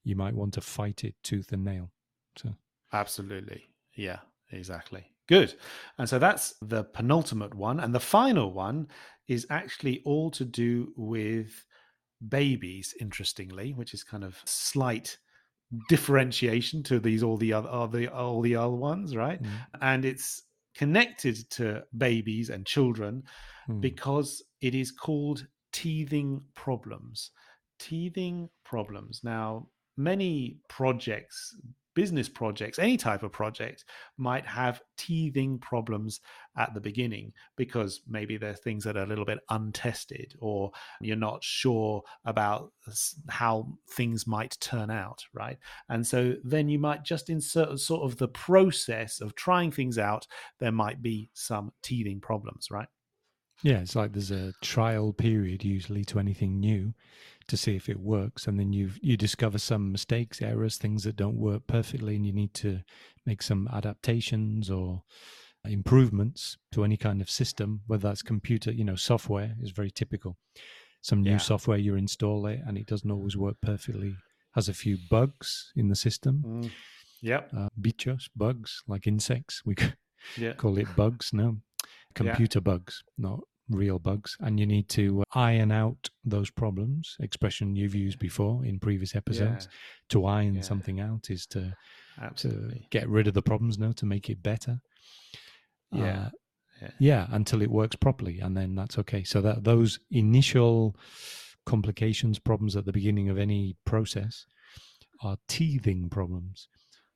you 0.04 0.16
might 0.16 0.34
want 0.34 0.52
to 0.52 0.60
fight 0.60 1.02
it 1.02 1.14
tooth 1.22 1.50
and 1.50 1.64
nail. 1.64 1.92
So 2.36 2.50
absolutely, 2.92 3.64
yeah, 3.94 4.18
exactly. 4.52 5.06
Good. 5.30 5.54
And 5.96 6.06
so 6.06 6.18
that's 6.18 6.56
the 6.60 6.84
penultimate 6.84 7.54
one, 7.54 7.80
and 7.80 7.94
the 7.94 8.00
final 8.00 8.52
one 8.52 8.88
is 9.28 9.46
actually 9.48 10.02
all 10.04 10.30
to 10.32 10.44
do 10.44 10.92
with 10.94 11.64
babies. 12.28 12.94
Interestingly, 13.00 13.72
which 13.72 13.94
is 13.94 14.04
kind 14.04 14.24
of 14.24 14.42
slight 14.44 15.16
differentiation 15.88 16.82
to 16.84 17.00
these 17.00 17.22
all 17.22 17.36
the 17.36 17.52
other 17.52 17.68
all 17.68 17.88
the 17.88 18.08
all 18.08 18.42
the 18.42 18.56
other 18.56 18.74
ones, 18.74 19.16
right? 19.16 19.42
Mm. 19.42 19.50
And 19.80 20.04
it's 20.04 20.42
connected 20.76 21.38
to 21.50 21.82
babies 21.96 22.50
and 22.50 22.66
children 22.66 23.22
mm. 23.68 23.80
because 23.80 24.44
it 24.60 24.74
is 24.74 24.92
called 24.92 25.46
teething 25.72 26.42
problems. 26.54 27.30
Teething 27.78 28.48
problems. 28.64 29.20
Now, 29.22 29.68
many 29.96 30.58
projects 30.68 31.56
business 31.96 32.28
projects, 32.28 32.78
any 32.78 32.96
type 32.96 33.24
of 33.24 33.32
project, 33.32 33.86
might 34.18 34.46
have 34.46 34.82
teething 34.98 35.58
problems 35.58 36.20
at 36.58 36.72
the 36.74 36.80
beginning 36.80 37.32
because 37.56 38.02
maybe 38.06 38.36
there 38.36 38.50
are 38.50 38.54
things 38.54 38.84
that 38.84 38.96
are 38.96 39.02
a 39.02 39.06
little 39.06 39.24
bit 39.24 39.38
untested 39.50 40.34
or 40.38 40.70
you're 41.00 41.16
not 41.16 41.42
sure 41.42 42.02
about 42.26 42.70
how 43.28 43.66
things 43.90 44.26
might 44.26 44.56
turn 44.60 44.90
out, 44.90 45.24
right? 45.32 45.58
And 45.88 46.06
so 46.06 46.34
then 46.44 46.68
you 46.68 46.78
might 46.78 47.02
just 47.02 47.30
insert 47.30 47.80
sort 47.80 48.02
of 48.02 48.18
the 48.18 48.28
process 48.28 49.20
of 49.20 49.34
trying 49.34 49.72
things 49.72 49.98
out, 49.98 50.26
there 50.60 50.72
might 50.72 51.00
be 51.02 51.30
some 51.32 51.72
teething 51.82 52.20
problems, 52.20 52.68
right? 52.70 52.88
Yeah, 53.62 53.78
it's 53.78 53.96
like 53.96 54.12
there's 54.12 54.30
a 54.30 54.52
trial 54.60 55.14
period 55.14 55.64
usually 55.64 56.04
to 56.06 56.18
anything 56.18 56.60
new 56.60 56.92
to 57.48 57.56
see 57.56 57.76
if 57.76 57.88
it 57.88 58.00
works 58.00 58.46
and 58.46 58.58
then 58.58 58.72
you 58.72 58.90
you 59.00 59.16
discover 59.16 59.58
some 59.58 59.92
mistakes 59.92 60.42
errors 60.42 60.76
things 60.76 61.04
that 61.04 61.16
don't 61.16 61.36
work 61.36 61.66
perfectly 61.66 62.16
and 62.16 62.26
you 62.26 62.32
need 62.32 62.52
to 62.54 62.80
make 63.24 63.42
some 63.42 63.68
adaptations 63.72 64.70
or 64.70 65.02
improvements 65.64 66.56
to 66.72 66.84
any 66.84 66.96
kind 66.96 67.20
of 67.20 67.30
system 67.30 67.80
whether 67.86 68.08
that's 68.08 68.22
computer 68.22 68.70
you 68.70 68.84
know 68.84 68.94
software 68.94 69.54
is 69.62 69.70
very 69.70 69.90
typical 69.90 70.36
some 71.02 71.22
new 71.22 71.32
yeah. 71.32 71.38
software 71.38 71.78
you 71.78 71.94
install 71.94 72.46
it 72.46 72.60
and 72.66 72.78
it 72.78 72.86
doesn't 72.86 73.10
always 73.10 73.36
work 73.36 73.56
perfectly 73.60 74.14
has 74.54 74.68
a 74.68 74.74
few 74.74 74.96
bugs 75.10 75.72
in 75.76 75.88
the 75.88 75.96
system 75.96 76.42
mm. 76.46 76.70
yep 77.20 77.50
uh, 77.56 77.68
bichos 77.80 78.28
bugs 78.36 78.82
like 78.86 79.06
insects 79.06 79.62
we 79.64 79.74
yeah. 80.36 80.52
call 80.52 80.78
it 80.78 80.88
bugs 80.96 81.30
now 81.32 81.56
computer 82.14 82.58
yeah. 82.58 82.72
bugs 82.72 83.02
not 83.18 83.40
real 83.68 83.98
bugs 83.98 84.36
and 84.40 84.60
you 84.60 84.66
need 84.66 84.88
to 84.88 85.22
uh, 85.22 85.38
iron 85.38 85.72
out 85.72 86.08
those 86.24 86.50
problems 86.50 87.16
expression 87.20 87.74
you've 87.74 87.94
used 87.94 88.18
before 88.18 88.64
in 88.64 88.78
previous 88.78 89.16
episodes 89.16 89.68
yeah. 89.70 89.76
to 90.08 90.24
iron 90.24 90.54
yeah. 90.54 90.60
something 90.60 91.00
out 91.00 91.30
is 91.30 91.46
to 91.46 91.72
Absolutely. 92.22 92.80
to 92.80 92.88
get 92.90 93.08
rid 93.08 93.26
of 93.26 93.34
the 93.34 93.42
problems 93.42 93.78
no 93.78 93.92
to 93.92 94.06
make 94.06 94.30
it 94.30 94.42
better 94.42 94.78
yeah. 95.92 96.00
Uh, 96.00 96.30
yeah 96.80 96.90
yeah 96.98 97.26
until 97.30 97.62
it 97.62 97.70
works 97.70 97.96
properly 97.96 98.38
and 98.38 98.56
then 98.56 98.74
that's 98.74 98.98
okay 98.98 99.24
so 99.24 99.40
that 99.40 99.64
those 99.64 99.98
initial 100.10 100.94
complications 101.64 102.38
problems 102.38 102.76
at 102.76 102.84
the 102.84 102.92
beginning 102.92 103.28
of 103.28 103.38
any 103.38 103.76
process 103.84 104.46
are 105.22 105.36
teething 105.48 106.08
problems 106.08 106.68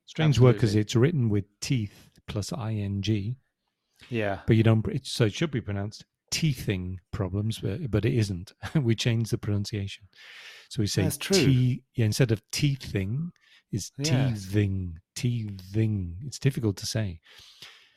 strange 0.05 0.35
Absolutely. 0.35 0.53
word 0.53 0.53
because 0.53 0.75
it's 0.75 0.95
written 0.95 1.29
with 1.29 1.45
teeth 1.61 2.09
plus 2.27 2.51
ing 2.51 3.35
yeah 4.09 4.39
but 4.47 4.55
you 4.55 4.63
don't 4.63 4.85
so 5.03 5.25
it 5.25 5.33
should 5.33 5.51
be 5.51 5.61
pronounced 5.61 6.05
teething 6.31 6.99
problems, 7.11 7.59
but, 7.59 7.91
but 7.91 8.05
it 8.05 8.13
isn't. 8.15 8.53
we 8.75 8.95
change 8.95 9.29
the 9.29 9.37
pronunciation. 9.37 10.05
So 10.69 10.81
we 10.81 10.87
say 10.87 11.09
Te- 11.09 11.83
yeah, 11.95 12.05
instead 12.05 12.31
of 12.31 12.41
teething, 12.51 13.31
is 13.71 13.91
yes. 13.97 14.45
teething, 14.45 14.99
teething. 15.15 16.15
It's 16.25 16.39
difficult 16.39 16.77
to 16.77 16.85
say. 16.85 17.19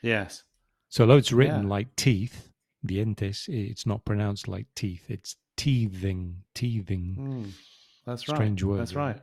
Yes. 0.01 0.43
So 0.89 1.03
although 1.03 1.17
it's 1.17 1.31
written 1.31 1.63
yeah. 1.63 1.69
like 1.69 1.95
teeth, 1.95 2.49
dientes, 2.85 3.47
it's 3.47 3.85
not 3.85 4.05
pronounced 4.05 4.47
like 4.47 4.67
teeth. 4.75 5.05
It's 5.09 5.35
teething, 5.57 6.43
teething. 6.53 7.15
Mm, 7.19 7.51
that's 8.05 8.21
Strange 8.21 8.31
right. 8.31 8.45
Strange 8.45 8.63
word. 8.63 8.79
That's 8.79 8.95
right. 8.95 9.21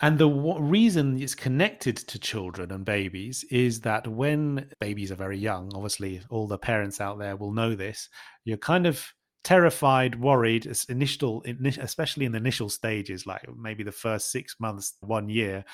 And 0.00 0.18
the 0.18 0.28
w- 0.28 0.60
reason 0.60 1.20
it's 1.20 1.34
connected 1.34 1.96
to 1.96 2.18
children 2.18 2.70
and 2.70 2.84
babies 2.84 3.44
is 3.50 3.80
that 3.80 4.06
when 4.06 4.70
babies 4.80 5.10
are 5.10 5.16
very 5.16 5.38
young, 5.38 5.70
obviously 5.74 6.20
all 6.28 6.46
the 6.46 6.58
parents 6.58 7.00
out 7.00 7.18
there 7.18 7.36
will 7.36 7.52
know 7.52 7.74
this, 7.74 8.08
you're 8.44 8.58
kind 8.58 8.86
of 8.86 9.06
terrified, 9.42 10.20
worried, 10.20 10.66
initial, 10.88 11.42
especially 11.80 12.26
in 12.26 12.32
the 12.32 12.38
initial 12.38 12.68
stages, 12.68 13.26
like 13.26 13.46
maybe 13.56 13.84
the 13.84 13.92
first 13.92 14.30
six 14.30 14.56
months, 14.58 14.94
one 15.00 15.28
year, 15.28 15.64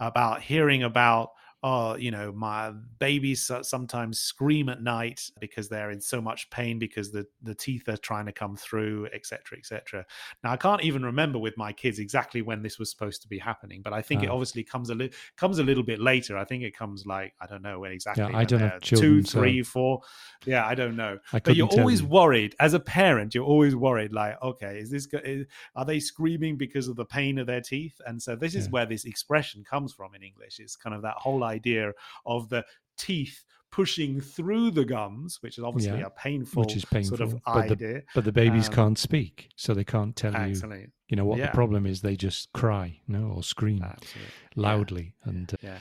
about 0.00 0.42
hearing 0.42 0.82
about 0.82 1.30
oh, 1.62 1.94
you 1.96 2.10
know, 2.10 2.32
my 2.32 2.72
babies 2.98 3.50
sometimes 3.62 4.18
scream 4.18 4.68
at 4.70 4.82
night 4.82 5.30
because 5.40 5.68
they're 5.68 5.90
in 5.90 6.00
so 6.00 6.20
much 6.20 6.48
pain 6.50 6.78
because 6.78 7.12
the, 7.12 7.26
the 7.42 7.54
teeth 7.54 7.88
are 7.88 7.98
trying 7.98 8.24
to 8.26 8.32
come 8.32 8.56
through, 8.56 9.08
etc., 9.12 9.58
etc. 9.58 10.06
Now, 10.42 10.52
I 10.52 10.56
can't 10.56 10.82
even 10.82 11.04
remember 11.04 11.38
with 11.38 11.56
my 11.58 11.72
kids 11.72 11.98
exactly 11.98 12.40
when 12.40 12.62
this 12.62 12.78
was 12.78 12.90
supposed 12.90 13.20
to 13.22 13.28
be 13.28 13.38
happening, 13.38 13.82
but 13.82 13.92
I 13.92 14.00
think 14.00 14.22
it 14.22 14.30
ah. 14.30 14.32
obviously 14.32 14.64
comes 14.64 14.88
a 14.88 14.94
little 14.94 15.14
comes 15.36 15.58
a 15.58 15.62
little 15.62 15.82
bit 15.82 16.00
later. 16.00 16.38
I 16.38 16.44
think 16.44 16.62
it 16.62 16.76
comes 16.76 17.04
like 17.04 17.34
I 17.40 17.46
don't 17.46 17.62
know 17.62 17.80
when 17.80 17.92
exactly. 17.92 18.24
Yeah, 18.24 18.36
I 18.36 18.44
don't 18.44 18.60
know. 18.60 18.78
Children, 18.80 19.10
two, 19.10 19.22
three, 19.22 19.62
so 19.62 19.70
four. 19.70 20.00
Yeah, 20.46 20.66
I 20.66 20.74
don't 20.74 20.96
know. 20.96 21.18
I 21.32 21.40
but 21.40 21.56
you're 21.56 21.68
always 21.68 22.00
you. 22.00 22.08
worried 22.08 22.54
as 22.58 22.72
a 22.72 22.80
parent. 22.80 23.34
You're 23.34 23.44
always 23.44 23.76
worried, 23.76 24.12
like, 24.12 24.40
okay, 24.42 24.78
is 24.78 24.90
this 24.90 25.06
is, 25.24 25.46
are 25.76 25.84
they 25.84 26.00
screaming 26.00 26.56
because 26.56 26.88
of 26.88 26.96
the 26.96 27.04
pain 27.04 27.38
of 27.38 27.46
their 27.46 27.60
teeth? 27.60 28.00
And 28.06 28.20
so 28.22 28.34
this 28.34 28.54
is 28.54 28.70
where 28.70 28.86
this 28.86 29.04
expression 29.04 29.62
comes 29.62 29.92
from 29.92 30.14
in 30.14 30.22
English. 30.22 30.58
It's 30.58 30.76
kind 30.76 30.96
of 30.96 31.02
that 31.02 31.16
whole 31.16 31.38
idea 31.50 31.92
of 32.24 32.48
the 32.48 32.64
teeth 32.96 33.44
pushing 33.70 34.20
through 34.20 34.70
the 34.70 34.84
gums, 34.84 35.38
which 35.42 35.58
is 35.58 35.64
obviously 35.64 35.98
yeah, 35.98 36.06
a 36.06 36.10
painful, 36.10 36.62
which 36.62 36.76
is 36.76 36.84
painful 36.84 37.16
sort 37.16 37.28
of 37.28 37.40
but 37.44 37.70
idea. 37.70 37.76
The, 37.76 38.02
but 38.14 38.24
the 38.24 38.32
babies 38.32 38.68
um, 38.68 38.74
can't 38.74 38.98
speak, 38.98 39.50
so 39.56 39.74
they 39.74 39.84
can't 39.84 40.14
tell 40.16 40.32
you. 40.48 40.88
You 41.08 41.16
know 41.16 41.24
what 41.24 41.38
yeah. 41.38 41.46
the 41.46 41.52
problem 41.52 41.86
is? 41.86 42.00
They 42.00 42.16
just 42.16 42.52
cry, 42.52 43.00
you 43.06 43.16
know, 43.16 43.32
or 43.36 43.42
scream 43.42 43.82
absolutely. 43.82 44.32
loudly, 44.56 45.14
yeah. 45.24 45.30
and 45.30 45.54
uh, 45.64 45.78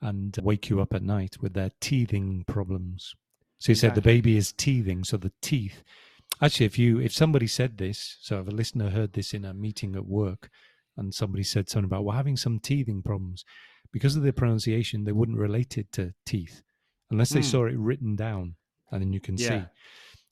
and 0.00 0.38
wake 0.42 0.70
you 0.70 0.80
up 0.80 0.94
at 0.94 1.02
night 1.02 1.36
with 1.40 1.54
their 1.54 1.70
teething 1.80 2.44
problems. 2.46 3.14
So 3.58 3.70
you 3.70 3.72
exactly. 3.72 3.88
said 3.88 3.94
the 3.96 4.02
baby 4.02 4.36
is 4.36 4.52
teething, 4.52 5.04
so 5.04 5.16
the 5.16 5.32
teeth. 5.42 5.82
Actually, 6.40 6.66
if 6.66 6.78
you 6.78 7.00
if 7.00 7.12
somebody 7.12 7.46
said 7.46 7.78
this, 7.78 8.16
so 8.20 8.40
if 8.40 8.48
a 8.48 8.52
listener 8.52 8.90
heard 8.90 9.12
this 9.12 9.34
in 9.34 9.44
a 9.44 9.54
meeting 9.54 9.96
at 9.96 10.06
work, 10.06 10.50
and 10.96 11.14
somebody 11.14 11.42
said 11.42 11.68
something 11.68 11.86
about 11.86 12.04
we're 12.04 12.14
having 12.14 12.36
some 12.36 12.58
teething 12.58 13.02
problems, 13.02 13.44
because 13.92 14.16
of 14.16 14.22
the 14.22 14.32
pronunciation, 14.32 15.04
they 15.04 15.12
wouldn't 15.12 15.38
relate 15.38 15.78
it 15.78 15.90
to 15.92 16.14
teeth 16.26 16.62
unless 17.10 17.30
they 17.30 17.40
mm. 17.40 17.44
saw 17.44 17.66
it 17.66 17.76
written 17.76 18.16
down, 18.16 18.54
and 18.90 19.02
then 19.02 19.12
you 19.12 19.20
can 19.20 19.36
yeah. 19.36 19.48
see, 19.48 19.64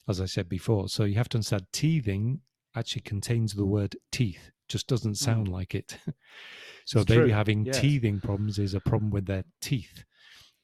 as 0.08 0.20
I 0.20 0.26
said 0.26 0.48
before. 0.48 0.88
So 0.88 1.04
you 1.04 1.14
have 1.16 1.28
to 1.30 1.38
understand 1.38 1.66
teething 1.72 2.40
actually 2.74 3.02
contains 3.02 3.54
the 3.54 3.64
word 3.64 3.96
teeth, 4.12 4.50
just 4.68 4.86
doesn't 4.86 5.12
hmm. 5.12 5.24
sound 5.24 5.48
mm. 5.48 5.52
like 5.52 5.74
it. 5.74 5.98
so 6.84 7.00
it's 7.00 7.10
a 7.10 7.14
baby 7.14 7.28
true. 7.28 7.32
having 7.32 7.64
teething 7.64 8.20
problems 8.20 8.58
is 8.58 8.74
a 8.74 8.80
problem 8.80 9.10
with 9.10 9.26
their 9.26 9.44
teeth 9.62 10.04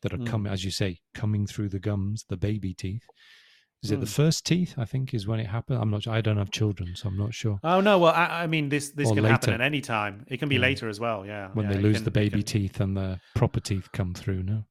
that 0.03 0.13
are 0.13 0.19
mm. 0.19 0.27
coming, 0.27 0.53
as 0.53 0.65
you 0.65 0.71
say, 0.71 1.01
coming 1.15 1.47
through 1.47 1.71
the 1.71 1.79
gums, 1.79 2.27
the 2.29 2.37
baby 2.37 2.75
teeth. 2.75 3.07
Is 3.83 3.91
it 3.91 4.01
the 4.01 4.07
hmm. 4.07 4.13
first 4.13 4.47
teeth? 4.47 4.75
I 4.79 4.85
think 4.85 5.13
is 5.13 5.27
when 5.27 5.41
it 5.41 5.47
happened. 5.47 5.81
I'm 5.83 5.91
not. 5.91 6.07
I 6.07 6.21
don't 6.21 6.37
have 6.37 6.51
children, 6.51 6.95
so 6.95 7.09
I'm 7.09 7.19
not 7.19 7.35
sure. 7.35 7.59
Oh 7.65 7.81
no. 7.81 7.99
Well, 7.99 8.13
I, 8.13 8.45
I 8.45 8.47
mean, 8.47 8.69
this 8.69 8.91
this 8.91 9.09
or 9.09 9.15
can 9.15 9.25
later. 9.25 9.33
happen 9.33 9.55
at 9.55 9.61
any 9.61 9.81
time. 9.81 10.25
It 10.29 10.39
can 10.39 10.49
be 10.49 10.55
yeah. 10.55 10.63
later 10.63 10.89
as 10.89 11.01
well. 11.01 11.27
Yeah. 11.27 11.49
When 11.53 11.67
yeah, 11.67 11.75
they 11.75 11.81
lose 11.81 11.97
can, 11.97 12.05
the 12.05 12.11
baby 12.13 12.43
can... 12.43 12.43
teeth 12.43 12.81
and 12.81 12.97
the 12.97 13.21
proper 13.35 13.59
teeth 13.59 13.91
come 13.93 14.15
through. 14.15 14.45
No. 14.45 14.65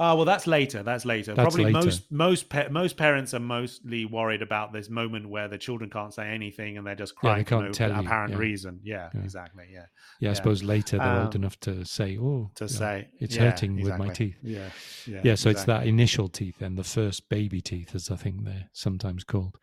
Oh 0.00 0.14
well, 0.14 0.24
that's 0.24 0.46
later. 0.46 0.84
That's 0.84 1.04
later. 1.04 1.34
That's 1.34 1.54
Probably 1.54 1.72
later. 1.72 1.84
most 1.84 2.12
most 2.12 2.48
pa- 2.48 2.68
most 2.70 2.96
parents 2.96 3.34
are 3.34 3.40
mostly 3.40 4.04
worried 4.04 4.42
about 4.42 4.72
this 4.72 4.88
moment 4.88 5.28
where 5.28 5.48
the 5.48 5.58
children 5.58 5.90
can't 5.90 6.14
say 6.14 6.28
anything 6.28 6.78
and 6.78 6.86
they're 6.86 6.94
just 6.94 7.16
crying 7.16 7.44
yeah, 7.50 7.70
for 7.72 7.88
no 7.88 8.00
apparent 8.00 8.34
yeah. 8.34 8.38
reason. 8.38 8.80
Yeah, 8.84 9.10
yeah, 9.12 9.20
exactly. 9.20 9.64
Yeah. 9.72 9.86
Yeah, 10.20 10.30
I 10.30 10.32
suppose 10.34 10.62
later 10.62 10.98
they're 10.98 11.06
um, 11.06 11.24
old 11.24 11.34
enough 11.34 11.58
to 11.60 11.84
say, 11.84 12.16
"Oh, 12.16 12.50
to 12.56 12.68
say 12.68 13.08
it's 13.18 13.34
hurting 13.34 13.78
exactly. 13.78 13.90
with 13.90 14.08
my 14.08 14.14
teeth." 14.14 14.36
Yeah, 14.42 14.70
yeah. 15.06 15.20
Yeah, 15.24 15.34
so 15.34 15.50
exactly. 15.50 15.50
it's 15.50 15.64
that 15.64 15.86
initial 15.86 16.28
teeth 16.28 16.62
and 16.62 16.78
the 16.78 16.84
first 16.84 17.28
baby 17.28 17.60
teeth, 17.60 17.94
as 17.94 18.10
I 18.10 18.16
think 18.16 18.44
they're 18.44 18.68
sometimes 18.72 19.24
called. 19.24 19.58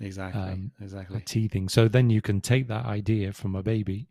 Exactly. 0.00 0.40
Um, 0.40 0.72
exactly. 0.80 1.20
Teething. 1.20 1.68
So 1.68 1.86
then 1.86 2.10
you 2.10 2.20
can 2.20 2.40
take 2.40 2.66
that 2.68 2.86
idea 2.86 3.32
from 3.32 3.54
a 3.54 3.62
baby 3.62 4.08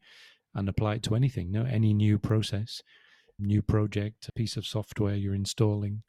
and 0.54 0.70
apply 0.70 0.96
it 0.96 1.04
to 1.04 1.16
anything. 1.16 1.52
No, 1.52 1.64
any 1.64 1.94
new 1.94 2.18
process 2.18 2.82
new 3.40 3.62
project, 3.62 4.28
a 4.28 4.32
piece 4.32 4.58
of 4.58 4.66
software 4.66 5.16
you're 5.16 5.36
installing. 5.36 6.04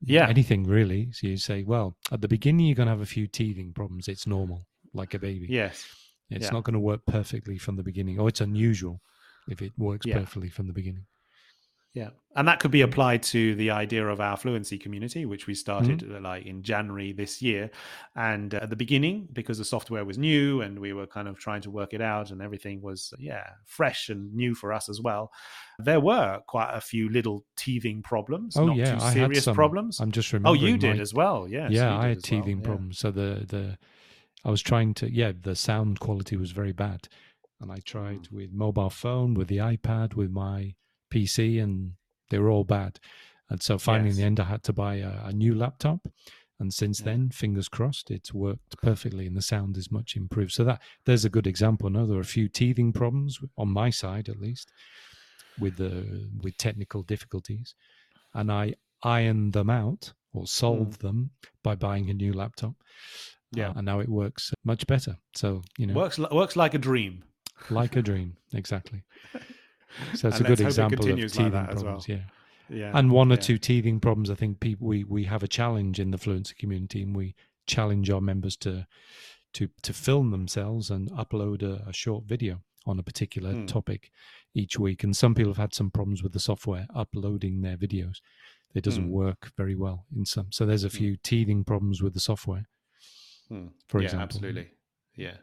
Yeah. 0.00 0.28
Anything 0.28 0.64
really. 0.64 1.12
So 1.12 1.26
you 1.26 1.36
say, 1.36 1.62
well, 1.62 1.96
at 2.10 2.20
the 2.20 2.28
beginning, 2.28 2.66
you're 2.66 2.74
going 2.74 2.86
to 2.86 2.92
have 2.92 3.00
a 3.00 3.06
few 3.06 3.26
teething 3.26 3.72
problems. 3.72 4.08
It's 4.08 4.26
normal, 4.26 4.66
like 4.92 5.14
a 5.14 5.18
baby. 5.18 5.46
Yes. 5.48 5.86
It's 6.30 6.46
yeah. 6.46 6.50
not 6.50 6.64
going 6.64 6.74
to 6.74 6.80
work 6.80 7.00
perfectly 7.06 7.58
from 7.58 7.76
the 7.76 7.82
beginning, 7.82 8.18
or 8.18 8.28
it's 8.28 8.40
unusual 8.40 9.00
if 9.48 9.60
it 9.62 9.72
works 9.76 10.06
yeah. 10.06 10.18
perfectly 10.18 10.48
from 10.48 10.66
the 10.66 10.72
beginning. 10.72 11.06
Yeah. 11.94 12.10
And 12.34 12.48
that 12.48 12.60
could 12.60 12.70
be 12.70 12.80
applied 12.80 13.22
to 13.24 13.54
the 13.56 13.72
idea 13.72 14.06
of 14.06 14.18
our 14.18 14.38
fluency 14.38 14.78
community, 14.78 15.26
which 15.26 15.46
we 15.46 15.54
started 15.54 15.98
mm-hmm. 15.98 16.24
Like 16.24 16.46
in 16.46 16.62
January 16.62 17.12
this 17.12 17.42
year. 17.42 17.70
And 18.16 18.54
uh, 18.54 18.60
at 18.62 18.70
the 18.70 18.76
beginning, 18.76 19.28
because 19.30 19.58
the 19.58 19.66
software 19.66 20.02
was 20.02 20.16
new 20.16 20.62
and 20.62 20.78
we 20.78 20.94
were 20.94 21.06
kind 21.06 21.28
of 21.28 21.38
trying 21.38 21.60
to 21.62 21.70
work 21.70 21.92
it 21.92 22.00
out 22.00 22.30
and 22.30 22.40
everything 22.40 22.80
was, 22.80 23.12
yeah, 23.18 23.46
fresh 23.66 24.08
and 24.08 24.32
new 24.32 24.54
for 24.54 24.72
us 24.72 24.88
as 24.88 25.02
well, 25.02 25.30
there 25.78 26.00
were 26.00 26.40
quite 26.46 26.72
a 26.72 26.80
few 26.80 27.10
little 27.10 27.44
teething 27.58 28.00
problems, 28.02 28.56
oh, 28.56 28.68
not 28.68 28.76
yeah, 28.76 28.94
too 28.94 29.10
serious 29.10 29.44
problems. 29.44 30.00
I'm 30.00 30.12
just 30.12 30.32
remembering. 30.32 30.62
Oh, 30.62 30.66
you 30.66 30.78
did 30.78 30.96
my, 30.96 31.02
as 31.02 31.12
well. 31.12 31.46
Yeah. 31.46 31.68
Yeah, 31.70 31.94
I 31.94 32.08
had 32.08 32.22
teething 32.22 32.60
well. 32.60 32.64
problems. 32.64 32.96
Yeah. 32.96 33.02
So 33.02 33.10
the, 33.10 33.44
the, 33.46 33.78
I 34.46 34.50
was 34.50 34.62
trying 34.62 34.94
to, 34.94 35.12
yeah, 35.12 35.32
the 35.38 35.54
sound 35.54 36.00
quality 36.00 36.38
was 36.38 36.52
very 36.52 36.72
bad. 36.72 37.08
And 37.60 37.70
I 37.70 37.80
tried 37.84 38.22
mm. 38.22 38.32
with 38.32 38.52
mobile 38.52 38.90
phone, 38.90 39.34
with 39.34 39.48
the 39.48 39.58
iPad, 39.58 40.14
with 40.14 40.30
my 40.30 40.74
PC, 41.12 41.62
and 41.62 41.92
they 42.30 42.38
were 42.38 42.50
all 42.50 42.64
bad. 42.64 42.98
And 43.50 43.62
so 43.62 43.78
finally, 43.78 44.08
yes. 44.08 44.16
in 44.16 44.20
the 44.20 44.26
end, 44.26 44.40
I 44.40 44.44
had 44.44 44.62
to 44.64 44.72
buy 44.72 44.96
a, 44.96 45.26
a 45.26 45.32
new 45.32 45.54
laptop. 45.54 46.08
And 46.58 46.72
since 46.72 47.00
yeah. 47.00 47.06
then, 47.06 47.30
fingers 47.30 47.68
crossed, 47.68 48.10
it's 48.10 48.32
worked 48.32 48.80
perfectly, 48.80 49.26
and 49.26 49.36
the 49.36 49.42
sound 49.42 49.76
is 49.76 49.90
much 49.90 50.16
improved. 50.16 50.52
So 50.52 50.64
that 50.64 50.80
there's 51.04 51.24
a 51.24 51.30
good 51.30 51.46
example. 51.46 51.90
Now 51.90 52.06
there 52.06 52.16
are 52.16 52.20
a 52.20 52.24
few 52.24 52.48
teething 52.48 52.92
problems 52.92 53.40
on 53.58 53.68
my 53.68 53.90
side, 53.90 54.28
at 54.28 54.40
least, 54.40 54.70
with 55.58 55.76
the 55.76 56.30
with 56.40 56.56
technical 56.56 57.02
difficulties, 57.02 57.74
and 58.32 58.50
I 58.50 58.74
ironed 59.02 59.54
them 59.54 59.70
out 59.70 60.12
or 60.32 60.46
solved 60.46 61.00
mm. 61.00 61.02
them 61.02 61.30
by 61.64 61.74
buying 61.74 62.08
a 62.10 62.14
new 62.14 62.32
laptop. 62.32 62.74
Yeah, 63.50 63.70
uh, 63.70 63.74
and 63.76 63.86
now 63.86 63.98
it 63.98 64.08
works 64.08 64.52
much 64.64 64.86
better. 64.86 65.18
So 65.34 65.62
you 65.78 65.88
know, 65.88 65.94
works 65.94 66.18
works 66.18 66.54
like 66.54 66.74
a 66.74 66.78
dream. 66.78 67.24
Like 67.70 67.96
a 67.96 68.02
dream, 68.10 68.36
exactly. 68.54 69.02
So 70.14 70.28
it's 70.28 70.38
and 70.38 70.46
a 70.46 70.48
good 70.48 70.60
example 70.60 71.08
of 71.08 71.16
teething 71.16 71.52
like 71.52 71.70
problems. 71.70 72.08
Well. 72.08 72.18
Yeah. 72.18 72.24
Yeah, 72.68 72.92
and 72.94 73.10
one 73.10 73.30
or 73.30 73.34
yeah. 73.34 73.40
two 73.40 73.58
teething 73.58 74.00
problems. 74.00 74.30
I 74.30 74.34
think 74.34 74.60
people 74.60 74.86
we 74.86 75.04
we 75.04 75.24
have 75.24 75.42
a 75.42 75.48
challenge 75.48 76.00
in 76.00 76.10
the 76.10 76.16
fluency 76.16 76.54
community, 76.58 77.02
and 77.02 77.14
we 77.14 77.34
challenge 77.66 78.08
our 78.08 78.20
members 78.20 78.56
to 78.58 78.86
to 79.54 79.68
to 79.82 79.92
film 79.92 80.30
themselves 80.30 80.90
and 80.90 81.10
upload 81.10 81.62
a, 81.62 81.86
a 81.88 81.92
short 81.92 82.24
video 82.24 82.62
on 82.86 82.98
a 82.98 83.02
particular 83.02 83.52
hmm. 83.52 83.66
topic 83.66 84.10
each 84.54 84.78
week. 84.78 85.04
And 85.04 85.16
some 85.16 85.34
people 85.34 85.52
have 85.52 85.58
had 85.58 85.74
some 85.74 85.90
problems 85.90 86.22
with 86.22 86.32
the 86.32 86.40
software 86.40 86.86
uploading 86.94 87.60
their 87.60 87.76
videos. 87.76 88.16
It 88.74 88.84
doesn't 88.84 89.04
hmm. 89.04 89.12
work 89.12 89.52
very 89.56 89.76
well 89.76 90.06
in 90.16 90.24
some. 90.24 90.46
So 90.50 90.64
there's 90.64 90.84
a 90.84 90.88
hmm. 90.88 90.96
few 90.96 91.16
teething 91.16 91.64
problems 91.64 92.02
with 92.02 92.14
the 92.14 92.20
software. 92.20 92.66
For 93.88 94.00
yeah, 94.00 94.04
example, 94.04 94.24
absolutely. 94.24 94.70
Yeah. 95.14 95.36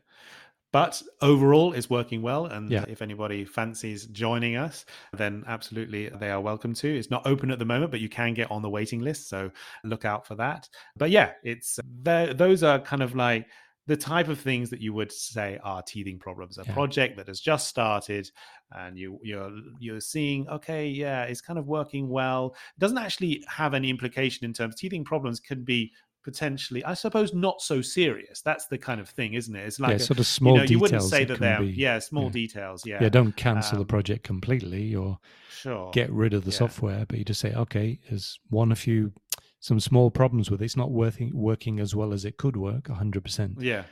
But 0.71 1.01
overall, 1.21 1.73
it's 1.73 1.89
working 1.89 2.21
well. 2.21 2.45
And 2.45 2.69
yeah. 2.69 2.85
if 2.87 3.01
anybody 3.01 3.43
fancies 3.43 4.05
joining 4.07 4.55
us, 4.55 4.85
then 5.13 5.43
absolutely 5.47 6.09
they 6.09 6.29
are 6.29 6.41
welcome 6.41 6.73
to. 6.75 6.87
It's 6.87 7.09
not 7.09 7.25
open 7.25 7.49
at 7.51 7.59
the 7.59 7.65
moment, 7.65 7.91
but 7.91 7.99
you 7.99 8.09
can 8.09 8.33
get 8.33 8.51
on 8.51 8.61
the 8.61 8.69
waiting 8.69 8.99
list. 8.99 9.29
So 9.29 9.51
look 9.83 10.05
out 10.05 10.27
for 10.27 10.35
that. 10.35 10.69
But 10.95 11.09
yeah, 11.09 11.31
it's 11.43 11.79
those 12.03 12.63
are 12.63 12.79
kind 12.79 13.01
of 13.01 13.15
like 13.15 13.47
the 13.87 13.97
type 13.97 14.27
of 14.27 14.39
things 14.39 14.69
that 14.69 14.81
you 14.81 14.93
would 14.93 15.11
say 15.11 15.57
are 15.63 15.81
teething 15.81 16.19
problems. 16.19 16.59
A 16.59 16.63
yeah. 16.63 16.73
project 16.73 17.17
that 17.17 17.27
has 17.27 17.39
just 17.39 17.67
started, 17.67 18.29
and 18.71 18.95
you 18.95 19.19
you're 19.23 19.51
you're 19.79 19.99
seeing, 19.99 20.47
okay, 20.47 20.87
yeah, 20.87 21.23
it's 21.23 21.41
kind 21.41 21.57
of 21.57 21.65
working 21.65 22.07
well. 22.07 22.55
It 22.77 22.79
doesn't 22.79 22.99
actually 22.99 23.43
have 23.47 23.73
any 23.73 23.89
implication 23.89 24.45
in 24.45 24.53
terms. 24.53 24.75
Of 24.75 24.79
teething 24.79 25.03
problems 25.03 25.39
can 25.39 25.63
be 25.63 25.91
potentially, 26.29 26.83
I 26.83 26.93
suppose, 26.93 27.33
not 27.33 27.59
so 27.59 27.81
serious. 27.81 28.41
That's 28.41 28.67
the 28.67 28.77
kind 28.77 29.01
of 29.01 29.09
thing, 29.09 29.33
isn't 29.33 29.55
it? 29.55 29.65
It's 29.65 29.79
like 29.79 29.89
yeah, 29.89 29.95
a, 29.95 29.99
sort 29.99 30.19
of 30.19 30.27
small. 30.27 30.53
You, 30.53 30.59
know, 30.59 30.65
you 30.65 30.79
wouldn't 30.79 31.01
say 31.01 31.25
that 31.25 31.39
they're 31.39 31.61
be, 31.61 31.67
yeah 31.71 31.97
small 31.97 32.25
yeah. 32.25 32.29
details. 32.29 32.85
Yeah, 32.85 32.99
yeah. 33.01 33.09
Don't 33.09 33.35
cancel 33.35 33.77
um, 33.77 33.79
the 33.79 33.85
project 33.85 34.23
completely 34.23 34.93
or 34.93 35.17
sure 35.49 35.89
get 35.91 36.11
rid 36.11 36.35
of 36.35 36.45
the 36.45 36.51
yeah. 36.51 36.57
software, 36.57 37.05
but 37.07 37.17
you 37.17 37.25
just 37.25 37.39
say, 37.39 37.53
okay, 37.55 37.99
there's 38.09 38.39
one 38.49 38.71
a 38.71 38.75
few 38.75 39.11
some 39.59 39.79
small 39.79 40.11
problems 40.11 40.51
with 40.51 40.61
it. 40.61 40.65
It's 40.65 40.77
not 40.77 40.91
working 40.91 41.31
working 41.33 41.79
as 41.79 41.95
well 41.95 42.13
as 42.13 42.25
it 42.25 42.37
could 42.37 42.55
work, 42.55 42.87
hundred 42.89 43.23
percent. 43.23 43.55
Yeah, 43.59 43.85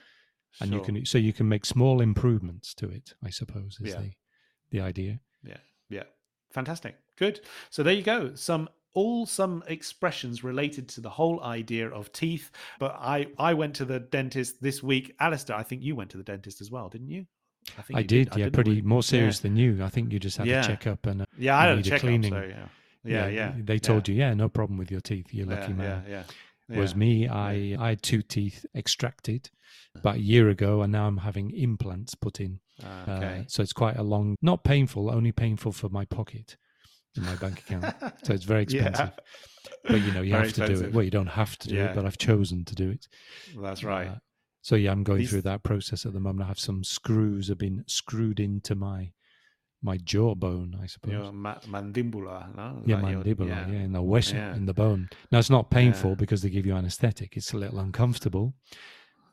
and 0.61 0.71
you 0.71 0.81
can 0.81 1.05
so 1.05 1.17
you 1.17 1.33
can 1.33 1.49
make 1.49 1.65
small 1.65 2.01
improvements 2.01 2.75
to 2.75 2.87
it. 2.87 3.15
I 3.23 3.31
suppose 3.31 3.79
is 3.81 3.95
the 3.95 4.11
the 4.69 4.81
idea. 4.81 5.19
Yeah, 5.43 5.57
yeah, 5.89 6.03
fantastic, 6.51 6.97
good. 7.17 7.41
So 7.71 7.81
there 7.81 7.93
you 7.93 8.03
go. 8.03 8.35
Some 8.35 8.69
all 8.93 9.25
some 9.25 9.63
expressions 9.67 10.43
related 10.43 10.87
to 10.89 11.01
the 11.01 11.09
whole 11.09 11.43
idea 11.43 11.87
of 11.89 12.11
teeth. 12.11 12.51
But 12.79 12.95
I, 12.99 13.27
I 13.37 13.53
went 13.53 13.75
to 13.75 13.85
the 13.85 13.99
dentist 13.99 14.61
this 14.61 14.81
week. 14.81 15.15
Alastair, 15.19 15.55
I 15.55 15.63
think 15.63 15.83
you 15.83 15.95
went 15.95 16.09
to 16.11 16.17
the 16.17 16.23
dentist 16.23 16.61
as 16.61 16.71
well, 16.71 16.89
didn't 16.89 17.09
you? 17.09 17.25
I, 17.77 17.81
think 17.81 17.99
I 17.99 18.03
did, 18.03 18.29
did. 18.29 18.39
yeah, 18.39 18.49
pretty 18.49 18.81
more 18.81 19.03
serious 19.03 19.39
yeah. 19.39 19.41
than 19.43 19.57
you. 19.57 19.83
I 19.83 19.89
think 19.89 20.11
you 20.13 20.19
just 20.19 20.37
had 20.37 20.47
yeah. 20.47 20.63
a 20.63 20.67
checkup 20.67 21.05
and 21.05 21.21
a, 21.23 21.27
yeah, 21.37 21.57
I 21.57 21.67
had 21.67 21.77
a 21.77 21.83
checkup. 21.83 22.01
Cleaning. 22.01 22.31
So, 22.31 22.41
yeah. 22.41 22.67
Yeah, 23.03 23.27
yeah, 23.27 23.29
yeah. 23.29 23.53
They 23.57 23.79
told 23.79 24.07
you, 24.07 24.15
yeah, 24.15 24.33
no 24.33 24.49
problem 24.49 24.77
with 24.77 24.91
your 24.91 24.99
teeth. 24.99 25.27
You're 25.31 25.45
lucky 25.47 25.73
man. 25.73 26.03
Yeah, 26.07 26.23
yeah. 26.69 26.79
Was 26.79 26.95
me, 26.95 27.27
I 27.27 27.77
I 27.79 27.89
had 27.89 28.01
two 28.01 28.21
teeth 28.21 28.65
extracted 28.75 29.49
about 29.95 30.15
a 30.15 30.21
year 30.21 30.49
ago, 30.49 30.81
and 30.81 30.91
now 30.91 31.07
I'm 31.07 31.17
having 31.17 31.51
implants 31.51 32.15
put 32.15 32.41
in. 32.41 32.59
Ah, 32.83 33.03
okay. 33.03 33.39
Uh, 33.39 33.43
so 33.47 33.63
it's 33.63 33.71
quite 33.71 33.95
a 33.95 34.03
long, 34.03 34.35
not 34.41 34.65
painful, 34.65 35.09
only 35.09 35.31
painful 35.31 35.71
for 35.71 35.87
my 35.89 36.03
pocket 36.03 36.57
in 37.17 37.25
my 37.25 37.35
bank 37.35 37.59
account, 37.59 37.95
so 38.23 38.33
it's 38.33 38.43
very 38.43 38.63
expensive. 38.63 39.11
Yeah. 39.15 39.71
But 39.87 40.01
you 40.01 40.11
know, 40.11 40.21
you 40.21 40.31
very 40.31 40.45
have 40.45 40.53
to 40.55 40.61
expensive. 40.63 40.79
do 40.79 40.85
it. 40.85 40.93
Well, 40.93 41.03
you 41.03 41.11
don't 41.11 41.27
have 41.27 41.57
to 41.59 41.67
do 41.69 41.75
yeah. 41.75 41.85
it, 41.85 41.95
but 41.95 42.05
I've 42.05 42.17
chosen 42.17 42.65
to 42.65 42.75
do 42.75 42.89
it. 42.89 43.07
That's 43.61 43.83
right. 43.83 44.07
Uh, 44.07 44.15
so 44.61 44.75
yeah, 44.75 44.91
I'm 44.91 45.03
going 45.03 45.19
These... 45.19 45.29
through 45.29 45.43
that 45.43 45.63
process 45.63 46.05
at 46.05 46.13
the 46.13 46.19
moment. 46.19 46.43
I 46.43 46.47
have 46.47 46.59
some 46.59 46.83
screws 46.83 47.47
have 47.47 47.57
been 47.57 47.83
screwed 47.87 48.39
into 48.39 48.75
my 48.75 49.11
my 49.81 49.97
jawbone, 49.97 50.77
I 50.81 50.87
suppose. 50.87 51.13
Your 51.13 51.31
ma- 51.31 51.59
mandibula, 51.59 52.55
no? 52.55 52.81
Yeah, 52.85 52.99
mandibula, 52.99 53.37
your, 53.39 53.47
yeah. 53.47 53.67
yeah. 53.67 53.79
in 53.79 53.93
the 53.93 54.01
west, 54.01 54.33
yeah. 54.33 54.55
in 54.55 54.65
the 54.65 54.73
bone. 54.73 55.09
Now 55.31 55.39
it's 55.39 55.49
not 55.49 55.69
painful 55.69 56.15
because 56.15 56.41
they 56.41 56.49
give 56.49 56.65
you 56.65 56.75
anesthetic. 56.75 57.37
It's 57.37 57.53
a 57.53 57.57
little 57.57 57.79
uncomfortable, 57.79 58.55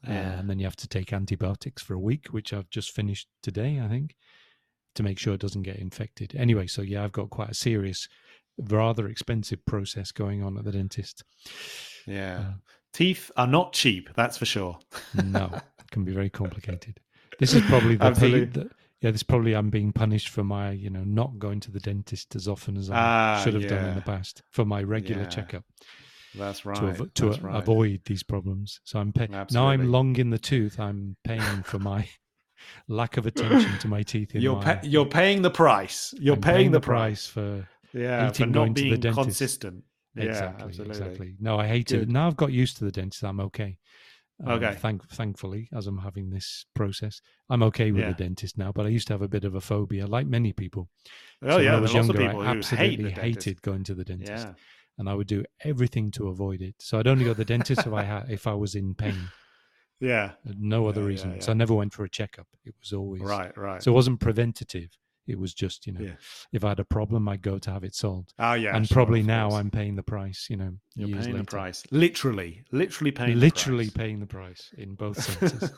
uh, 0.06 0.10
and 0.10 0.48
then 0.48 0.58
you 0.58 0.66
have 0.66 0.76
to 0.76 0.88
take 0.88 1.12
antibiotics 1.12 1.82
for 1.82 1.94
a 1.94 1.98
week, 1.98 2.28
which 2.28 2.52
I've 2.52 2.70
just 2.70 2.90
finished 2.90 3.28
today, 3.42 3.80
I 3.82 3.88
think, 3.88 4.16
to 4.94 5.02
make 5.02 5.18
sure 5.18 5.34
it 5.34 5.40
doesn't 5.40 5.62
get 5.62 5.76
infected. 5.76 6.34
Anyway, 6.36 6.66
so 6.66 6.82
yeah, 6.82 7.04
I've 7.04 7.12
got 7.12 7.30
quite 7.30 7.50
a 7.50 7.54
serious, 7.54 8.08
rather 8.58 9.08
expensive 9.08 9.64
process 9.66 10.12
going 10.12 10.42
on 10.42 10.56
at 10.58 10.64
the 10.64 10.72
dentist. 10.72 11.24
Yeah, 12.06 12.38
uh, 12.38 12.52
teeth 12.92 13.30
are 13.36 13.46
not 13.46 13.72
cheap, 13.72 14.10
that's 14.14 14.38
for 14.38 14.46
sure. 14.46 14.78
no, 15.24 15.50
it 15.54 15.62
can 15.90 16.04
be 16.04 16.12
very 16.12 16.30
complicated. 16.30 17.00
This 17.38 17.54
is 17.54 17.62
probably 17.62 17.96
the 17.96 18.70
yeah, 19.04 19.10
this 19.10 19.22
probably 19.22 19.54
I'm 19.54 19.68
being 19.68 19.92
punished 19.92 20.30
for 20.30 20.42
my, 20.42 20.70
you 20.70 20.88
know, 20.88 21.04
not 21.04 21.38
going 21.38 21.60
to 21.60 21.70
the 21.70 21.78
dentist 21.78 22.34
as 22.34 22.48
often 22.48 22.78
as 22.78 22.88
I 22.88 22.96
ah, 22.96 23.40
should 23.44 23.52
have 23.52 23.64
yeah. 23.64 23.68
done 23.68 23.84
in 23.90 23.94
the 23.96 24.00
past 24.00 24.40
for 24.50 24.64
my 24.64 24.82
regular 24.82 25.24
yeah. 25.24 25.28
checkup. 25.28 25.64
That's 26.34 26.64
right. 26.64 26.76
To, 26.76 27.02
av- 27.02 27.14
to 27.14 27.26
That's 27.26 27.38
a- 27.38 27.42
right. 27.42 27.56
avoid 27.56 28.00
these 28.06 28.22
problems. 28.22 28.80
So 28.84 28.98
I'm 28.98 29.12
paying 29.12 29.30
now. 29.50 29.68
I'm 29.68 29.92
long 29.92 30.16
in 30.16 30.30
the 30.30 30.38
tooth. 30.38 30.80
I'm 30.80 31.16
paying 31.22 31.62
for 31.64 31.78
my 31.78 32.08
lack 32.88 33.16
of 33.16 33.26
attention 33.26 33.78
to 33.78 33.88
my 33.88 34.02
teeth. 34.02 34.34
you're 34.34 34.56
my, 34.56 34.74
pa- 34.74 34.80
you're 34.82 35.06
paying 35.06 35.42
the 35.42 35.50
price. 35.50 36.14
You're 36.18 36.36
paying, 36.36 36.56
paying, 36.56 36.70
the 36.72 36.80
price, 36.80 37.26
for 37.26 37.68
yeah 37.92 38.28
eating, 38.28 38.52
for 38.52 38.66
not 38.66 38.74
being 38.74 39.00
consistent. 39.00 39.84
Exactly. 40.16 40.72
Yeah, 40.76 40.84
exactly. 40.84 41.34
No, 41.40 41.58
I 41.58 41.66
hate 41.66 41.88
Good. 41.88 42.02
it. 42.02 42.08
Now 42.08 42.26
I've 42.26 42.36
got 42.36 42.52
used 42.52 42.76
to 42.78 42.84
the 42.84 42.92
dentist. 42.92 43.24
I'm 43.24 43.40
okay. 43.40 43.78
Um, 44.44 44.52
okay. 44.52 44.74
Thank, 44.74 45.08
thankfully, 45.10 45.68
as 45.74 45.86
I'm 45.86 45.98
having 45.98 46.30
this 46.30 46.66
process, 46.74 47.20
I'm 47.50 47.62
okay 47.64 47.92
with 47.92 48.02
yeah. 48.02 48.08
the 48.08 48.24
dentist 48.24 48.58
now. 48.58 48.72
But 48.72 48.86
I 48.86 48.88
used 48.88 49.06
to 49.08 49.12
have 49.12 49.22
a 49.22 49.28
bit 49.28 49.44
of 49.44 49.54
a 49.54 49.60
phobia, 49.60 50.06
like 50.06 50.26
many 50.26 50.52
people. 50.52 50.88
Oh 51.42 51.50
so 51.50 51.58
yeah, 51.58 51.72
when 51.72 51.78
I 51.78 51.82
was 51.82 51.94
younger, 51.94 52.22
I 52.22 52.46
absolutely 52.46 53.10
hate 53.10 53.22
hated 53.22 53.62
going 53.62 53.84
to 53.84 53.94
the 53.94 54.04
dentist, 54.04 54.46
yeah. 54.46 54.54
and 54.98 55.08
I 55.08 55.14
would 55.14 55.28
do 55.28 55.44
everything 55.62 56.10
to 56.12 56.28
avoid 56.28 56.62
it. 56.62 56.74
So 56.80 56.98
I'd 56.98 57.06
only 57.06 57.24
go 57.24 57.32
to 57.32 57.36
the 57.36 57.44
dentist 57.44 57.86
if 57.86 57.92
I 57.92 58.02
had 58.02 58.30
if 58.30 58.46
I 58.46 58.54
was 58.54 58.74
in 58.74 58.94
pain. 58.94 59.28
Yeah. 60.00 60.32
No 60.58 60.86
other 60.86 61.02
yeah, 61.02 61.06
reason. 61.06 61.40
So 61.40 61.52
I 61.52 61.54
never 61.54 61.74
went 61.74 61.92
for 61.92 62.04
a 62.04 62.08
checkup. 62.08 62.46
It 62.64 62.74
was 62.80 62.92
always 62.92 63.22
right, 63.22 63.56
right. 63.56 63.82
So 63.82 63.92
it 63.92 63.94
wasn't 63.94 64.20
preventative. 64.20 64.90
It 65.26 65.38
was 65.38 65.54
just, 65.54 65.86
you 65.86 65.94
know, 65.94 66.02
yeah. 66.02 66.16
if 66.52 66.64
I 66.64 66.70
had 66.70 66.80
a 66.80 66.84
problem, 66.84 67.28
I'd 67.28 67.40
go 67.40 67.58
to 67.58 67.70
have 67.70 67.82
it 67.82 67.94
solved. 67.94 68.34
Oh 68.38 68.52
yeah, 68.52 68.76
and 68.76 68.86
sure, 68.86 68.94
probably 68.94 69.22
now 69.22 69.52
I'm 69.52 69.70
paying 69.70 69.96
the 69.96 70.02
price. 70.02 70.48
You 70.50 70.58
know, 70.58 70.72
you're 70.94 71.08
paying 71.08 71.20
later. 71.20 71.38
the 71.38 71.44
price, 71.44 71.82
literally, 71.90 72.62
literally 72.72 73.10
paying, 73.10 73.40
literally 73.40 73.86
the 73.86 73.92
paying 73.92 74.20
the 74.20 74.26
price 74.26 74.70
in 74.76 74.94
both 74.94 75.22
senses. 75.40 75.70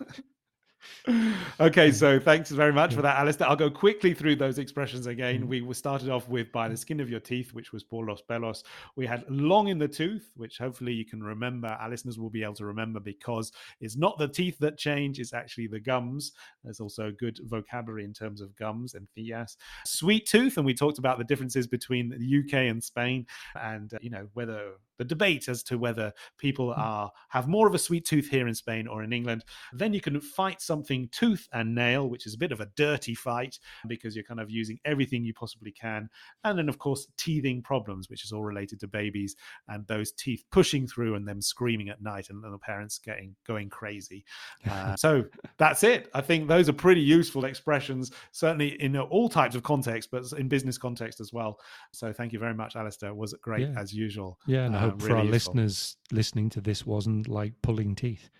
okay, 1.61 1.93
so 1.93 2.19
thanks 2.19 2.51
very 2.51 2.73
much 2.73 2.95
for 2.95 3.03
that, 3.03 3.17
Alastair. 3.17 3.49
I'll 3.49 3.57
go 3.57 3.71
quickly 3.71 4.13
through 4.13 4.37
those 4.37 4.59
expressions 4.59 5.07
again. 5.07 5.47
Mm. 5.47 5.67
We 5.67 5.75
started 5.75 6.09
off 6.09 6.29
with 6.29 6.51
by 6.53 6.69
the 6.69 6.77
skin 6.77 7.01
of 7.01 7.09
your 7.09 7.21
teeth, 7.21 7.53
which 7.53 7.73
was 7.73 7.85
por 7.85 8.05
los 8.07 8.23
pelos. 8.23 8.65
We 8.97 9.07
had 9.07 9.25
long 9.29 9.69
in 9.69 9.79
the 9.79 9.89
tooth, 9.89 10.31
which 10.37 10.59
hopefully 10.59 10.93
you 10.93 11.05
can 11.05 11.23
remember. 11.23 11.69
Our 11.69 11.91
listeners 11.91 12.19
will 12.19 12.31
be 12.31 12.43
able 12.43 12.55
to 12.55 12.67
remember 12.67 13.01
because 13.01 13.53
it's 13.81 13.97
not 13.97 14.19
the 14.19 14.29
teeth 14.29 14.59
that 14.61 14.79
change, 14.79 15.19
it's 15.21 15.33
actually 15.33 15.69
the 15.69 15.81
gums. 15.81 16.33
There's 16.65 16.81
also 16.81 17.13
good 17.19 17.39
vocabulary 17.45 18.05
in 18.05 18.13
terms 18.13 18.41
of 18.41 18.57
gums 18.57 18.95
and 18.95 19.07
encías. 19.17 19.57
Sweet 19.85 20.27
tooth, 20.27 20.57
and 20.57 20.67
we 20.67 20.75
talked 20.75 20.99
about 20.99 21.19
the 21.19 21.25
differences 21.25 21.67
between 21.67 22.09
the 22.09 22.39
UK 22.41 22.69
and 22.69 22.83
Spain 22.83 23.27
and, 23.55 23.93
uh, 23.95 23.99
you 24.01 24.11
know, 24.11 24.29
whether 24.35 24.73
the 24.99 25.05
debate 25.05 25.49
as 25.49 25.63
to 25.65 25.79
whether 25.79 26.13
people 26.39 26.73
hmm. 26.73 26.81
are 26.81 27.13
have 27.29 27.49
more 27.49 27.67
of 27.67 27.75
a 27.75 27.79
sweet 27.79 28.07
tooth 28.07 28.29
here 28.29 28.49
in 28.49 28.55
Spain 28.55 28.87
or 28.87 29.03
in 29.03 29.13
England. 29.13 29.45
Then 29.73 29.93
you 29.93 30.01
can 30.01 30.21
fight 30.21 30.61
something 30.61 31.09
tooth 31.13 31.49
and 31.53 31.75
nail, 31.75 32.09
which 32.09 32.27
is 32.27 32.35
a 32.35 32.39
bit 32.39 32.53
of 32.53 32.61
a 32.61 32.69
dirty 32.77 33.15
fight 33.15 33.59
because 33.87 34.15
you're 34.15 34.25
kind 34.25 34.41
of 34.41 34.51
using 34.51 34.79
everything 34.85 35.25
you 35.25 35.35
possibly 35.35 35.73
can. 35.73 36.09
And 36.45 36.59
then, 36.59 36.69
of 36.69 36.79
course, 36.79 37.09
teething 37.17 37.63
problems, 37.63 38.09
which 38.09 38.25
is 38.25 38.33
all 38.33 38.45
related 38.45 38.81
to 38.81 38.89
babies 38.89 39.37
and 39.69 39.87
those 39.87 40.13
teeth 40.13 40.45
pushing 40.51 40.87
through 40.87 41.15
and 41.15 41.27
them 41.27 41.43
screaming 41.43 41.89
at 41.89 42.03
night 42.03 42.31
and 42.31 42.43
the 42.43 42.59
parents 42.59 42.99
getting 42.99 43.35
going 43.47 43.69
crazy. 43.69 44.25
Uh, 44.67 44.97
so 44.97 45.25
that's 45.59 45.85
it. 45.85 46.11
I 46.13 46.21
think 46.21 46.49
those 46.49 46.69
are 46.69 46.73
pretty 46.73 47.01
useful 47.01 47.45
expressions, 47.45 48.11
certainly 48.33 48.81
in 48.83 48.97
all 48.97 49.29
types 49.29 49.55
of 49.55 49.63
context, 49.63 50.11
but 50.11 50.25
in 50.33 50.49
business 50.49 50.77
context 50.77 51.21
as 51.21 51.33
well. 51.33 51.61
So 51.93 52.13
thank 52.13 52.33
you 52.33 52.39
very 52.39 52.53
much, 52.53 52.75
Alastair. 52.75 53.15
Was 53.15 53.27
it 53.33 53.37
was 53.37 53.41
great 53.41 53.69
yeah. 53.69 53.81
as 53.81 53.93
usual. 53.93 54.39
Yeah, 54.47 54.69
no, 54.69 54.86
hope 54.91 55.03
really 55.03 55.09
for 55.09 55.17
our 55.17 55.25
useful. 55.25 55.33
listeners 55.55 55.97
listening 56.13 56.51
to 56.51 56.61
this 56.61 56.87
wasn't 56.87 57.29
like 57.29 57.53
pulling 57.63 57.95
teeth, 57.95 58.31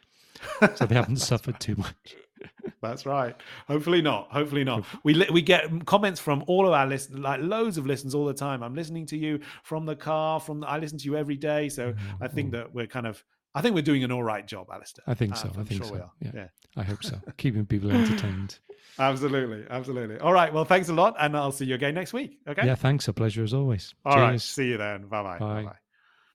so 0.75 0.87
they 0.87 0.95
haven't 0.95 1.17
suffered 1.19 1.61
too 1.61 1.77
much. 1.77 2.17
That's 2.83 3.07
right. 3.07 3.35
Hopefully 3.69 4.03
not. 4.03 4.31
Hopefully 4.31 4.65
not. 4.65 4.85
We 5.03 5.27
we 5.33 5.43
get 5.43 5.87
comments 5.87 6.21
from 6.21 6.45
all 6.47 6.67
of 6.67 6.73
our 6.73 6.87
listeners, 6.87 7.21
like 7.21 7.41
loads 7.41 7.79
of 7.79 7.87
listeners 7.87 8.15
all 8.15 8.27
the 8.27 8.35
time. 8.35 8.63
I'm 8.63 8.75
listening 8.75 9.07
to 9.07 9.17
you 9.17 9.41
from 9.63 9.87
the 9.87 9.97
car. 9.97 10.41
From 10.41 10.61
the, 10.61 10.67
I 10.67 10.79
listen 10.79 10.99
to 10.99 11.05
you 11.05 11.17
every 11.17 11.37
day, 11.37 11.69
so 11.69 11.93
mm-hmm. 11.93 12.23
I 12.23 12.29
think 12.29 12.49
mm. 12.49 12.53
that 12.53 12.75
we're 12.75 12.87
kind 12.87 13.07
of. 13.07 13.23
I 13.55 13.63
think 13.63 13.75
we're 13.75 13.83
doing 13.83 14.05
an 14.05 14.13
all 14.13 14.23
right 14.23 14.47
job, 14.47 14.69
Alastair. 14.71 15.03
I 15.07 15.15
think 15.15 15.35
so. 15.35 15.49
Uh, 15.49 15.61
I 15.61 15.65
think 15.65 15.83
sure 15.83 15.97
so. 15.97 16.11
Yeah. 16.21 16.31
yeah. 16.35 16.49
I 16.77 16.83
hope 16.83 17.03
so. 17.03 17.19
Keeping 17.39 17.65
people 17.65 17.91
entertained. 17.91 18.59
absolutely, 18.99 19.65
absolutely. 19.71 20.19
All 20.19 20.35
right. 20.35 20.53
Well, 20.53 20.67
thanks 20.67 20.91
a 20.91 20.93
lot, 20.93 21.17
and 21.19 21.35
I'll 21.35 21.53
see 21.53 21.65
you 21.65 21.75
again 21.75 21.95
next 21.95 22.13
week. 22.13 22.39
Okay. 22.47 22.67
Yeah. 22.67 22.75
Thanks. 22.75 23.09
A 23.09 23.15
pleasure 23.15 23.43
as 23.43 23.55
always. 23.55 23.95
All 24.05 24.13
Cheers. 24.13 24.23
right. 24.23 24.41
See 24.43 24.69
you 24.69 24.77
then. 24.77 25.07
Bye-bye. 25.07 25.39
Bye 25.39 25.65
bye. 25.65 25.77